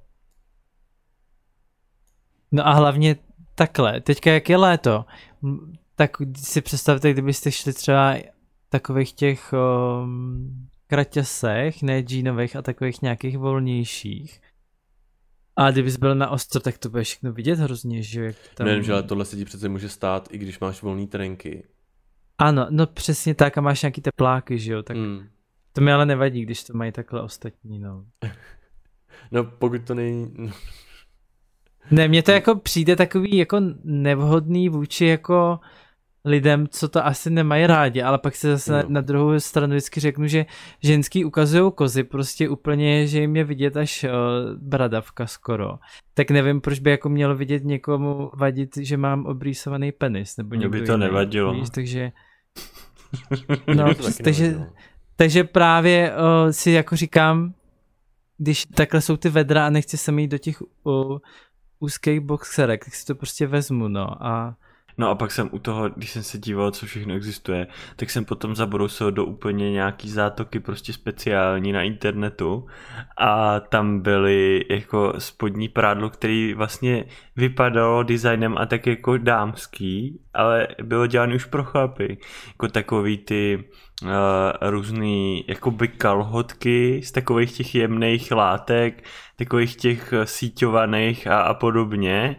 No 2.53 2.67
a 2.67 2.73
hlavně 2.73 3.17
takhle, 3.61 4.01
teďka 4.01 4.31
jak 4.31 4.49
je 4.49 4.57
léto, 4.57 5.05
tak 5.97 6.17
si 6.37 6.61
představte, 6.61 7.13
kdybyste 7.13 7.53
šli 7.53 7.73
třeba 7.73 8.17
takových 8.69 9.13
těch 9.13 9.55
um, 10.03 10.69
kraťasech, 10.87 11.83
ne 11.83 12.01
džínových 12.01 12.57
a 12.57 12.63
takových 12.63 13.03
nějakých 13.03 13.39
volnějších. 13.39 14.41
A 15.57 15.71
kdybys 15.71 15.97
byl 15.97 16.15
na 16.15 16.31
ostro, 16.31 16.61
tak 16.61 16.79
to 16.79 16.91
bude 16.91 17.03
všechno 17.03 17.33
vidět 17.33 17.59
hrozně, 17.59 18.03
že 18.03 18.25
jak 18.25 18.37
tam... 18.55 18.67
Nevím, 18.67 18.83
že 18.83 18.93
ale 18.93 19.03
tohle 19.03 19.25
se 19.25 19.37
ti 19.37 19.45
přece 19.45 19.69
může 19.69 19.89
stát, 19.89 20.29
i 20.31 20.39
když 20.39 20.61
máš 20.61 20.83
volný 20.83 21.07
trenky. 21.07 21.65
Ano, 22.39 22.67
no 22.71 22.87
přesně 22.87 23.35
tak 23.35 23.59
a 23.59 23.61
máš 23.61 23.83
nějaký 23.83 24.01
tepláky, 24.01 24.59
že 24.59 24.73
jo, 24.73 24.83
tak 24.83 24.97
mm. 24.97 25.29
to 25.73 25.81
mi 25.81 25.93
ale 25.93 26.07
nevadí, 26.07 26.43
když 26.43 26.65
to 26.65 26.73
mají 26.77 26.93
takhle 26.93 27.23
ostatní, 27.23 27.79
no. 27.79 28.05
no 29.31 29.45
pokud 29.45 29.83
to 29.87 29.95
není... 29.95 30.35
Ne, 31.91 32.09
mně 32.09 32.23
to 32.23 32.31
jako 32.31 32.55
přijde 32.55 32.97
takový 32.97 33.37
jako 33.37 33.61
nevhodný 33.85 34.69
vůči 34.69 35.07
jako 35.07 35.61
lidem, 36.25 36.69
co 36.69 36.89
to 36.89 37.07
asi 37.07 37.31
nemají 37.31 37.67
rádi, 37.67 38.03
ale 38.03 38.19
pak 38.19 38.37
se 38.37 38.51
zase 38.51 38.73
no. 38.73 38.79
na, 38.79 38.85
na 38.89 39.01
druhou 39.01 39.41
stranu 39.41 39.73
vždycky 39.73 40.01
řeknu, 40.01 40.27
že 40.27 40.47
ženský 40.83 41.25
ukazují 41.25 41.73
kozy 41.73 42.05
prostě 42.05 42.49
úplně, 42.49 43.07
že 43.07 43.21
jim 43.21 43.37
je 43.37 43.45
vidět 43.45 43.77
až 43.77 44.05
uh, 44.05 44.11
bradavka 44.59 45.27
skoro. 45.27 45.79
Tak 46.15 46.31
nevím, 46.31 46.61
proč 46.61 46.79
by 46.79 46.91
jako 46.91 47.09
mělo 47.09 47.37
vidět 47.37 47.65
někomu 47.65 48.31
vadit, 48.35 48.77
že 48.77 48.97
mám 48.97 49.27
obrýsovaný 49.27 49.93
penis, 49.93 50.37
nebo 50.37 50.57
Mě 50.57 50.69
by 50.69 50.83
to 50.83 50.93
jiný, 50.93 51.01
nevadilo. 51.01 51.55
Víš, 51.55 51.71
takže... 51.71 52.13
No, 53.75 53.95
takže, 54.25 54.61
takže 55.17 55.45
právě 55.45 56.13
uh, 56.13 56.51
si 56.51 56.71
jako 56.71 56.97
říkám, 56.97 57.55
když 58.39 58.67
takhle 58.67 59.01
jsou 59.01 59.17
ty 59.17 59.29
vedra 59.29 59.67
a 59.67 59.71
nechci 59.71 59.97
se 59.97 60.13
mít 60.13 60.29
do 60.29 60.39
těch 60.39 60.63
uh, 60.83 61.19
úzkých 61.81 62.21
boxerek, 62.21 62.85
tak 62.85 62.95
si 62.95 63.07
to 63.07 63.15
prostě 63.15 63.47
vezmu, 63.47 63.89
no. 63.89 64.27
A 64.27 64.57
No 64.99 65.11
a 65.11 65.15
pak 65.15 65.31
jsem 65.31 65.49
u 65.53 65.59
toho, 65.59 65.89
když 65.89 66.11
jsem 66.11 66.23
se 66.23 66.39
díval, 66.39 66.71
co 66.71 66.87
všechno 66.87 67.15
existuje, 67.15 67.67
tak 67.97 68.11
jsem 68.11 68.25
potom 68.25 68.57
zabrousil 68.57 69.13
do 69.13 69.25
úplně 69.25 69.73
nějaký 69.73 70.11
zátoky 70.11 70.61
prostě 70.61 70.93
speciální 70.93 71.73
na 71.73 71.83
internetu 71.83 72.67
a 73.19 73.61
tam 73.61 74.01
byly 74.01 74.65
jako 74.71 75.15
spodní 75.19 75.69
prádlo, 75.69 76.11
který 76.11 76.55
vlastně 76.55 77.05
vypadalo 77.37 78.03
designem 78.03 78.59
a 78.59 78.67
tak 78.67 78.87
jako 78.87 79.17
dámský, 79.17 80.21
ale 80.35 80.69
bylo 80.83 81.07
dělané 81.07 81.35
už 81.35 81.45
pro 81.45 81.65
chlapy. 81.65 82.19
Jako 82.49 82.69
takový 82.69 83.19
ty 83.19 83.65
uh, 84.03 84.09
různý 84.61 85.45
jakoby 85.49 85.89
kalhotky 85.89 87.01
z 87.05 87.13
takových 87.13 87.53
těch 87.53 87.75
jemných 87.75 88.33
látek, 88.33 89.05
takových 89.37 89.77
těch 89.77 90.15
síťovaných 90.25 91.27
a, 91.27 91.41
a 91.41 91.55
podobně 91.55 92.37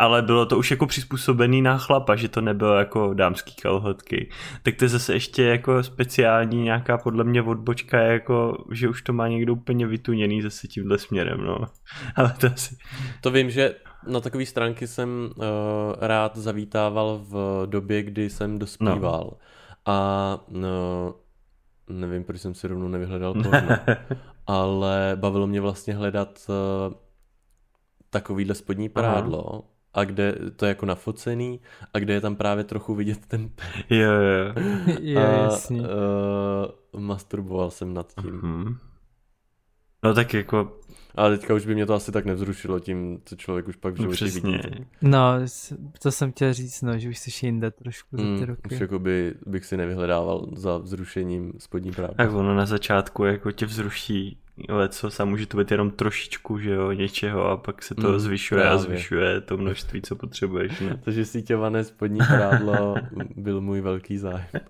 ale 0.00 0.22
bylo 0.22 0.46
to 0.46 0.58
už 0.58 0.70
jako 0.70 0.86
přizpůsobený 0.86 1.62
na 1.62 1.78
chlapa, 1.78 2.16
že 2.16 2.28
to 2.28 2.40
nebylo 2.40 2.74
jako 2.74 3.14
dámský 3.14 3.54
kalhotky. 3.54 4.30
Tak 4.62 4.76
to 4.76 4.84
je 4.84 4.88
zase 4.88 5.12
ještě 5.12 5.44
jako 5.44 5.82
speciální 5.82 6.62
nějaká 6.62 6.98
podle 6.98 7.24
mě 7.24 7.42
odbočka, 7.42 7.98
jako, 7.98 8.64
že 8.70 8.88
už 8.88 9.02
to 9.02 9.12
má 9.12 9.28
někdo 9.28 9.52
úplně 9.52 9.86
vytuněný 9.86 10.42
zase 10.42 10.68
tímhle 10.68 10.98
směrem, 10.98 11.40
no. 11.44 11.58
Ale 12.16 12.34
to 12.40 12.46
asi... 12.46 12.76
To 13.20 13.30
vím, 13.30 13.50
že 13.50 13.74
na 14.06 14.20
takové 14.20 14.46
stránky 14.46 14.86
jsem 14.86 15.30
uh, 15.36 15.44
rád 16.00 16.36
zavítával 16.36 17.20
v 17.22 17.66
době, 17.66 18.02
kdy 18.02 18.30
jsem 18.30 18.58
dospíval. 18.58 19.30
No. 19.30 19.38
A 19.86 20.38
no, 20.48 21.14
nevím, 21.88 22.24
proč 22.24 22.40
jsem 22.40 22.54
si 22.54 22.68
rovnou 22.68 22.88
nevyhledal 22.88 23.34
porno, 23.34 23.76
ale 24.46 25.12
bavilo 25.14 25.46
mě 25.46 25.60
vlastně 25.60 25.94
hledat 25.94 26.40
uh, 26.48 26.94
takovýhle 28.10 28.54
spodní 28.54 28.88
prádlo, 28.88 29.50
Aha. 29.52 29.79
A 29.94 30.04
kde 30.04 30.34
to 30.56 30.64
je 30.64 30.68
jako 30.68 30.86
nafocený 30.86 31.60
a 31.94 31.98
kde 31.98 32.14
je 32.14 32.20
tam 32.20 32.36
právě 32.36 32.64
trochu 32.64 32.94
vidět 32.94 33.26
ten 33.26 33.50
Jo, 33.90 34.12
jo. 34.12 34.54
jo, 35.00 35.20
jasně. 35.42 35.80
Uh, 35.80 37.00
masturboval 37.00 37.70
jsem 37.70 37.94
nad 37.94 38.12
tím. 38.14 38.40
Uh-huh. 38.40 38.76
No 40.04 40.14
tak 40.14 40.34
jako... 40.34 40.76
Ale 41.14 41.38
teďka 41.38 41.54
už 41.54 41.66
by 41.66 41.74
mě 41.74 41.86
to 41.86 41.94
asi 41.94 42.12
tak 42.12 42.24
nevzrušilo 42.24 42.80
tím, 42.80 43.20
co 43.24 43.36
člověk 43.36 43.68
už 43.68 43.76
pak 43.76 43.94
v 43.94 43.96
životě 43.96 44.24
no, 44.24 44.30
vidí. 44.30 44.86
No, 45.02 45.20
to 46.02 46.12
jsem 46.12 46.32
chtěl 46.32 46.52
říct, 46.52 46.82
no, 46.82 46.98
že 46.98 47.08
už 47.08 47.18
jsi 47.18 47.46
jinde 47.46 47.70
trošku 47.70 48.16
za 48.16 48.22
ty 48.22 48.28
mm, 48.28 48.42
roky. 48.42 48.74
Už 48.74 48.80
jako 48.80 48.98
by, 48.98 49.34
bych 49.46 49.64
si 49.64 49.76
nevyhledával 49.76 50.46
za 50.52 50.78
vzrušením 50.78 51.52
spodní 51.58 51.92
právě. 51.92 52.14
Tak 52.16 52.32
ono 52.32 52.54
na 52.54 52.66
začátku 52.66 53.24
jako 53.24 53.52
tě 53.52 53.66
vzruší 53.66 54.39
co 54.88 55.10
a 55.10 55.24
může 55.24 55.46
to 55.46 55.56
být 55.56 55.70
jenom 55.70 55.90
trošičku, 55.90 56.58
že 56.58 56.70
jo, 56.70 56.92
něčeho 56.92 57.50
a 57.50 57.56
pak 57.56 57.82
se 57.82 57.94
to 57.94 58.08
mm, 58.08 58.18
zvyšuje 58.18 58.60
právě. 58.60 58.74
a 58.74 58.78
zvyšuje 58.78 59.40
to 59.40 59.56
množství, 59.56 60.02
co 60.02 60.16
potřebuješ. 60.16 60.80
Ne? 60.80 61.00
Takže 61.04 61.24
síťované 61.24 61.84
spodní 61.84 62.18
prádlo 62.18 62.94
byl 63.36 63.60
můj 63.60 63.80
velký 63.80 64.18
zájem. 64.18 64.46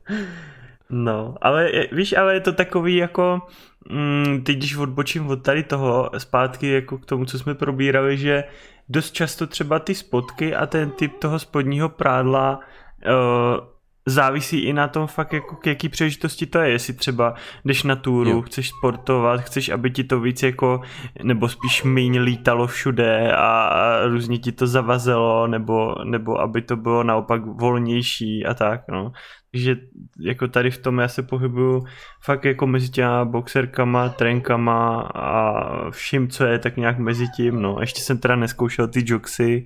No, 0.92 1.34
ale 1.40 1.70
víš, 1.92 2.12
ale 2.16 2.34
je 2.34 2.40
to 2.40 2.52
takový 2.52 2.96
jako, 2.96 3.42
mm, 3.90 4.42
teď 4.44 4.56
když 4.56 4.76
odbočím 4.76 5.26
od 5.26 5.42
tady 5.42 5.62
toho 5.62 6.10
zpátky 6.18 6.68
jako 6.68 6.98
k 6.98 7.06
tomu, 7.06 7.24
co 7.24 7.38
jsme 7.38 7.54
probírali, 7.54 8.18
že 8.18 8.44
dost 8.88 9.12
často 9.12 9.46
třeba 9.46 9.78
ty 9.78 9.94
spotky 9.94 10.54
a 10.54 10.66
ten 10.66 10.90
typ 10.90 11.18
toho 11.18 11.38
spodního 11.38 11.88
prádla 11.88 12.60
uh, 13.06 13.66
závisí 14.10 14.60
i 14.60 14.72
na 14.72 14.88
tom 14.88 15.06
fakt 15.06 15.32
jako 15.32 15.56
k 15.56 15.66
jaký 15.66 15.88
příležitosti 15.88 16.46
to 16.46 16.58
je, 16.58 16.70
jestli 16.70 16.94
třeba 16.94 17.34
jdeš 17.64 17.82
na 17.82 17.96
túru, 17.96 18.30
jo. 18.30 18.42
chceš 18.42 18.68
sportovat, 18.68 19.40
chceš, 19.40 19.68
aby 19.68 19.90
ti 19.90 20.04
to 20.04 20.20
víc 20.20 20.42
jako, 20.42 20.80
nebo 21.22 21.48
spíš 21.48 21.82
míň 21.82 22.18
lítalo 22.18 22.66
všude 22.66 23.32
a, 23.32 23.62
a 23.62 24.06
různě 24.06 24.38
ti 24.38 24.52
to 24.52 24.66
zavazelo, 24.66 25.46
nebo, 25.46 25.94
nebo 26.04 26.40
aby 26.40 26.62
to 26.62 26.76
bylo 26.76 27.02
naopak 27.02 27.42
volnější 27.46 28.46
a 28.46 28.54
tak, 28.54 28.80
no. 28.88 29.12
Takže 29.52 29.76
jako 30.20 30.48
tady 30.48 30.70
v 30.70 30.78
tom 30.78 30.98
já 30.98 31.08
se 31.08 31.22
pohybuju 31.22 31.84
fakt 32.22 32.44
jako 32.44 32.66
mezi 32.66 32.88
těma 32.88 33.24
boxerkama, 33.24 34.08
trenkama 34.08 35.00
a 35.14 35.90
vším, 35.90 36.28
co 36.28 36.44
je 36.44 36.58
tak 36.58 36.76
nějak 36.76 36.98
mezi 36.98 37.26
tím, 37.36 37.62
no. 37.62 37.76
Ještě 37.80 38.00
jsem 38.00 38.18
teda 38.18 38.36
neskoušel 38.36 38.88
ty 38.88 39.02
joxy 39.06 39.64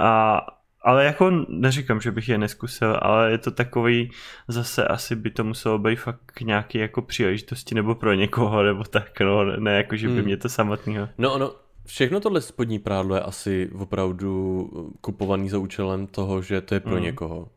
a 0.00 0.40
ale 0.84 1.04
jako 1.04 1.30
neříkám, 1.48 2.00
že 2.00 2.10
bych 2.10 2.28
je 2.28 2.38
neskusil, 2.38 2.98
ale 3.02 3.30
je 3.30 3.38
to 3.38 3.50
takový, 3.50 4.10
zase 4.48 4.84
asi 4.84 5.16
by 5.16 5.30
to 5.30 5.44
muselo 5.44 5.78
být 5.78 5.96
fakt 5.96 6.40
nějaký 6.40 6.78
jako 6.78 7.02
příležitosti 7.02 7.74
nebo 7.74 7.94
pro 7.94 8.14
někoho, 8.14 8.62
nebo 8.62 8.84
tak, 8.84 9.20
no, 9.20 9.44
ne 9.44 9.76
jako, 9.76 9.96
že 9.96 10.08
by 10.08 10.14
hmm. 10.14 10.24
mě 10.24 10.36
to 10.36 10.48
samotného. 10.48 11.08
No, 11.18 11.38
no, 11.38 11.54
všechno 11.86 12.20
tohle 12.20 12.40
spodní 12.40 12.78
prádlo 12.78 13.14
je 13.14 13.22
asi 13.22 13.70
opravdu 13.78 14.62
kupovaný 15.00 15.48
za 15.48 15.58
účelem 15.58 16.06
toho, 16.06 16.42
že 16.42 16.60
to 16.60 16.74
je 16.74 16.80
pro 16.80 16.94
hmm. 16.94 17.02
někoho. 17.02 17.48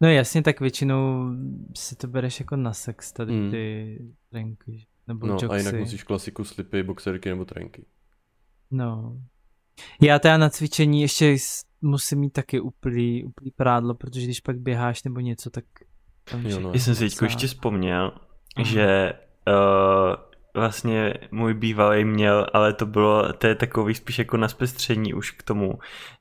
No 0.00 0.08
jasně, 0.08 0.42
tak 0.42 0.60
většinou 0.60 1.30
si 1.76 1.96
to 1.96 2.06
bereš 2.06 2.40
jako 2.40 2.56
na 2.56 2.72
sex, 2.72 3.12
tady 3.12 3.32
hmm. 3.32 3.50
ty 3.50 3.98
trenky, 4.30 4.86
nebo 5.08 5.26
No 5.26 5.32
joxy. 5.34 5.46
a 5.46 5.56
jinak 5.56 5.74
musíš 5.74 6.02
klasiku 6.02 6.44
slipy, 6.44 6.82
boxerky 6.82 7.28
nebo 7.28 7.44
trenky. 7.44 7.86
No, 8.70 9.16
já 10.02 10.18
teda 10.18 10.36
na 10.36 10.50
cvičení 10.50 11.02
ještě 11.02 11.36
musím 11.82 12.18
mít 12.18 12.32
taky 12.32 12.60
úplný, 12.60 13.24
úplný 13.24 13.50
prádlo, 13.56 13.94
protože 13.94 14.24
když 14.24 14.40
pak 14.40 14.58
běháš 14.58 15.02
nebo 15.02 15.20
něco, 15.20 15.50
tak 15.50 15.64
tam 16.30 16.46
jo, 16.46 16.60
no. 16.60 16.70
Já 16.74 16.80
jsem 16.80 16.94
si 16.94 17.10
teď 17.10 17.22
ještě 17.22 17.46
vzpomněl, 17.46 18.12
Aha. 18.56 18.66
že 18.66 19.12
uh, 19.48 20.14
vlastně 20.54 21.14
můj 21.30 21.54
bývalý 21.54 22.04
měl, 22.04 22.46
ale 22.52 22.72
to 22.72 22.86
bylo, 22.86 23.32
to 23.32 23.46
je 23.46 23.54
takový 23.54 23.94
spíš 23.94 24.18
jako 24.18 24.36
na 24.36 24.48
zpestření 24.48 25.14
už 25.14 25.30
k 25.30 25.42
tomu 25.42 25.78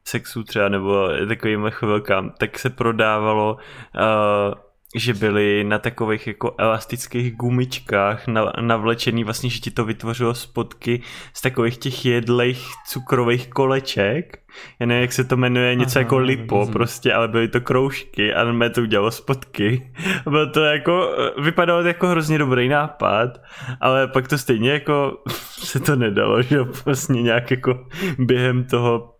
sexu 0.08 0.43
třeba, 0.43 0.70
nebo 0.70 1.08
takovým 1.28 1.70
chvilkám, 1.70 2.34
tak 2.39 2.60
se 2.60 2.70
prodávalo 2.70 3.54
uh, 3.54 4.54
že 4.96 5.14
byly 5.14 5.64
na 5.64 5.80
takových 5.80 6.28
jako 6.28 6.56
elastických 6.58 7.36
gumičkách 7.36 8.24
navlečený 8.62 9.24
vlastně, 9.24 9.50
že 9.50 9.60
ti 9.60 9.72
to 9.72 9.86
vytvořilo 9.86 10.34
spotky 10.34 11.02
z 11.34 11.41
takových 11.41 11.78
těch 11.78 12.06
jedlejch 12.06 12.60
cukrových 12.88 13.48
koleček. 13.48 14.39
Já 14.80 14.86
nevím, 14.86 15.02
jak 15.02 15.14
se 15.14 15.24
to 15.24 15.38
jmenuje, 15.38 15.76
něco 15.76 16.00
Aha, 16.00 16.04
jako 16.04 16.18
lipo 16.18 16.58
rozumím. 16.58 16.74
prostě, 16.74 17.14
ale 17.14 17.28
byly 17.28 17.48
to 17.48 17.62
kroužky 17.62 18.34
a 18.34 18.52
mě 18.52 18.70
to 18.70 18.82
udělalo 18.82 19.12
spotky. 19.12 19.91
Bylo 20.24 20.48
to 20.48 20.64
jako, 20.64 21.16
vypadalo 21.41 21.82
to 21.82 21.88
jako 21.88 22.08
hrozně 22.08 22.38
dobrý 22.38 22.70
nápad, 22.70 23.41
ale 23.82 24.08
pak 24.08 24.28
to 24.28 24.38
stejně 24.38 24.72
jako 24.72 25.18
se 25.50 25.80
to 25.80 25.96
nedalo, 25.96 26.41
že 26.41 26.62
vlastně 26.86 27.22
nějak 27.22 27.52
jako 27.52 27.88
během 28.20 28.64
toho 28.64 29.14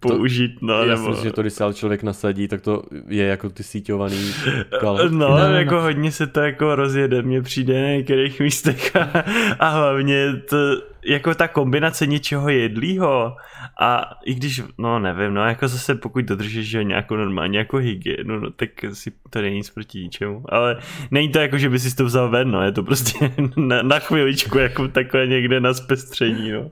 použít, 0.00 0.62
no. 0.62 0.74
Já 0.74 0.94
nebo... 0.94 1.08
myslím, 1.08 1.24
že 1.24 1.32
to, 1.32 1.40
když 1.42 1.52
se 1.52 1.64
člověk 1.74 2.02
nasadí, 2.02 2.48
tak 2.48 2.60
to 2.60 2.82
je 3.08 3.24
jako 3.24 3.50
ty 3.50 3.62
síťovaný 3.62 4.32
kalhotky. 4.80 5.14
No, 5.22 5.28
no, 5.28 5.54
jako 5.54 5.74
no. 5.74 5.80
hodně 5.80 6.12
se 6.12 6.26
to 6.26 6.40
jako 6.40 6.74
rozjede, 6.74 7.22
mně 7.22 7.42
přijde 7.42 7.82
na 7.82 7.88
některých 7.88 8.40
místech 8.40 8.96
a, 8.96 9.24
a 9.58 9.68
hlavně 9.68 10.32
to, 10.48 10.56
jako 11.04 11.34
ta 11.34 11.48
kombinace 11.48 12.06
něčeho 12.06 12.48
jedlýho 12.48 13.36
a 13.80 14.10
i 14.24 14.34
když, 14.34 14.62
no 14.78 14.98
nevím, 14.98 15.34
no 15.34 15.44
jako 15.44 15.68
zase 15.68 15.94
pokud 15.94 16.24
dodržíš 16.24 16.68
že 16.68 16.84
nějakou 16.84 17.16
normální 17.16 17.56
jako 17.56 17.76
hygienu, 17.76 18.40
no 18.40 18.50
tak 18.50 18.68
si 18.92 19.12
to 19.30 19.42
není 19.42 19.56
nic 19.56 19.70
proti 19.70 19.98
ničemu, 19.98 20.44
ale 20.48 20.78
není 21.10 21.28
to 21.28 21.38
jako, 21.38 21.58
že 21.58 21.68
by 21.68 21.78
si 21.78 21.96
to 21.96 22.04
vzal 22.04 22.30
ven, 22.30 22.50
no, 22.50 22.62
je 22.62 22.72
to 22.72 22.82
prostě 22.82 23.32
na, 23.56 23.82
na 23.82 23.98
chviličku 23.98 24.58
jako 24.58 24.88
takhle 24.88 25.26
někde 25.26 25.60
na 25.60 25.74
zpestření, 25.74 26.50
no. 26.50 26.70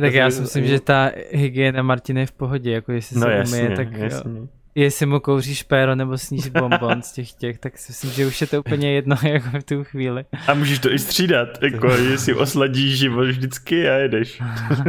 Tak 0.00 0.14
já 0.14 0.30
si 0.30 0.40
myslím, 0.40 0.66
že 0.66 0.80
ta 0.80 1.10
hygiena 1.30 1.82
Martina 1.82 2.20
je 2.20 2.26
v 2.26 2.32
pohodě, 2.32 2.72
jako 2.72 2.92
jestli 2.92 3.20
no, 3.20 3.26
se 3.26 3.32
jasně, 3.32 3.58
umyje, 3.58 3.76
tak 3.76 3.92
jasně. 3.92 4.40
jestli 4.74 5.06
mu 5.06 5.20
kouříš 5.20 5.62
péro 5.62 5.94
nebo 5.94 6.18
snížit 6.18 6.52
bonbon 6.52 7.02
z 7.02 7.12
těch 7.12 7.32
těch, 7.32 7.58
tak 7.58 7.78
si 7.78 7.92
myslím, 7.92 8.10
že 8.10 8.26
už 8.26 8.40
je 8.40 8.46
to 8.46 8.60
úplně 8.60 8.94
jedno 8.94 9.16
jako 9.22 9.48
v 9.60 9.64
tu 9.64 9.84
chvíli. 9.84 10.24
A 10.46 10.54
můžeš 10.54 10.78
to 10.78 10.92
i 10.92 10.98
střídat, 10.98 11.62
jako 11.62 11.90
jestli 11.90 12.34
osladíš 12.34 12.98
život 12.98 13.26
vždycky 13.26 13.88
a 13.88 13.94
jedeš. 13.94 14.42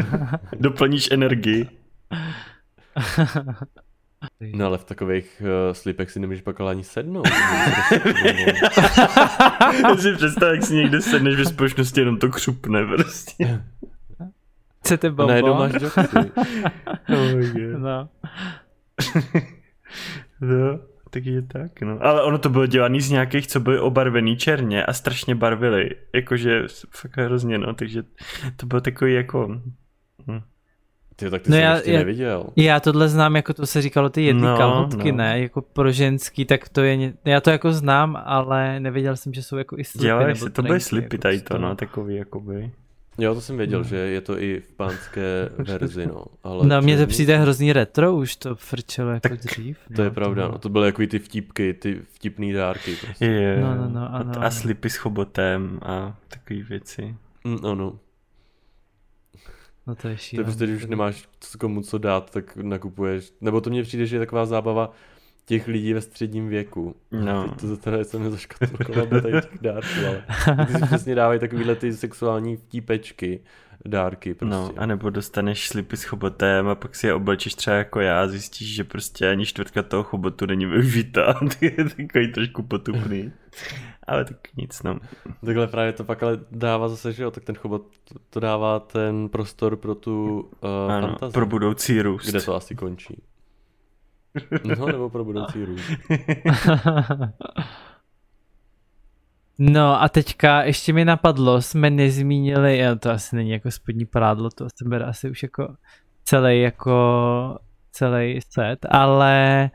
Doplníš 0.59 1.11
energii. 1.11 1.67
No 4.41 4.65
ale 4.65 4.77
v 4.77 4.83
takových 4.83 5.41
uh, 5.41 5.73
slipech 5.73 6.11
si 6.11 6.19
nemůžeš 6.19 6.41
pak 6.41 6.61
ani 6.61 6.83
sednout. 6.83 7.27
Já 9.83 9.97
si 9.97 10.13
představ, 10.13 10.53
jak 10.53 10.63
si 10.63 10.75
někde 10.75 11.01
sedneš 11.01 11.35
ve 11.35 11.45
společnosti, 11.45 11.99
jenom 11.99 12.17
to 12.17 12.29
křupne 12.29 12.85
prostě. 12.85 13.61
Chcete 14.79 15.09
bonbon? 15.09 15.35
Ne, 15.35 15.41
máš 15.41 15.81
joxy. 15.81 15.99
oh 17.13 17.79
no. 17.79 18.09
no, 20.41 20.79
tak 21.09 21.25
je 21.25 21.41
tak, 21.41 21.81
no. 21.81 21.97
Ale 22.01 22.23
ono 22.23 22.37
to 22.37 22.49
bylo 22.49 22.65
dělaný 22.65 23.01
z 23.01 23.11
nějakých, 23.11 23.47
co 23.47 23.59
byly 23.59 23.79
obarvený 23.79 24.37
černě 24.37 24.85
a 24.85 24.93
strašně 24.93 25.35
barvily. 25.35 25.89
Jakože 26.15 26.63
fakt 26.89 27.17
hrozně, 27.17 27.57
no, 27.57 27.73
takže 27.73 28.03
to 28.55 28.65
bylo 28.65 28.81
takový 28.81 29.13
jako... 29.13 29.47
Hm. 30.27 30.41
Ty, 31.15 31.29
tak 31.29 31.41
ty 31.41 31.51
no 31.51 31.57
jsi 31.57 31.61
já, 31.61 31.75
ještě 31.75 31.91
já, 31.91 31.99
neviděl. 31.99 32.45
Já 32.55 32.79
tohle 32.79 33.09
znám, 33.09 33.35
jako 33.35 33.53
to 33.53 33.65
se 33.65 33.81
říkalo 33.81 34.09
ty 34.09 34.25
jedny 34.25 34.41
no, 34.41 34.57
kalhotky, 34.57 35.11
no. 35.11 35.17
ne, 35.17 35.39
jako 35.41 35.61
pro 35.61 35.91
ženský, 35.91 36.45
tak 36.45 36.69
to 36.69 36.81
je, 36.81 37.13
já 37.25 37.41
to 37.41 37.49
jako 37.49 37.73
znám, 37.73 38.21
ale 38.25 38.79
nevěděl 38.79 39.15
jsem, 39.15 39.33
že 39.33 39.43
jsou 39.43 39.57
jako 39.57 39.77
i 39.77 39.83
slipy. 39.83 40.05
Dělají 40.05 40.35
se, 40.35 40.49
to 40.49 40.61
byly 40.61 40.79
slipy 40.79 41.05
jako 41.05 41.17
tady 41.17 41.41
to, 41.41 41.57
no, 41.57 41.75
takový 41.75 42.15
jakoby. 42.15 42.71
Jo, 43.19 43.35
to 43.35 43.41
jsem 43.41 43.57
věděl, 43.57 43.79
no. 43.79 43.83
že 43.83 43.95
je 43.95 44.21
to 44.21 44.41
i 44.41 44.59
v 44.59 44.73
pánské 44.73 45.49
verzi, 45.57 46.07
no. 46.07 46.25
Ale 46.43 46.67
no, 46.67 46.81
mně 46.81 46.97
to 46.97 47.07
přijde 47.07 47.37
hrozný 47.37 47.73
retro, 47.73 48.15
už 48.15 48.35
to 48.35 48.55
frčelo 48.55 49.09
jako 49.09 49.29
tak 49.29 49.39
dřív. 49.39 49.77
To 49.95 50.01
no, 50.01 50.03
je 50.03 50.11
pravda, 50.11 50.47
no. 50.47 50.57
To 50.57 50.69
byly 50.69 50.85
jako 50.85 51.07
ty 51.07 51.19
vtipky, 51.19 51.73
ty 51.73 52.01
vtipný 52.13 52.53
dárky. 52.53 52.95
Prostě. 52.95 53.25
Je, 53.25 53.61
no, 53.61 53.75
no, 53.75 53.89
no, 53.89 54.15
ano, 54.15 54.31
a 54.43 54.51
slipy 54.51 54.89
s 54.89 54.95
chobotem 54.95 55.79
a 55.81 56.17
takové 56.27 56.63
věci. 56.63 57.15
Mm, 57.43 57.65
ano. 57.65 57.99
No 59.87 59.95
to 59.95 60.07
je 60.07 60.17
šílené. 60.17 60.43
To 60.43 60.49
je 60.49 60.53
prostě, 60.53 60.65
když 60.65 60.83
už 60.83 60.89
nemáš 60.89 61.27
komu 61.59 61.81
co 61.81 61.97
dát, 61.97 62.31
tak 62.31 62.55
nakupuješ. 62.55 63.33
Nebo 63.41 63.61
to 63.61 63.69
mně 63.69 63.83
přijde, 63.83 64.05
že 64.05 64.15
je 64.15 64.19
taková 64.19 64.45
zábava, 64.45 64.91
těch 65.49 65.67
lidí 65.67 65.93
ve 65.93 66.01
středním 66.01 66.49
věku. 66.49 66.95
No. 67.11 67.55
To, 67.59 67.67
to 67.67 67.77
teda 67.77 68.03
jsem 68.03 68.23
nezaškatulkoval 68.23 69.05
do 69.05 69.21
tady 69.21 69.41
těch 69.41 69.61
dárků, 69.61 69.87
ale 70.07 70.65
ty 70.65 70.73
si 70.73 70.85
přesně 70.85 71.15
dávají 71.15 71.39
takovýhle 71.39 71.75
ty 71.75 71.93
sexuální 71.93 72.57
vtípečky 72.57 73.39
dárky. 73.85 74.33
Prostě. 74.33 74.55
No, 74.55 74.73
anebo 74.77 75.09
dostaneš 75.09 75.67
slipy 75.67 75.97
s 75.97 76.03
chobotem 76.03 76.67
a 76.67 76.75
pak 76.75 76.95
si 76.95 77.07
je 77.07 77.13
oblečíš 77.13 77.53
třeba 77.53 77.77
jako 77.77 77.99
já, 77.99 78.27
zjistíš, 78.27 78.75
že 78.75 78.83
prostě 78.83 79.29
ani 79.29 79.45
čtvrtka 79.45 79.83
toho 79.83 80.03
chobotu 80.03 80.45
není 80.45 80.65
využitá. 80.65 81.39
je 81.61 81.71
takový 81.71 82.31
trošku 82.31 82.63
potupný. 82.63 83.31
ale 84.07 84.25
tak 84.25 84.37
nic, 84.57 84.83
no. 84.83 84.99
Takhle 85.45 85.67
právě 85.67 85.93
to 85.93 86.03
pak 86.03 86.23
ale 86.23 86.39
dává 86.51 86.89
zase, 86.89 87.13
že 87.13 87.23
jo, 87.23 87.31
tak 87.31 87.43
ten 87.43 87.55
chobot 87.55 87.81
to 88.29 88.39
dává 88.39 88.79
ten 88.79 89.29
prostor 89.29 89.75
pro 89.75 89.95
tu 89.95 90.49
uh, 90.63 90.91
ano, 90.91 91.07
fantazii. 91.07 91.33
pro 91.33 91.45
budoucí 91.45 92.01
růst. 92.01 92.29
Kde 92.29 92.41
to 92.41 92.55
asi 92.55 92.75
končí. 92.75 93.21
No, 94.79 94.85
nebo 94.85 95.09
pro 95.09 95.25
budoucí 95.25 95.65
růst. 95.65 95.91
No 99.59 100.01
a 100.01 100.09
teďka 100.09 100.63
ještě 100.63 100.93
mi 100.93 101.05
napadlo, 101.05 101.61
jsme 101.61 101.89
nezmínili, 101.89 102.77
já 102.77 102.95
to 102.95 103.11
asi 103.11 103.35
není 103.35 103.49
jako 103.49 103.71
spodní 103.71 104.05
prádlo, 104.05 104.49
to 104.49 104.65
se 104.65 104.89
bere 104.89 105.05
asi 105.05 105.29
už 105.29 105.43
jako 105.43 105.75
celý 106.23 106.61
jako 106.61 107.59
celý 107.91 108.39
set, 108.49 108.85
ale 108.89 109.69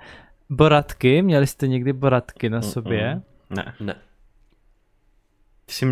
boratky, 0.50 1.22
měli 1.22 1.46
jste 1.46 1.68
někdy 1.68 1.92
boratky 1.92 2.50
na 2.50 2.62
sobě? 2.62 3.14
Mm-mm. 3.14 3.22
Ne. 3.56 3.74
Ne. 3.80 3.94
Jsi... 5.70 5.86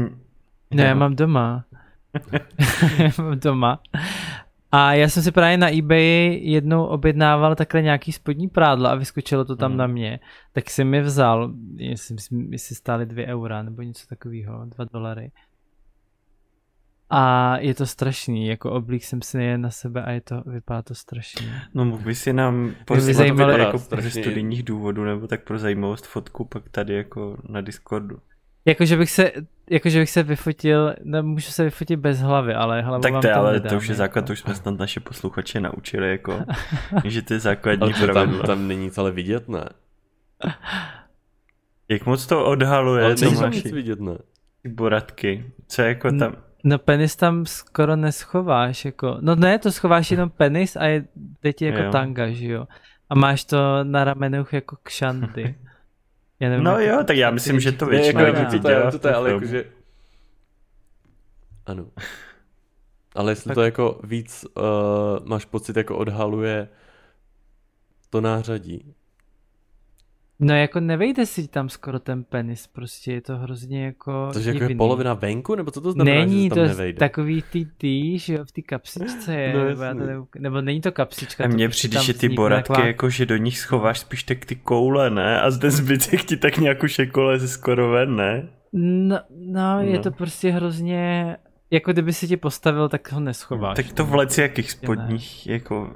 Ne, 0.71 0.83
já 0.85 0.95
mám 0.95 1.17
doma. 1.17 1.65
mám 3.19 3.39
doma. 3.39 3.81
A 4.75 4.95
já 4.95 5.09
jsem 5.09 5.23
si 5.23 5.33
právě 5.33 5.57
na 5.57 5.79
eBay 5.79 6.39
jednou 6.43 6.85
objednával 6.85 7.55
takhle 7.55 7.83
nějaký 7.83 8.12
spodní 8.12 8.49
prádlo 8.49 8.89
a 8.89 8.95
vyskočilo 8.95 9.45
to 9.45 9.57
tam 9.57 9.73
mm. 9.73 9.79
na 9.79 9.87
mě. 9.87 10.20
Tak 10.53 10.70
jsem 10.70 10.89
mi 10.89 11.01
vzal, 11.01 11.53
jestli, 11.77 12.16
jestli 12.51 12.75
stály 12.75 13.07
dvě 13.07 13.27
eura 13.27 13.62
nebo 13.62 13.83
něco 13.83 14.07
takového, 14.07 14.64
dva 14.64 14.85
dolary. 14.93 15.31
A 17.11 17.57
je 17.59 17.75
to 17.75 17.87
strašný, 17.87 18.47
jako 18.47 18.73
oblík 18.73 19.05
jsem 19.05 19.23
si 19.23 19.37
nejen 19.37 19.61
na 19.61 19.70
sebe 19.70 20.03
a 20.03 20.11
je 20.11 20.20
to, 20.20 20.43
vypadá 20.47 20.83
to 20.83 20.95
strašně. 20.95 21.62
No 21.75 21.85
mohl 21.85 22.03
by 22.03 22.14
si 22.14 22.33
nám 22.33 22.75
poslat 22.87 23.27
jako 23.59 23.79
ze 24.01 24.11
studijních 24.11 24.62
důvodů 24.62 25.05
nebo 25.05 25.27
tak 25.27 25.45
pro 25.45 25.59
zajímavost 25.59 26.07
fotku 26.07 26.45
pak 26.45 26.68
tady 26.68 26.95
jako 26.95 27.37
na 27.49 27.61
Discordu. 27.61 28.18
Jakože 28.65 28.97
bych 28.97 29.11
se, 29.11 29.33
jakože 29.71 29.99
bych 29.99 30.11
se 30.11 30.23
vyfotil, 30.23 30.95
nemůžu 31.05 31.51
se 31.51 31.65
vyfotit 31.65 32.01
bez 32.01 32.21
hlavy, 32.21 32.55
ale 32.55 32.83
hlavu 32.83 33.03
Tak 33.03 33.13
to, 33.13 33.21
to, 33.21 33.35
ale 33.35 33.53
nedám, 33.53 33.71
to 33.71 33.77
už 33.77 33.89
je 33.89 33.95
základ, 33.95 34.27
to 34.27 34.33
už 34.33 34.39
jsme 34.39 34.55
snad 34.55 34.79
naše 34.79 35.01
posluchače 35.01 35.61
naučili, 35.61 36.11
jako, 36.11 36.45
že 37.05 37.23
ty 37.23 37.39
základní 37.39 37.95
ale 37.95 38.15
tam, 38.15 38.39
tam 38.39 38.69
není 38.69 38.85
nic 38.85 38.99
ale 38.99 39.11
vidět, 39.11 39.49
ne? 39.49 39.65
Jak 41.89 42.07
moc 42.07 42.27
to 42.27 42.47
odhaluje, 42.47 43.05
ale 43.05 43.15
to 43.15 43.31
máš 43.31 43.55
nic 43.55 43.73
vidět, 43.73 44.01
ne? 44.01 44.19
Boratky, 44.65 45.45
co 45.67 45.83
je 45.83 45.89
jako 45.89 46.13
tam... 46.19 46.37
No 46.65 46.79
penis 46.79 47.17
tam 47.17 47.47
skoro 47.47 47.97
neschováš, 47.97 48.85
jako, 48.85 49.19
no 49.21 49.35
ne, 49.35 49.59
to 49.59 49.73
schováš 49.73 50.11
jenom 50.11 50.31
penis 50.31 50.77
a 50.77 50.85
je, 50.85 51.05
jde 51.43 51.53
ti 51.53 51.65
jako 51.65 51.83
jo. 51.83 51.91
tanga, 51.91 52.31
že 52.31 52.47
jo? 52.47 52.67
A 53.11 53.15
máš 53.15 53.45
to 53.45 53.85
na 53.85 54.05
ramenuch 54.05 54.53
jako 54.53 54.77
kšanty. 54.83 55.55
Já 56.43 56.49
nevím, 56.49 56.64
no 56.64 56.80
jo, 56.80 57.05
tak 57.05 57.16
já 57.16 57.30
myslím, 57.30 57.61
že 57.61 57.72
to 57.72 57.86
většinou 57.86 58.20
jako, 58.24 58.38
jako 58.38 58.59
to, 58.59 58.68
je, 58.68 58.99
to 58.99 59.09
je, 59.09 59.14
ale 59.14 59.30
jakože... 59.30 59.64
Ano. 61.66 61.86
Ale 63.14 63.32
jestli 63.32 63.49
tak... 63.49 63.55
to 63.55 63.62
jako 63.62 64.01
víc 64.05 64.47
uh, 64.57 65.26
máš 65.26 65.45
pocit, 65.45 65.76
jako 65.76 65.97
odhaluje 65.97 66.68
to 68.11 68.20
nářadí. 68.20 68.95
No 70.43 70.55
jako 70.55 70.80
nevejde 70.80 71.26
si 71.26 71.49
tam 71.49 71.68
skoro 71.68 71.99
ten 71.99 72.24
penis, 72.24 72.66
prostě 72.66 73.12
je 73.12 73.20
to 73.20 73.36
hrozně 73.36 73.84
jako 73.84 74.30
To 74.32 74.38
je 74.38 74.55
jako 74.55 74.74
polovina 74.76 75.14
venku, 75.14 75.55
nebo 75.55 75.70
co 75.70 75.80
to 75.80 75.93
znamená, 75.93 76.20
Není 76.20 76.43
že 76.43 76.49
to 76.49 76.55
tam 76.55 76.66
nevejde? 76.66 76.99
takový 76.99 77.43
ty 77.53 77.66
ty, 77.78 78.18
že 78.18 78.34
jo, 78.34 78.45
v 78.45 78.53
té 78.53 78.62
kapsičce 78.62 79.34
je, 79.34 79.55
no, 79.55 79.95
nebo, 79.95 80.26
to, 80.32 80.38
nebo 80.38 80.61
není 80.61 80.80
to 80.80 80.93
kapsička. 80.93 81.45
A 81.45 81.49
mně 81.49 81.68
přijde, 81.68 82.03
že 82.03 82.14
ty 82.14 82.28
boratky, 82.28 82.68
taková... 82.68 82.86
jako 82.86 83.11
že 83.11 83.26
do 83.26 83.36
nich 83.36 83.59
schováš 83.59 83.99
spíš 83.99 84.22
tak 84.22 84.45
ty 84.45 84.57
koule, 84.57 85.11
ne? 85.11 85.40
A 85.40 85.51
zde 85.51 85.70
zbytek 85.70 86.24
ti 86.24 86.36
tak 86.36 86.59
nějakou 86.59 86.86
šekole 86.86 87.38
ze 87.38 87.49
skoro 87.49 87.90
ven, 87.90 88.16
ne? 88.16 88.49
No, 88.72 89.18
no, 89.30 89.76
no, 89.76 89.80
je 89.80 89.99
to 89.99 90.11
prostě 90.11 90.51
hrozně 90.51 91.36
jako 91.73 91.93
kdyby 91.93 92.12
si 92.12 92.29
ti 92.29 92.37
postavil, 92.37 92.89
tak 92.89 93.12
ho 93.12 93.20
neschováš. 93.20 93.77
Tak 93.77 93.93
to 93.93 94.05
v 94.05 94.39
jakých 94.39 94.70
spodních, 94.70 95.47
ne. 95.47 95.53
jako 95.53 95.91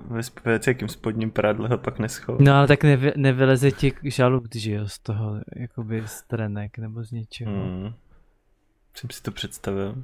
ve 0.45 0.61
jakým 0.67 0.89
spodním 0.89 1.31
prádle 1.31 1.69
ho 1.69 1.79
pak 1.79 1.99
neschováš. 1.99 2.41
No 2.45 2.55
ale 2.55 2.67
tak 2.67 2.85
nevy, 2.85 3.13
nevyleze 3.17 3.71
ti 3.71 3.93
žalud, 4.05 4.55
že 4.55 4.73
jo, 4.73 4.89
z 4.89 4.99
toho, 4.99 5.41
jakoby 5.57 6.03
z 6.07 6.23
trenek 6.23 6.79
nebo 6.79 7.05
z 7.05 7.11
něčeho. 7.11 7.53
Hmm 7.53 7.93
jsem 8.99 9.11
si 9.11 9.23
to 9.23 9.31
představil. 9.31 9.95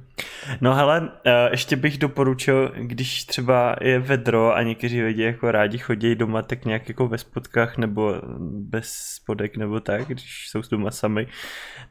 No 0.61 0.75
hele, 0.75 1.11
eh, 1.25 1.49
ještě 1.51 1.75
bych 1.75 1.97
doporučil, 1.97 2.71
když 2.77 3.23
třeba 3.25 3.75
je 3.81 3.99
vedro 3.99 4.55
a 4.55 4.63
někteří 4.63 5.03
lidi 5.03 5.23
jako 5.23 5.51
rádi 5.51 5.77
chodí 5.77 6.15
doma 6.15 6.41
tak 6.41 6.65
nějak 6.65 6.87
jako 6.87 7.07
ve 7.07 7.17
spodkách 7.17 7.77
nebo 7.77 8.15
bez 8.39 8.87
spodek 8.91 9.57
nebo 9.57 9.79
tak, 9.79 10.07
když 10.07 10.47
jsou 10.49 10.61
doma 10.71 10.91
sami, 10.91 11.27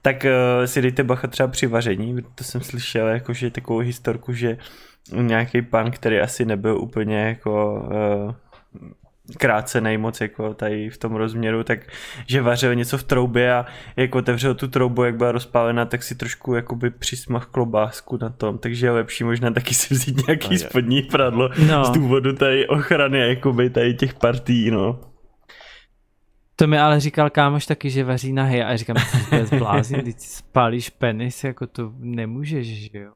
tak 0.02 0.24
eh, 0.24 0.66
si 0.66 0.82
dejte 0.82 1.04
bacha 1.04 1.28
třeba 1.28 1.48
při 1.48 1.66
vaření, 1.66 2.16
to 2.34 2.44
jsem 2.44 2.60
slyšel 2.60 3.08
jako, 3.08 3.32
že 3.32 3.50
takovou 3.50 3.78
historku, 3.78 4.32
že 4.32 4.56
nějaký 5.12 5.62
pan, 5.62 5.90
který 5.90 6.20
asi 6.20 6.44
nebyl 6.44 6.78
úplně 6.78 7.18
jako 7.18 7.82
uh, 8.26 8.34
krácený 9.36 9.98
moc 9.98 10.20
jako 10.20 10.54
tady 10.54 10.90
v 10.90 10.98
tom 10.98 11.14
rozměru, 11.14 11.64
tak 11.64 11.80
že 12.26 12.42
vařil 12.42 12.74
něco 12.74 12.98
v 12.98 13.02
troubě 13.02 13.54
a 13.54 13.66
jak 13.96 14.14
otevřel 14.14 14.54
tu 14.54 14.68
troubu, 14.68 15.04
jak 15.04 15.16
byla 15.16 15.32
rozpálená, 15.32 15.84
tak 15.84 16.02
si 16.02 16.14
trošku 16.14 16.54
jakoby 16.54 16.90
přismach 16.90 17.46
klobásku 17.46 18.18
na 18.20 18.28
tom, 18.28 18.58
takže 18.58 18.86
je 18.86 18.90
lepší 18.90 19.24
možná 19.24 19.50
taky 19.50 19.74
si 19.74 19.94
vzít 19.94 20.26
nějaký 20.26 20.50
no, 20.50 20.58
spodní 20.58 21.02
pradlo 21.02 21.50
no. 21.68 21.84
z 21.84 21.90
důvodu 21.90 22.32
tady 22.32 22.68
ochrany 22.68 23.18
jakoby 23.28 23.70
tady 23.70 23.94
těch 23.94 24.14
partí, 24.14 24.70
no. 24.70 25.00
To 26.56 26.66
mi 26.66 26.78
ale 26.78 27.00
říkal 27.00 27.30
kámoš 27.30 27.66
taky, 27.66 27.90
že 27.90 28.04
vaří 28.04 28.32
na 28.32 28.44
a 28.44 28.76
říkám, 28.76 28.96
že 29.30 29.36
je 29.36 29.46
zblázin, 29.46 29.98
když 29.98 30.14
spálíš 30.18 30.90
penis, 30.90 31.44
jako 31.44 31.66
to 31.66 31.92
nemůžeš, 31.98 32.66
že 32.66 32.98
jo. 32.98 33.12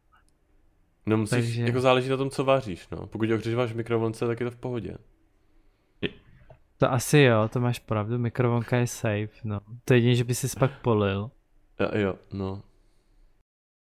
No 1.06 1.16
musíš, 1.16 1.30
Takže... 1.30 1.62
jako 1.62 1.80
záleží 1.80 2.08
na 2.08 2.16
tom, 2.16 2.30
co 2.30 2.44
vaříš, 2.44 2.88
no. 2.88 3.06
Pokud 3.06 3.30
ohříváš 3.30 3.72
v 3.72 3.76
mikrovlnce, 3.76 4.26
tak 4.26 4.40
je 4.40 4.46
to 4.46 4.50
v 4.50 4.56
pohodě. 4.56 4.94
To 6.78 6.92
asi 6.92 7.18
jo, 7.18 7.48
to 7.48 7.60
máš 7.60 7.78
pravdu, 7.78 8.18
mikrovlnka 8.18 8.76
je 8.76 8.86
safe, 8.86 9.40
no. 9.44 9.60
To 9.84 9.94
je 9.94 9.98
jediné, 9.98 10.14
že 10.14 10.24
by 10.24 10.34
si 10.34 10.58
pak 10.58 10.82
polil. 10.82 11.30
Jo, 11.80 11.88
jo, 11.94 12.18
no. 12.32 12.62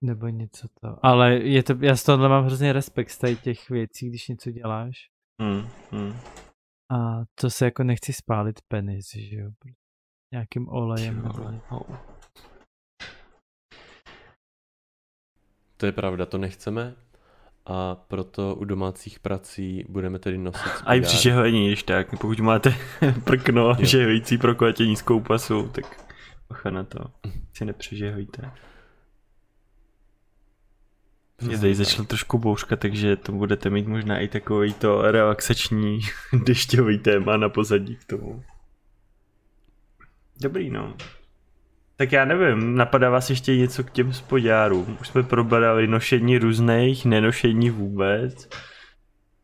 Nebo 0.05 0.29
něco 0.29 0.69
to. 0.81 1.07
Ale 1.07 1.35
je 1.35 1.63
to, 1.63 1.75
já 1.81 1.97
z 1.97 2.05
tohohle 2.05 2.29
mám 2.29 2.45
hrozně 2.45 2.73
respekt 2.73 3.11
z 3.11 3.19
tady 3.19 3.37
těch 3.37 3.71
věcí, 3.71 4.09
když 4.09 4.29
něco 4.29 4.51
děláš. 4.51 5.11
Mm, 5.43 5.69
mm. 6.01 6.13
A 6.91 7.25
to 7.41 7.51
se 7.51 7.65
jako 7.65 7.85
nechci 7.85 8.13
spálit 8.13 8.61
penis, 8.69 9.07
že 9.15 9.37
jo. 9.37 9.51
Nějakým 10.33 10.69
olejem. 10.69 11.23
Nebo 11.23 11.87
To 15.77 15.87
je 15.87 15.93
pravda, 15.93 16.27
to 16.27 16.39
nechceme 16.39 16.95
a 17.69 17.95
proto 17.95 18.55
u 18.55 18.65
domácích 18.65 19.21
prací 19.21 19.85
budeme 19.89 20.19
tedy 20.19 20.39
nosit 20.39 20.73
A 20.85 20.95
i 20.95 21.01
při 21.01 21.17
žehlení, 21.17 21.67
když 21.67 21.83
tak, 21.83 22.19
pokud 22.19 22.41
máte 22.41 22.75
prkno 23.25 23.77
žehlicí 23.81 24.39
pro 24.39 24.55
kletě 24.55 24.87
nízkou 24.87 25.21
pasu, 25.21 25.69
tak 25.69 26.09
ocha 26.49 26.71
na 26.71 26.85
to, 26.85 26.99
si 27.53 27.65
nepřežehlíte. 27.65 28.51
Mě 31.43 31.57
zde 31.57 31.75
začal 31.75 32.05
trošku 32.05 32.39
bouřka, 32.39 32.77
takže 32.77 33.17
to 33.17 33.33
budete 33.33 33.71
mít 33.71 33.87
možná 33.87 34.19
i 34.19 34.29
takový 34.29 34.75
to 34.75 35.03
relaxační 35.03 36.01
dešťový 36.45 36.99
téma 36.99 37.37
na 37.37 37.49
pozadí 37.49 37.97
k 37.97 38.05
tomu. 38.05 38.45
Dobrý 40.41 40.71
no. 40.71 40.97
Tak 42.01 42.13
já 42.13 42.25
nevím, 42.25 42.77
napadá 42.77 43.11
vás 43.11 43.31
ještě 43.31 43.57
něco 43.57 43.85
k 43.85 43.91
těm 43.91 44.13
spodárům. 44.13 44.97
Už 45.01 45.09
jsme 45.09 45.23
probrali 45.23 45.87
nošení 45.87 46.39
různých, 46.39 47.05
nenošení 47.05 47.71
vůbec. 47.71 48.49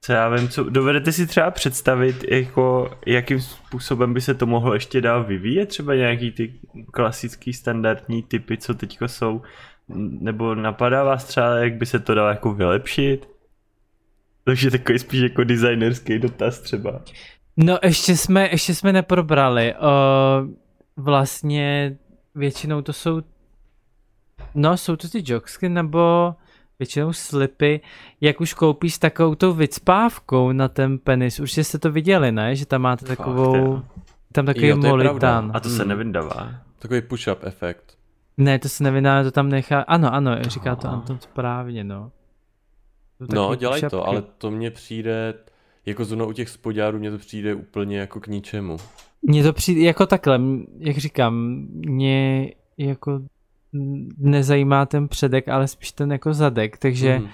Co 0.01 0.13
já 0.13 0.29
vím, 0.29 0.49
co, 0.49 0.65
dovedete 0.65 1.13
si 1.13 1.27
třeba 1.27 1.51
představit, 1.51 2.25
jako, 2.31 2.91
jakým 3.07 3.41
způsobem 3.41 4.15
by 4.15 4.21
se 4.21 4.35
to 4.35 4.47
mohlo 4.47 4.75
ještě 4.75 5.01
dál 5.01 5.25
vyvíjet? 5.25 5.67
Třeba 5.67 5.95
nějaký 5.95 6.31
ty 6.31 6.55
klasický 6.93 7.53
standardní 7.53 8.23
typy, 8.23 8.57
co 8.57 8.75
teďko 8.75 9.09
jsou? 9.09 9.43
Nebo 10.21 10.55
napadá 10.55 11.05
vás 11.05 11.25
třeba, 11.25 11.57
jak 11.57 11.75
by 11.75 11.87
se 11.87 11.99
to 11.99 12.15
dalo 12.15 12.29
jako 12.29 12.55
vylepšit? 12.55 13.29
Takže 14.45 14.71
takový 14.71 14.99
spíš 14.99 15.21
jako 15.21 15.45
designerský 15.45 16.19
dotaz 16.19 16.61
třeba. 16.61 17.01
No 17.57 17.79
ještě 17.83 18.17
jsme, 18.17 18.49
ještě 18.51 18.75
jsme 18.75 18.93
neprobrali. 18.93 19.75
Uh, 19.75 20.51
vlastně 20.97 21.97
většinou 22.35 22.83
to 22.83 22.93
jsou, 22.93 23.23
no 24.55 24.77
jsou 24.77 24.97
to 24.97 25.09
ty 25.09 25.23
jogsky 25.25 25.69
nebo 25.69 26.35
většinou 26.79 27.13
slipy, 27.13 27.81
jak 28.21 28.41
už 28.41 28.55
koupíš 28.55 28.99
takovou 28.99 29.35
tou 29.35 29.53
vycpávkou 29.53 30.53
na 30.53 30.69
ten 30.69 30.99
penis, 30.99 31.41
už 31.41 31.53
jste 31.53 31.79
to 31.79 31.93
viděli, 31.93 32.33
ne? 32.33 32.57
Že 32.57 32.67
tam 32.67 32.83
máte 32.83 33.07
takovou, 33.07 33.77
Fakt, 33.77 33.85
tam 34.33 34.47
takový 34.47 34.67
jo, 34.67 34.77
molitan. 34.77 35.51
A 35.55 35.61
to 35.61 35.69
se 35.69 35.83
hmm. 35.83 35.89
nevydává. 35.89 36.55
Takový 36.79 37.01
push-up 37.01 37.37
efekt. 37.43 37.99
Ne, 38.37 38.59
to 38.59 38.69
se 38.69 38.85
nevydává, 38.85 39.23
to 39.23 39.31
tam 39.31 39.49
nechá, 39.49 39.81
ano, 39.81 40.15
ano, 40.15 40.43
říká 40.43 40.77
to 40.77 40.89
Anton 40.89 41.19
správně, 41.21 41.85
no. 41.85 42.13
No, 43.35 43.55
dělaj 43.55 43.83
to, 43.91 44.07
ale 44.07 44.23
to 44.39 44.51
mně 44.51 44.71
přijde, 44.71 45.35
jako 45.87 46.05
zrovna 46.05 46.25
u 46.25 46.33
těch 46.33 46.49
spodňárů 46.49 46.99
mě 46.99 47.11
to 47.11 47.19
přijde 47.19 47.55
úplně 47.55 47.99
jako 47.99 48.21
k 48.21 48.27
ničemu. 48.27 48.77
Mně 49.27 49.43
to 49.43 49.53
přijde 49.53 49.81
jako 49.81 50.07
takhle, 50.07 50.41
jak 50.79 50.99
říkám, 50.99 51.35
mě 51.71 52.51
jako 52.79 53.21
nezajímá 54.19 54.87
ten 54.87 55.09
předek, 55.09 55.49
ale 55.49 55.69
spíš 55.69 55.93
ten 55.93 56.13
jako 56.13 56.35
zadek, 56.35 56.79
takže 56.79 57.19
mm. 57.19 57.29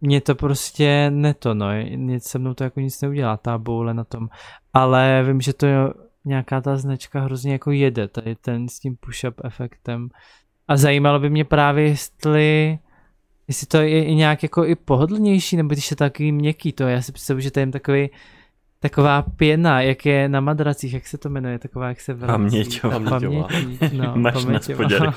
mě 0.00 0.20
to 0.20 0.34
prostě 0.34 1.10
neto, 1.10 1.54
no, 1.54 1.80
nic 1.82 2.24
se 2.24 2.38
mnou 2.38 2.54
to 2.54 2.64
jako 2.64 2.80
nic 2.80 3.00
neudělá, 3.00 3.36
ta 3.36 3.58
boule 3.58 3.94
na 3.94 4.04
tom, 4.04 4.28
ale 4.72 5.24
vím, 5.26 5.40
že 5.40 5.52
to 5.52 5.66
je 5.66 5.76
nějaká 6.24 6.60
ta 6.60 6.76
značka 6.76 7.20
hrozně 7.20 7.52
jako 7.52 7.70
jede, 7.70 8.08
tady 8.08 8.34
ten 8.34 8.68
s 8.68 8.78
tím 8.78 8.96
push-up 8.96 9.34
efektem. 9.44 10.08
A 10.68 10.76
zajímalo 10.76 11.18
by 11.20 11.30
mě 11.30 11.44
právě, 11.44 11.84
jestli 11.84 12.78
jestli 13.48 13.66
to 13.66 13.76
je 13.76 14.14
nějak 14.14 14.42
jako 14.42 14.64
i 14.64 14.74
pohodlnější, 14.74 15.56
nebo 15.56 15.68
když 15.68 15.90
je 15.90 15.96
takový 15.96 16.32
měkký 16.32 16.72
to, 16.72 16.84
já 16.84 17.02
si 17.02 17.12
představuji, 17.12 17.42
že 17.42 17.50
to 17.50 17.60
je 17.60 17.66
takový 17.66 18.10
taková 18.84 19.22
pěna, 19.22 19.80
jak 19.80 20.06
je 20.06 20.28
na 20.28 20.40
madracích, 20.40 20.94
jak 20.94 21.06
se 21.06 21.18
to 21.18 21.28
jmenuje, 21.28 21.58
taková, 21.58 21.88
jak 21.88 22.00
se 22.00 22.14
vrací. 22.14 22.32
Paměťová. 22.32 23.00
Pamětí, 23.48 23.96
no, 23.96 24.12
Máš 24.16 24.44
na 24.44 24.60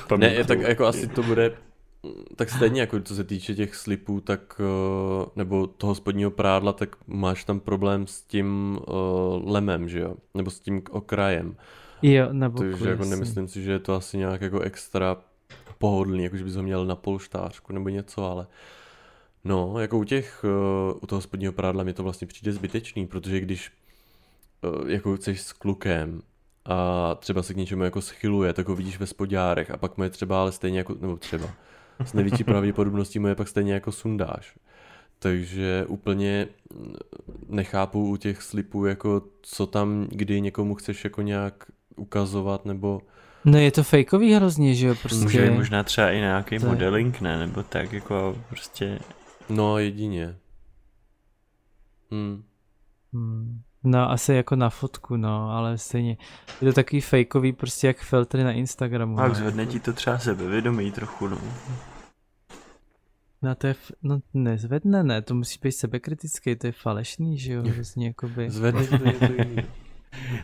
Ne, 0.16 0.44
tak 0.44 0.60
jako 0.60 0.86
asi 0.86 1.08
to 1.08 1.22
bude 1.22 1.52
tak 2.36 2.50
stejně 2.50 2.80
jako 2.80 3.00
co 3.00 3.14
se 3.14 3.24
týče 3.24 3.54
těch 3.54 3.74
slipů, 3.74 4.20
tak 4.20 4.60
eh, 4.60 5.30
nebo 5.36 5.66
toho 5.66 5.94
spodního 5.94 6.30
prádla, 6.30 6.72
tak 6.72 6.96
máš 7.06 7.44
tam 7.44 7.60
problém 7.60 8.06
s 8.06 8.22
tím 8.22 8.78
uh, 8.88 9.52
lemem, 9.52 9.88
že 9.88 10.00
jo? 10.00 10.14
Nebo 10.34 10.50
s 10.50 10.60
tím 10.60 10.82
okrajem. 10.90 11.56
Jo, 12.02 12.28
nebo 12.32 12.58
Takže 12.58 12.88
jako 12.88 13.04
nemyslím 13.04 13.48
si, 13.48 13.62
že 13.62 13.72
je 13.72 13.78
to 13.78 13.94
asi 13.94 14.18
nějak 14.18 14.40
jako 14.40 14.60
extra 14.60 15.16
pohodlný, 15.78 16.24
jako 16.24 16.36
že 16.36 16.44
bys 16.44 16.54
ho 16.54 16.62
měl 16.62 16.86
na 16.86 16.96
polštářku 16.96 17.72
nebo 17.72 17.88
něco, 17.88 18.30
ale 18.30 18.46
no, 19.48 19.80
jako 19.80 19.98
u 19.98 20.04
těch, 20.04 20.44
uh, 20.44 20.98
u 21.02 21.06
toho 21.06 21.20
spodního 21.20 21.52
prádla 21.52 21.84
mi 21.84 21.92
to 21.92 22.02
vlastně 22.02 22.26
přijde 22.26 22.52
zbytečný, 22.52 23.06
protože 23.06 23.40
když 23.40 23.72
uh, 24.80 24.90
jako 24.90 25.16
chceš 25.16 25.40
s 25.40 25.52
klukem 25.52 26.22
a 26.64 27.14
třeba 27.14 27.42
se 27.42 27.54
k 27.54 27.56
něčemu 27.56 27.84
jako 27.84 28.00
schyluje, 28.00 28.52
tak 28.52 28.68
ho 28.68 28.76
vidíš 28.76 28.98
ve 28.98 29.06
spodňárech 29.06 29.70
a 29.70 29.76
pak 29.76 29.96
mu 29.96 30.04
je 30.04 30.10
třeba 30.10 30.40
ale 30.40 30.52
stejně 30.52 30.78
jako, 30.78 30.96
nebo 31.00 31.16
třeba 31.16 31.50
s 32.04 32.12
největší 32.12 32.44
pravděpodobností 32.44 33.18
mu 33.18 33.26
je 33.26 33.34
pak 33.34 33.48
stejně 33.48 33.72
jako 33.72 33.92
sundáš. 33.92 34.54
Takže 35.18 35.84
úplně 35.88 36.48
nechápu 37.48 38.08
u 38.08 38.16
těch 38.16 38.42
slipů, 38.42 38.86
jako 38.86 39.22
co 39.42 39.66
tam, 39.66 40.06
kdy 40.10 40.40
někomu 40.40 40.74
chceš 40.74 41.04
jako 41.04 41.22
nějak 41.22 41.64
ukazovat, 41.96 42.64
nebo 42.64 43.02
No 43.44 43.58
je 43.58 43.70
to 43.70 43.82
fejkový 43.82 44.34
hrozně, 44.34 44.74
že 44.74 44.86
jo? 44.86 44.94
Prostě... 45.02 45.22
Může 45.22 45.50
možná 45.50 45.82
třeba 45.82 46.10
i 46.10 46.16
nějaký 46.16 46.58
to... 46.58 46.66
modeling, 46.66 47.20
ne? 47.20 47.38
Nebo 47.38 47.62
tak 47.62 47.92
jako 47.92 48.38
prostě... 48.48 48.98
No 49.48 49.78
jedině. 49.78 50.36
Hmm. 52.10 52.42
Hmm. 53.12 53.60
No 53.84 54.10
asi 54.10 54.32
jako 54.34 54.56
na 54.56 54.70
fotku, 54.70 55.16
no, 55.16 55.50
ale 55.50 55.78
stejně. 55.78 56.16
Je 56.60 56.68
to 56.68 56.72
takový 56.72 57.00
fejkový 57.00 57.52
prostě 57.52 57.86
jak 57.86 57.98
filtry 57.98 58.44
na 58.44 58.52
Instagramu. 58.52 59.16
Tak 59.16 59.28
no. 59.28 59.34
zvedne 59.34 59.66
ti 59.66 59.80
to 59.80 59.92
třeba 59.92 60.18
sebevědomí 60.18 60.92
trochu, 60.92 61.28
no. 61.28 61.38
No 63.42 63.54
to 63.54 63.66
je, 63.66 63.70
f- 63.70 63.92
no 64.02 64.20
nezvedne, 64.34 65.02
ne, 65.02 65.22
to 65.22 65.34
musí 65.34 65.58
být 65.62 65.72
sebekritický, 65.72 66.56
to 66.56 66.66
je 66.66 66.72
falešný, 66.72 67.38
že 67.38 67.52
jo, 67.52 67.62
vlastně 67.76 68.06
jakoby. 68.06 68.50
Zvedne 68.50 68.86
to 68.86 68.94
je 69.08 69.12
to 69.12 69.24
jiný. 69.32 69.56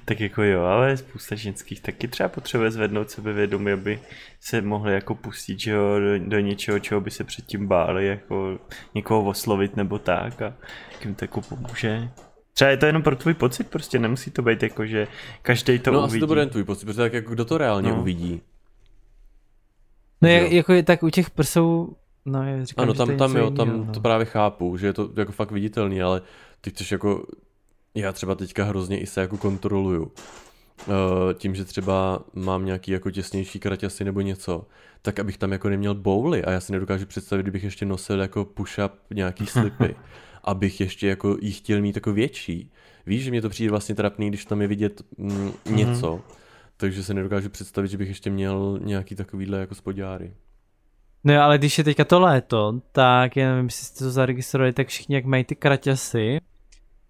Tak 0.04 0.20
jako 0.20 0.42
jo, 0.42 0.62
ale 0.62 0.96
spousta 0.96 1.34
ženských 1.34 1.80
taky 1.80 2.08
třeba 2.08 2.28
potřebuje 2.28 2.70
zvednout 2.70 3.10
sebevědomí, 3.10 3.72
aby 3.72 4.00
se 4.40 4.62
mohli 4.62 4.94
jako 4.94 5.14
pustit 5.14 5.60
že 5.60 5.70
jo, 5.70 5.98
do, 5.98 6.18
do 6.18 6.40
něčeho, 6.40 6.78
čeho 6.78 7.00
by 7.00 7.10
se 7.10 7.24
předtím 7.24 7.66
báli, 7.66 8.06
jako 8.06 8.58
někoho 8.94 9.24
oslovit 9.24 9.76
nebo 9.76 9.98
tak 9.98 10.42
a 10.42 10.54
jim 11.04 11.14
to 11.14 11.24
jako 11.24 11.40
pomůže. 11.40 12.08
Třeba 12.52 12.70
je 12.70 12.76
to 12.76 12.86
jenom 12.86 13.02
pro 13.02 13.16
tvůj 13.16 13.34
pocit, 13.34 13.70
prostě 13.70 13.98
nemusí 13.98 14.30
to 14.30 14.42
být 14.42 14.62
jako, 14.62 14.86
že 14.86 15.08
každý 15.42 15.78
to 15.78 15.90
no, 15.90 15.98
uvidí. 15.98 16.12
No 16.12 16.16
asi 16.16 16.20
to 16.20 16.26
bude 16.26 16.40
jen 16.40 16.48
tvůj 16.48 16.64
pocit, 16.64 16.86
protože 16.86 16.98
tak 16.98 17.12
jako 17.12 17.30
kdo 17.30 17.44
to 17.44 17.58
reálně 17.58 17.90
no. 17.90 18.00
uvidí. 18.00 18.40
No 20.22 20.28
jak, 20.28 20.52
jako 20.52 20.72
je 20.72 20.82
tak 20.82 21.02
u 21.02 21.10
těch 21.10 21.30
prsou, 21.30 21.96
no 22.24 22.42
já 22.42 22.64
říkám, 22.64 22.82
Ano, 22.82 22.94
tam, 22.94 23.16
tam 23.16 23.36
jo, 23.36 23.50
tam 23.50 23.86
no. 23.86 23.92
to 23.92 24.00
právě 24.00 24.26
chápu, 24.26 24.76
že 24.76 24.86
je 24.86 24.92
to 24.92 25.10
jako 25.16 25.32
fakt 25.32 25.50
viditelný, 25.50 26.02
ale 26.02 26.22
ty 26.60 26.70
chceš 26.70 26.92
jako 26.92 27.26
já 27.95 28.12
třeba 28.12 28.34
teďka 28.34 28.64
hrozně 28.64 29.01
i 29.01 29.07
se 29.07 29.20
jako 29.20 29.36
kontroluju. 29.36 30.12
Eh, 30.80 31.34
tím, 31.34 31.55
že 31.55 31.64
třeba 31.64 32.20
mám 32.34 32.64
nějaký 32.64 32.90
jako 32.90 33.11
těsnější 33.11 33.61
kraťasy 33.61 34.05
nebo 34.05 34.20
něco, 34.20 34.66
tak 35.03 35.18
abych 35.18 35.38
tam 35.38 35.53
jako 35.53 35.68
neměl 35.68 35.95
bouly 35.95 36.45
a 36.45 36.51
já 36.51 36.61
si 36.61 36.72
nedokážu 36.72 37.07
představit, 37.07 37.42
kdybych 37.42 37.64
ještě 37.64 37.86
nosil 37.86 38.20
jako 38.20 38.45
push-up 38.45 38.90
nějaký 39.14 39.47
slipy, 39.47 39.97
abych 40.45 40.80
ještě 40.80 41.09
jako 41.09 41.36
jí 41.40 41.53
chtěl 41.53 41.80
mít 41.80 41.97
jako 41.97 42.12
větší. 42.12 42.72
Víš, 43.07 43.24
že 43.24 43.30
mě 43.30 43.42
to 43.42 43.49
přijde 43.49 43.70
vlastně 43.70 43.95
trapný, 43.95 44.28
když 44.28 44.45
tam 44.45 44.62
je 44.62 44.68
vidět 44.68 45.03
mm, 45.18 45.53
něco, 45.70 46.16
mm-hmm. 46.16 46.34
takže 46.76 47.05
se 47.05 47.14
nedokážu 47.14 47.49
představit, 47.49 47.88
že 47.88 47.99
bych 47.99 48.09
ještě 48.09 48.30
měl 48.30 48.78
nějaký 48.82 49.14
takovýhle 49.14 49.59
jako 49.59 49.74
spodňáry. 49.74 50.34
No 51.24 51.42
ale 51.42 51.59
když 51.59 51.78
je 51.78 51.84
teďka 51.84 52.05
to 52.05 52.20
léto, 52.20 52.80
tak 52.92 53.36
já 53.36 53.51
nevím, 53.51 53.64
jestli 53.64 53.86
jste 53.86 54.05
to 54.05 54.11
zaregistrovali, 54.11 54.72
tak 54.72 54.88
všichni 54.88 55.14
jak 55.14 55.24
mají 55.24 55.45
ty 55.45 55.55
kraťasy, 55.55 56.38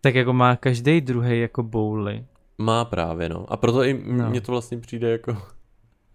tak 0.05 0.15
jako 0.15 0.33
má 0.33 0.57
každý 0.57 1.01
druhý 1.01 1.41
jako 1.41 1.63
bouly. 1.63 2.25
Má 2.59 2.85
právě, 2.85 3.29
no. 3.29 3.53
A 3.53 3.57
proto 3.57 3.85
i 3.85 4.03
no. 4.07 4.31
mně 4.31 4.41
to 4.41 4.53
vlastně 4.53 4.79
přijde 4.79 5.11
jako... 5.11 5.43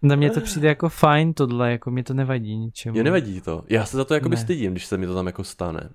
Na 0.02 0.16
mě 0.16 0.30
to 0.30 0.42
přijde 0.42 0.68
jako 0.68 0.90
fajn 0.90 1.34
tohle, 1.34 1.72
jako 1.72 1.92
mě 1.92 2.04
to 2.04 2.14
nevadí 2.14 2.58
ničemu. 2.58 2.98
Je 2.98 3.04
nevadí 3.04 3.42
to. 3.42 3.64
Já 3.70 3.86
se 3.86 3.98
za 3.98 4.06
to 4.06 4.14
jako 4.14 4.30
by 4.30 4.38
stydím, 4.38 4.72
když 4.72 4.86
se 4.86 4.98
mi 4.98 5.08
to 5.08 5.16
tam 5.16 5.28
jako 5.28 5.44
stane. 5.44 5.90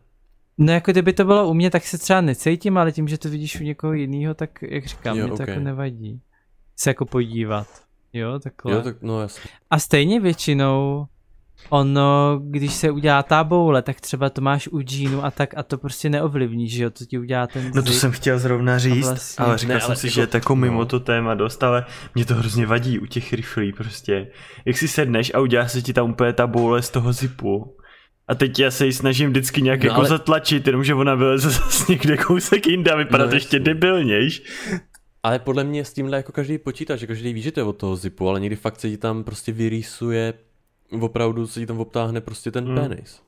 No 0.58 0.72
jako 0.72 0.92
kdyby 0.92 1.12
to 1.12 1.24
bylo 1.24 1.48
u 1.48 1.54
mě, 1.54 1.70
tak 1.70 1.84
se 1.84 1.98
třeba 1.98 2.20
necítím, 2.20 2.78
ale 2.78 2.92
tím, 2.92 3.08
že 3.08 3.18
to 3.18 3.28
vidíš 3.28 3.60
u 3.60 3.64
někoho 3.64 3.92
jiného, 3.92 4.34
tak 4.34 4.50
jak 4.62 4.86
říkám, 4.86 5.16
jo, 5.16 5.26
mě 5.26 5.36
to 5.36 5.42
okay. 5.42 5.48
jako 5.48 5.64
nevadí. 5.64 6.20
Se 6.76 6.90
jako 6.90 7.06
podívat. 7.06 7.66
Jo, 8.12 8.38
takhle. 8.38 8.72
Jo, 8.72 8.82
tak 8.82 9.02
no 9.02 9.20
jasně. 9.20 9.50
A 9.70 9.78
stejně 9.78 10.20
většinou 10.20 11.06
ono, 11.68 12.40
když 12.44 12.74
se 12.74 12.90
udělá 12.90 13.22
ta 13.22 13.44
boule, 13.44 13.82
tak 13.82 14.00
třeba 14.00 14.30
to 14.30 14.40
máš 14.40 14.68
u 14.68 14.82
džínu 14.82 15.24
a 15.24 15.30
tak 15.30 15.54
a 15.56 15.62
to 15.62 15.78
prostě 15.78 16.10
neovlivní, 16.10 16.68
že 16.68 16.84
jo, 16.84 16.90
to 16.90 17.04
ti 17.04 17.18
udělá 17.18 17.46
ten 17.46 17.70
No 17.74 17.82
to 17.82 17.92
jsem 17.92 18.10
chtěl 18.10 18.38
zrovna 18.38 18.78
říct, 18.78 19.06
vlastně... 19.06 19.44
ale 19.44 19.58
říkal 19.58 19.74
ne, 19.74 19.80
jsem 19.80 19.96
si, 19.96 20.06
jako, 20.06 20.14
že 20.14 20.20
je 20.20 20.28
jako 20.34 20.56
mimo 20.56 20.78
no. 20.78 20.86
to 20.86 21.00
téma 21.00 21.34
dost, 21.34 21.62
ale 21.62 21.84
mě 22.14 22.24
to 22.24 22.34
hrozně 22.34 22.66
vadí 22.66 22.98
u 22.98 23.06
těch 23.06 23.32
riflí 23.32 23.72
prostě. 23.72 24.26
Jak 24.64 24.78
si 24.78 24.88
sedneš 24.88 25.32
a 25.34 25.40
udělá 25.40 25.68
se 25.68 25.82
ti 25.82 25.92
tam 25.92 26.10
úplně 26.10 26.32
ta 26.32 26.46
boule 26.46 26.82
z 26.82 26.90
toho 26.90 27.12
zipu, 27.12 27.76
a 28.28 28.34
teď 28.34 28.58
já 28.58 28.70
se 28.70 28.86
ji 28.86 28.92
snažím 28.92 29.30
vždycky 29.30 29.62
nějak 29.62 29.80
no, 29.80 29.86
jako 29.86 30.00
ale... 30.00 30.08
zatlačit, 30.08 30.66
jenomže 30.66 30.94
ona 30.94 31.14
vyleze 31.14 31.50
zase 31.50 31.92
někde 31.92 32.16
kousek 32.16 32.66
jinde 32.66 32.90
a 32.90 32.96
vypadá 32.96 33.24
no, 33.24 33.30
to 33.30 33.36
ještě 33.36 33.58
debilnějš. 33.58 34.42
Ale 35.22 35.38
podle 35.38 35.64
mě 35.64 35.84
s 35.84 35.92
tímhle 35.92 36.16
jako 36.16 36.32
každý 36.32 36.58
počítá, 36.58 36.96
že 36.96 37.06
každý 37.06 37.32
ví, 37.32 37.42
že 37.42 37.52
to 37.52 37.60
je 37.60 37.64
od 37.64 37.76
toho 37.76 37.96
zipu, 37.96 38.28
ale 38.28 38.40
někdy 38.40 38.56
fakt 38.56 38.80
se 38.80 38.90
ti 38.90 38.96
tam 38.96 39.24
prostě 39.24 39.52
vyrýsuje 39.52 40.34
opravdu 41.00 41.46
se 41.46 41.60
ti 41.60 41.66
tam 41.66 41.80
obtáhne 41.80 42.20
prostě 42.20 42.50
ten 42.50 42.64
hmm. 42.64 42.76
penis. 42.76 43.22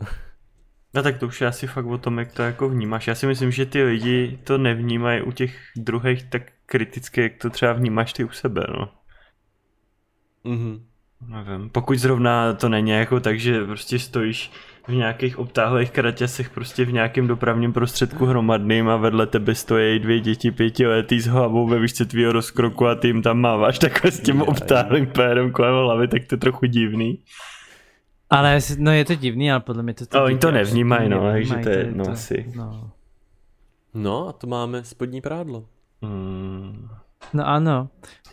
No 0.94 1.02
tak 1.02 1.18
to 1.18 1.26
už 1.26 1.40
je 1.40 1.46
asi 1.46 1.66
fakt 1.66 1.86
o 1.86 1.98
tom, 1.98 2.18
jak 2.18 2.32
to 2.32 2.42
jako 2.42 2.68
vnímáš. 2.68 3.06
Já 3.06 3.14
si 3.14 3.26
myslím, 3.26 3.50
že 3.50 3.66
ty 3.66 3.82
lidi 3.82 4.38
to 4.44 4.58
nevnímají 4.58 5.22
u 5.22 5.32
těch 5.32 5.56
druhých 5.76 6.24
tak 6.24 6.42
kriticky, 6.66 7.22
jak 7.22 7.32
to 7.36 7.50
třeba 7.50 7.72
vnímáš 7.72 8.12
ty 8.12 8.24
u 8.24 8.30
sebe, 8.30 8.66
no. 8.78 8.88
Mhm. 10.44 10.86
Nevím, 11.26 11.70
pokud 11.70 11.98
zrovna 11.98 12.52
to 12.54 12.68
není 12.68 12.90
jako 12.90 13.20
tak, 13.20 13.40
že 13.40 13.64
prostě 13.64 13.98
stojíš 13.98 14.50
v 14.88 14.92
nějakých 14.92 15.38
obtáhlých 15.38 15.90
kraťasech 15.90 16.50
prostě 16.50 16.84
v 16.84 16.92
nějakém 16.92 17.26
dopravním 17.26 17.72
prostředku 17.72 18.26
hromadným 18.26 18.88
a 18.88 18.96
vedle 18.96 19.26
tebe 19.26 19.54
stojí 19.54 19.98
dvě 19.98 20.20
děti 20.20 20.50
pětiletý 20.50 21.20
s 21.20 21.26
hlavou 21.26 21.66
ve 21.66 21.78
výšce 21.78 22.04
tvýho 22.04 22.32
rozkroku 22.32 22.86
a 22.86 22.94
ty 22.94 23.06
jim 23.06 23.22
tam 23.22 23.38
máváš 23.38 23.78
takhle 23.78 24.10
s 24.10 24.20
tím 24.20 24.42
obtáhlým 24.42 25.06
pérem 25.06 25.52
kolem 25.52 25.74
hlavy, 25.74 26.08
tak 26.08 26.24
to 26.26 26.34
je 26.34 26.38
trochu 26.38 26.66
divný. 26.66 27.18
Ale 28.30 28.58
no 28.78 28.92
je 28.92 29.04
to 29.04 29.14
divný, 29.14 29.52
ale 29.52 29.60
podle 29.60 29.82
mě 29.82 29.94
to... 29.94 30.06
to 30.06 30.24
oni 30.24 30.38
to 30.38 30.50
nevnímají, 30.50 31.08
no, 31.08 31.20
takže 31.32 31.54
to 31.56 31.68
je 31.68 31.88
no, 31.94 32.08
asi. 32.08 32.52
No. 32.56 32.90
no 33.94 34.28
a 34.28 34.32
to 34.32 34.46
máme 34.46 34.84
spodní 34.84 35.20
prádlo. 35.20 35.64
Hmm. 36.02 36.88
No 37.32 37.48
ano. 37.48 37.88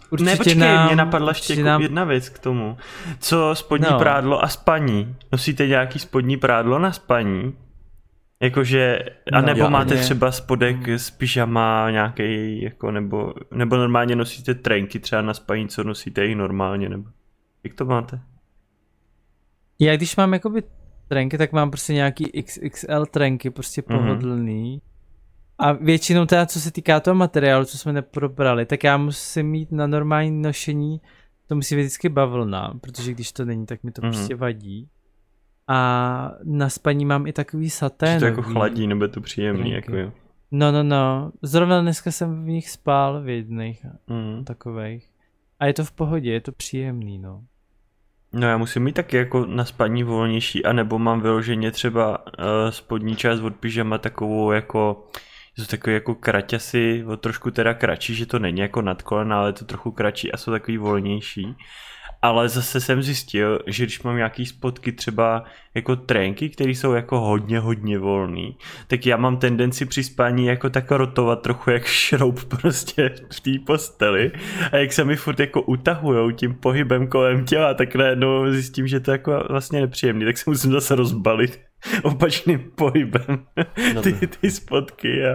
Určitě 0.09 0.31
ne, 0.31 0.37
počkej, 0.37 0.55
nám, 0.55 0.87
mě 0.87 0.95
napadla 0.95 1.29
ještě 1.29 1.63
nám... 1.63 1.81
jedna 1.81 2.03
věc 2.03 2.29
k 2.29 2.39
tomu. 2.39 2.77
Co 3.19 3.55
spodní 3.55 3.87
no. 3.91 3.99
prádlo 3.99 4.43
a 4.43 4.47
spaní? 4.47 5.15
Nosíte 5.31 5.67
nějaký 5.67 5.99
spodní 5.99 6.37
prádlo 6.37 6.79
na 6.79 6.91
spaní? 6.91 7.53
Jakože, 8.41 8.99
a 9.33 9.41
nebo 9.41 9.63
no, 9.63 9.69
máte 9.69 9.95
ne. 9.95 10.01
třeba 10.01 10.31
spodek 10.31 10.89
z 10.97 11.11
pyžama 11.11 11.91
nějaký, 11.91 12.61
jako, 12.61 12.91
nebo, 12.91 13.33
nebo 13.51 13.77
normálně 13.77 14.15
nosíte 14.15 14.55
trenky 14.55 14.99
třeba 14.99 15.21
na 15.21 15.33
spaní, 15.33 15.67
co 15.67 15.83
nosíte 15.83 16.27
i 16.27 16.35
normálně, 16.35 16.89
nebo 16.89 17.09
jak 17.63 17.73
to 17.73 17.85
máte? 17.85 18.19
Já 19.79 19.95
když 19.95 20.15
mám 20.15 20.33
jakoby 20.33 20.63
trenky, 21.07 21.37
tak 21.37 21.51
mám 21.51 21.71
prostě 21.71 21.93
nějaký 21.93 22.43
XXL 22.43 23.05
trenky, 23.05 23.49
prostě 23.49 23.83
mhm. 23.87 23.99
pohodlný. 23.99 24.77
Mm-hmm. 24.77 24.96
A 25.59 25.71
většinou 25.71 26.25
teda, 26.25 26.45
co 26.45 26.59
se 26.59 26.71
týká 26.71 26.99
toho 26.99 27.15
materiálu, 27.15 27.65
co 27.65 27.77
jsme 27.77 27.93
neprobrali, 27.93 28.65
tak 28.65 28.83
já 28.83 28.97
musím 28.97 29.47
mít 29.47 29.71
na 29.71 29.87
normální 29.87 30.41
nošení, 30.41 31.01
to 31.47 31.55
musí 31.55 31.75
být 31.75 31.81
vždycky 31.81 32.09
bavlna, 32.09 32.73
protože 32.81 33.11
když 33.11 33.31
to 33.31 33.45
není, 33.45 33.65
tak 33.65 33.83
mi 33.83 33.91
to 33.91 34.01
mm-hmm. 34.01 34.11
prostě 34.11 34.35
vadí. 34.35 34.89
A 35.67 36.31
na 36.43 36.69
spaní 36.69 37.05
mám 37.05 37.27
i 37.27 37.33
takový 37.33 37.69
satén. 37.69 38.19
to 38.19 38.25
jako 38.25 38.41
chladí, 38.41 38.87
nebo 38.87 39.03
je 39.03 39.07
to 39.07 39.21
příjemný, 39.21 39.71
jako 39.71 39.95
jo. 39.95 40.11
No, 40.51 40.71
no, 40.71 40.83
no. 40.83 41.31
Zrovna 41.41 41.81
dneska 41.81 42.11
jsem 42.11 42.43
v 42.45 42.47
nich 42.47 42.69
spál 42.69 43.21
v 43.21 43.29
jedných 43.29 43.85
mm. 44.07 44.45
takových. 44.45 45.09
A 45.59 45.65
je 45.65 45.73
to 45.73 45.83
v 45.83 45.91
pohodě, 45.91 46.31
je 46.31 46.41
to 46.41 46.51
příjemný, 46.51 47.19
no. 47.19 47.43
No 48.33 48.47
já 48.47 48.57
musím 48.57 48.83
mít 48.83 48.95
taky 48.95 49.17
jako 49.17 49.45
na 49.45 49.65
spaní 49.65 50.03
volnější, 50.03 50.65
anebo 50.65 50.99
mám 50.99 51.21
vyloženě 51.21 51.71
třeba 51.71 52.17
uh, 52.17 52.43
spodní 52.69 53.15
část 53.15 53.39
od 53.39 53.55
pyžama 53.55 53.97
takovou 53.97 54.51
jako, 54.51 55.07
jsou 55.61 55.67
takový 55.67 55.93
jako 55.93 56.15
kraťasy, 56.15 57.05
trošku 57.17 57.51
teda 57.51 57.73
kratší, 57.73 58.15
že 58.15 58.25
to 58.25 58.39
není 58.39 58.61
jako 58.61 58.81
nad 58.81 59.01
kolena, 59.01 59.39
ale 59.39 59.49
je 59.49 59.53
to 59.53 59.65
trochu 59.65 59.91
kratší 59.91 60.31
a 60.31 60.37
jsou 60.37 60.51
takový 60.51 60.77
volnější. 60.77 61.55
Ale 62.21 62.49
zase 62.49 62.81
jsem 62.81 63.03
zjistil, 63.03 63.59
že 63.67 63.83
když 63.83 64.03
mám 64.03 64.15
nějaký 64.15 64.45
spotky 64.45 64.91
třeba 64.91 65.43
jako 65.73 65.95
trénky, 65.95 66.49
které 66.49 66.71
jsou 66.71 66.93
jako 66.93 67.19
hodně, 67.19 67.59
hodně 67.59 67.99
volný, 67.99 68.57
tak 68.87 69.05
já 69.05 69.17
mám 69.17 69.37
tendenci 69.37 69.85
při 69.85 70.03
spání 70.03 70.45
jako 70.45 70.69
tak 70.69 70.91
rotovat 70.91 71.41
trochu 71.41 71.69
jak 71.69 71.85
šroub 71.85 72.43
prostě 72.61 73.13
v 73.33 73.39
té 73.39 73.51
posteli. 73.65 74.31
A 74.71 74.77
jak 74.77 74.93
se 74.93 75.03
mi 75.03 75.15
furt 75.15 75.39
jako 75.39 75.61
utahujou 75.61 76.31
tím 76.31 76.53
pohybem 76.53 77.07
kolem 77.07 77.45
těla, 77.45 77.73
tak 77.73 77.95
najednou 77.95 78.51
zjistím, 78.51 78.87
že 78.87 78.99
to 78.99 79.11
je 79.11 79.13
jako 79.13 79.43
vlastně 79.49 79.81
nepříjemný, 79.81 80.25
tak 80.25 80.37
se 80.37 80.49
musím 80.49 80.71
zase 80.71 80.95
rozbalit 80.95 81.66
opačným 82.03 82.71
pohybem 82.75 83.45
no 83.93 84.01
ty, 84.01 84.27
ty 84.27 84.51
spotky 84.51 85.25
a, 85.25 85.33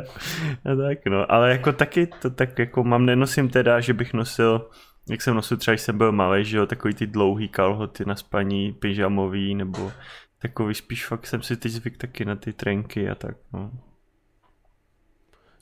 a 0.73 0.77
tak 0.77 1.07
no, 1.07 1.33
ale 1.33 1.51
jako 1.51 1.73
taky 1.73 2.07
to 2.07 2.31
tak 2.31 2.59
jako 2.59 2.85
mám, 2.85 3.07
nenosím 3.07 3.49
teda, 3.49 3.81
že 3.81 3.93
bych 3.93 4.15
nosil 4.15 4.69
jak 5.11 5.23
jsem 5.23 5.35
nosil 5.35 5.57
třeba, 5.57 5.73
když 5.73 5.83
jsem 5.83 5.99
byl 5.99 6.13
malý, 6.13 6.45
že 6.45 6.57
jo, 6.57 6.67
takový 6.67 6.95
ty 6.95 7.07
dlouhý 7.07 7.49
kalhoty 7.49 8.05
na 8.05 8.17
spaní, 8.17 8.73
pyžamový, 8.73 9.55
nebo 9.55 9.93
takový 10.39 10.75
spíš 10.75 11.07
fakt 11.07 11.27
jsem 11.27 11.43
si 11.43 11.57
teď 11.57 11.73
zvyk 11.73 11.97
taky 11.97 12.25
na 12.25 12.37
ty 12.37 12.53
trenky 12.53 13.11
a 13.11 13.15
tak, 13.15 13.37
no. 13.53 13.71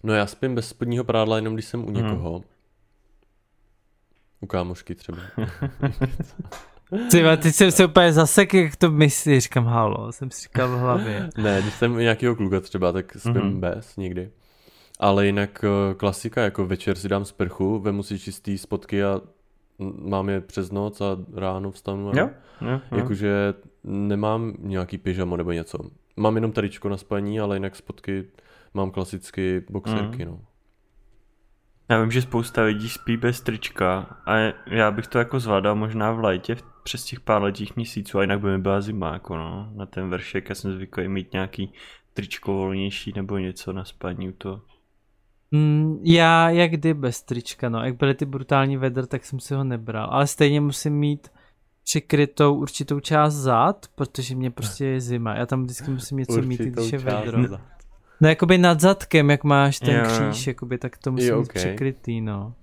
No 0.05 0.15
já 0.15 0.27
spím 0.27 0.55
bez 0.55 0.69
spodního 0.69 1.05
prádla 1.05 1.37
jenom 1.37 1.55
když 1.55 1.65
jsem 1.65 1.85
u 1.85 1.91
někoho. 1.91 2.33
Hmm. 2.33 2.45
U 4.41 4.47
kámošky 4.47 4.95
třeba. 4.95 5.19
Ty, 7.11 7.25
teď 7.43 7.55
jsem 7.55 7.71
se 7.71 7.87
úplně 7.87 8.13
zasek, 8.13 8.55
jak 8.55 8.77
to 8.77 8.91
myslíš, 8.91 9.43
říkám 9.43 9.65
halo, 9.65 10.13
jsem 10.13 10.31
si 10.31 10.43
říkal 10.43 10.69
v 10.69 10.79
hlavě. 10.79 11.31
ne, 11.39 11.63
když 11.63 11.75
jsem 11.75 11.95
u 11.95 11.99
nějakého 11.99 12.37
kluka 12.37 12.61
třeba, 12.61 12.93
tak 12.93 13.17
spím 13.17 13.35
mm-hmm. 13.35 13.59
bez 13.59 13.97
nikdy. 13.97 14.31
Ale 14.99 15.27
jinak 15.27 15.65
eh, 15.65 15.95
klasika, 15.95 16.43
jako 16.43 16.67
večer 16.67 16.97
si 16.97 17.09
dám 17.09 17.25
sprchu, 17.25 17.79
vemu 17.79 18.03
si 18.03 18.19
čistý 18.19 18.59
spotky 18.59 19.05
a 19.05 19.21
mám 19.99 20.29
je 20.29 20.41
přes 20.41 20.71
noc 20.71 21.01
a 21.01 21.17
ráno 21.35 21.71
vstanu. 21.71 22.11
A 22.11 22.19
jo, 22.19 22.31
jo, 22.61 22.69
jo. 22.71 22.99
Jakože 22.99 23.55
nemám 23.85 24.55
nějaký 24.59 24.99
pyžamo 24.99 25.37
nebo 25.37 25.53
něco. 25.53 25.79
Mám 26.17 26.35
jenom 26.35 26.53
taričko 26.53 26.89
na 26.89 26.97
spaní, 26.97 27.41
ale 27.41 27.57
jinak 27.57 27.77
spotky 27.77 28.25
mám 28.75 28.91
klasicky 28.91 29.63
boxerky, 29.71 30.25
mm. 30.25 30.31
no. 30.31 30.41
Já 31.91 32.01
vím, 32.01 32.11
že 32.11 32.23
spousta 32.23 32.63
lidí 32.63 32.89
spí 32.89 33.17
bez 33.17 33.41
trička 33.41 34.17
a 34.27 34.37
já 34.67 34.91
bych 34.91 35.07
to 35.07 35.19
jako 35.19 35.41
zvládal 35.41 35.75
možná 35.77 36.13
v 36.13 36.21
létě 36.21 36.57
přes 36.83 37.05
těch 37.05 37.21
pár 37.21 37.43
letích 37.43 37.77
měsíců 37.77 38.19
a 38.19 38.23
jinak 38.23 38.41
by 38.41 38.51
mi 38.51 38.59
byla 38.59 38.81
zima 38.81 39.13
jako 39.13 39.37
no, 39.37 39.73
na 39.75 39.87
ten 39.87 40.11
vršek. 40.11 40.49
Já 40.49 40.55
jsem 40.55 40.73
zvyklý 40.73 41.09
mít 41.09 41.33
nějaký 41.33 41.73
tričko 42.15 42.53
volnější 42.53 43.13
nebo 43.17 43.39
něco 43.39 43.73
na 43.73 43.85
spaní 43.85 44.29
u 44.29 44.33
toho. 44.33 44.63
Mm, 45.51 45.99
já 46.05 46.51
jak 46.51 46.71
kdy 46.71 46.95
bez 46.95 47.23
trička, 47.23 47.69
no. 47.69 47.85
Jak 47.85 47.97
byly 47.97 48.15
ty 48.15 48.25
brutální 48.25 48.77
vedr, 48.77 49.07
tak 49.07 49.25
jsem 49.25 49.41
si 49.41 49.55
ho 49.55 49.65
nebral. 49.65 50.09
Ale 50.11 50.27
stejně 50.27 50.61
musím 50.61 50.93
mít 50.93 51.29
přikrytou 51.85 52.55
určitou 52.55 53.01
část 53.01 53.35
zad, 53.35 53.87
protože 53.95 54.35
mě 54.35 54.51
prostě 54.51 54.87
je 54.87 55.01
zima. 55.01 55.35
Já 55.35 55.47
tam 55.47 55.63
vždycky 55.63 55.91
musím 55.91 56.19
něco 56.19 56.33
určitou 56.33 56.49
mít, 56.49 56.61
když 56.61 56.93
je 56.93 56.99
vedro. 56.99 57.59
No 58.21 58.29
jakoby 58.29 58.59
nad 58.59 58.81
zadkem, 58.81 59.31
jak 59.31 59.45
máš 59.45 59.79
ten 59.79 59.95
jo. 59.95 60.05
kříž, 60.07 60.47
jakoby, 60.47 60.79
tak 60.79 60.99
to 60.99 61.13
musí 61.13 61.27
jo, 61.27 61.41
okay. 61.41 61.63
přikrytý, 61.63 62.21
no. 62.21 62.55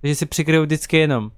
Takže 0.00 0.14
si 0.14 0.26
přikryju 0.26 0.62
vždycky 0.62 0.96
jenom 0.96 1.30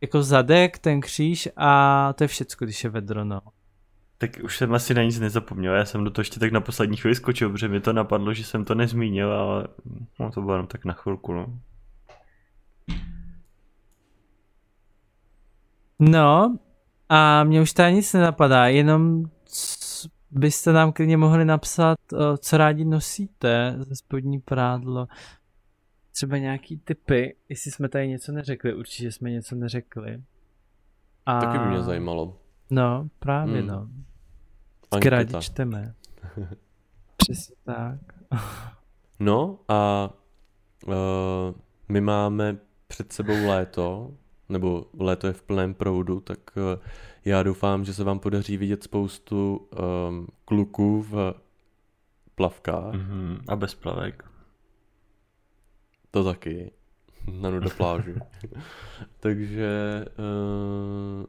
jako 0.00 0.22
zadek, 0.22 0.78
ten 0.78 1.00
kříž 1.00 1.48
a 1.56 2.12
to 2.12 2.24
je 2.24 2.28
všecko, 2.28 2.64
když 2.64 2.84
je 2.84 2.90
vedro, 2.90 3.24
no. 3.24 3.40
Tak 4.18 4.30
už 4.44 4.56
jsem 4.56 4.74
asi 4.74 4.94
na 4.94 5.02
nic 5.02 5.18
nezapomněl, 5.18 5.74
já 5.74 5.84
jsem 5.84 6.04
do 6.04 6.10
toho 6.10 6.20
ještě 6.20 6.40
tak 6.40 6.52
na 6.52 6.60
poslední 6.60 6.96
chvíli 6.96 7.14
skočil, 7.14 7.50
protože 7.50 7.68
mi 7.68 7.80
to 7.80 7.92
napadlo, 7.92 8.34
že 8.34 8.44
jsem 8.44 8.64
to 8.64 8.74
nezmínil, 8.74 9.32
ale 9.32 9.68
no, 10.20 10.30
to 10.30 10.40
bylo 10.40 10.54
jenom 10.54 10.66
tak 10.66 10.84
na 10.84 10.92
chvilku, 10.92 11.32
no. 11.32 11.58
No, 15.98 16.58
a 17.08 17.44
mě 17.44 17.60
už 17.60 17.72
tady 17.72 17.92
nic 17.92 18.12
nenapadá, 18.12 18.66
jenom 18.66 19.24
byste 20.30 20.72
nám 20.72 20.92
klidně 20.92 21.16
mohli 21.16 21.44
napsat, 21.44 21.98
co 22.38 22.56
rádi 22.56 22.84
nosíte 22.84 23.76
ze 23.78 23.96
spodní 23.96 24.40
prádlo. 24.40 25.08
Třeba 26.12 26.38
nějaký 26.38 26.76
typy, 26.76 27.36
jestli 27.48 27.70
jsme 27.70 27.88
tady 27.88 28.08
něco 28.08 28.32
neřekli, 28.32 28.74
určitě 28.74 29.12
jsme 29.12 29.30
něco 29.30 29.54
neřekli. 29.54 30.22
A... 31.26 31.40
Taky 31.40 31.58
by 31.58 31.66
mě 31.66 31.82
zajímalo. 31.82 32.38
No, 32.70 33.08
právě 33.18 33.60
hmm. 33.60 33.68
no. 33.68 33.88
Vždycky 34.90 35.08
rádi 35.08 35.34
čteme. 35.40 35.94
Přesně 37.16 37.56
tak. 37.64 38.00
no 39.20 39.58
a 39.68 40.10
uh, 40.86 40.94
my 41.88 42.00
máme 42.00 42.56
před 42.86 43.12
sebou 43.12 43.46
léto, 43.46 44.14
nebo 44.48 44.86
léto 44.98 45.26
je 45.26 45.32
v 45.32 45.42
plném 45.42 45.74
proudu, 45.74 46.20
tak 46.20 46.38
uh, 46.56 46.82
já 47.26 47.42
doufám, 47.42 47.84
že 47.84 47.94
se 47.94 48.04
vám 48.04 48.18
podaří 48.18 48.56
vidět 48.56 48.82
spoustu 48.82 49.56
um, 49.56 50.26
kluků 50.44 51.02
v 51.02 51.34
plavkách. 52.34 52.94
Mm-hmm. 52.94 53.38
A 53.48 53.56
bez 53.56 53.74
plavek. 53.74 54.24
To 56.10 56.24
taky. 56.24 56.70
Na 57.32 57.50
nuda 57.50 57.70
pláži. 57.76 58.14
Takže 59.20 60.04
uh, 60.18 61.26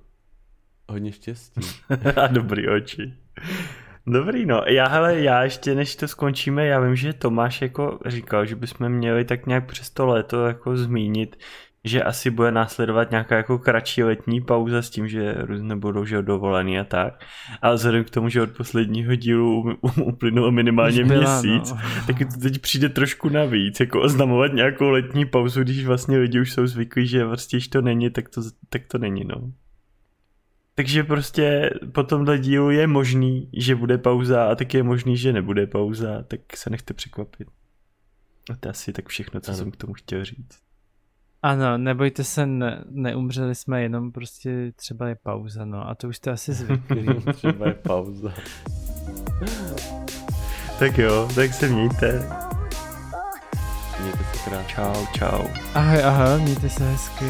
hodně 0.89 1.11
štěstí. 1.11 1.61
a 2.23 2.27
dobrý 2.27 2.69
oči. 2.69 3.13
Dobrý, 4.07 4.45
no. 4.45 4.61
Já, 4.67 4.87
hele, 4.87 5.19
já 5.19 5.43
ještě 5.43 5.75
než 5.75 5.95
to 5.95 6.07
skončíme, 6.07 6.65
já 6.65 6.79
vím, 6.79 6.95
že 6.95 7.13
Tomáš 7.13 7.61
jako 7.61 7.99
říkal, 8.05 8.45
že 8.45 8.55
bychom 8.55 8.89
měli 8.89 9.25
tak 9.25 9.45
nějak 9.45 9.65
přes 9.65 9.89
to 9.89 10.05
léto 10.05 10.45
jako 10.45 10.77
zmínit, 10.77 11.39
že 11.83 12.03
asi 12.03 12.29
bude 12.29 12.51
následovat 12.51 13.11
nějaká 13.11 13.37
jako 13.37 13.59
kratší 13.59 14.03
letní 14.03 14.41
pauza 14.41 14.81
s 14.81 14.89
tím, 14.89 15.07
že 15.07 15.33
různě 15.37 15.75
budou 15.75 16.05
že 16.05 16.21
dovolený 16.21 16.79
a 16.79 16.83
tak. 16.83 17.25
Ale 17.61 17.75
vzhledem 17.75 18.03
k 18.03 18.09
tomu, 18.09 18.29
že 18.29 18.41
od 18.41 18.49
posledního 18.49 19.15
dílu 19.15 19.77
uplynulo 20.03 20.51
minimálně 20.51 21.05
byla, 21.05 21.41
měsíc, 21.41 21.71
no. 21.71 21.79
tak 22.07 22.19
to 22.33 22.39
teď 22.41 22.59
přijde 22.59 22.89
trošku 22.89 23.29
navíc, 23.29 23.79
jako 23.79 24.01
oznamovat 24.01 24.53
nějakou 24.53 24.89
letní 24.89 25.25
pauzu, 25.25 25.61
když 25.61 25.85
vlastně 25.85 26.17
lidi 26.17 26.39
už 26.39 26.53
jsou 26.53 26.67
zvyklí, 26.67 27.07
že 27.07 27.25
vlastně, 27.25 27.59
to 27.69 27.81
není, 27.81 28.09
tak 28.09 28.29
to, 28.29 28.41
tak 28.69 28.81
to 28.87 28.97
není, 28.97 29.23
no. 29.25 29.51
Takže 30.75 31.03
prostě 31.03 31.69
po 31.91 32.03
tomhle 32.03 32.39
dílu 32.39 32.69
je 32.69 32.87
možný, 32.87 33.49
že 33.53 33.75
bude 33.75 33.97
pauza 33.97 34.45
a 34.45 34.55
tak 34.55 34.73
je 34.73 34.83
možný, 34.83 35.17
že 35.17 35.33
nebude 35.33 35.67
pauza, 35.67 36.23
tak 36.23 36.57
se 36.57 36.69
nechte 36.69 36.93
překvapit. 36.93 37.47
A 38.51 38.55
to 38.55 38.67
je 38.67 38.71
asi 38.71 38.93
tak 38.93 39.07
všechno, 39.07 39.39
co 39.39 39.51
ano. 39.51 39.57
jsem 39.57 39.71
k 39.71 39.75
tomu 39.75 39.93
chtěl 39.93 40.25
říct. 40.25 40.66
Ano, 41.43 41.77
nebojte 41.77 42.23
se, 42.23 42.45
ne, 42.45 42.83
neumřeli 42.89 43.55
jsme, 43.55 43.81
jenom 43.81 44.11
prostě 44.11 44.71
třeba 44.75 45.07
je 45.07 45.15
pauza, 45.15 45.65
no 45.65 45.89
a 45.89 45.95
to 45.95 46.07
už 46.07 46.17
jste 46.17 46.31
asi 46.31 46.53
zvyklí. 46.53 47.07
třeba 47.33 47.67
je 47.67 47.73
pauza. 47.73 48.33
tak 50.79 50.97
jo, 50.97 51.29
tak 51.35 51.53
se 51.53 51.67
mějte. 51.67 52.29
Mějte 54.01 54.23
se 54.23 54.49
krát. 54.49 54.67
Čau, 54.67 55.05
čau. 55.13 55.43
Ahoj, 55.73 56.03
ahoj, 56.03 56.41
mějte 56.41 56.69
se 56.69 56.83
hezky. 56.83 57.25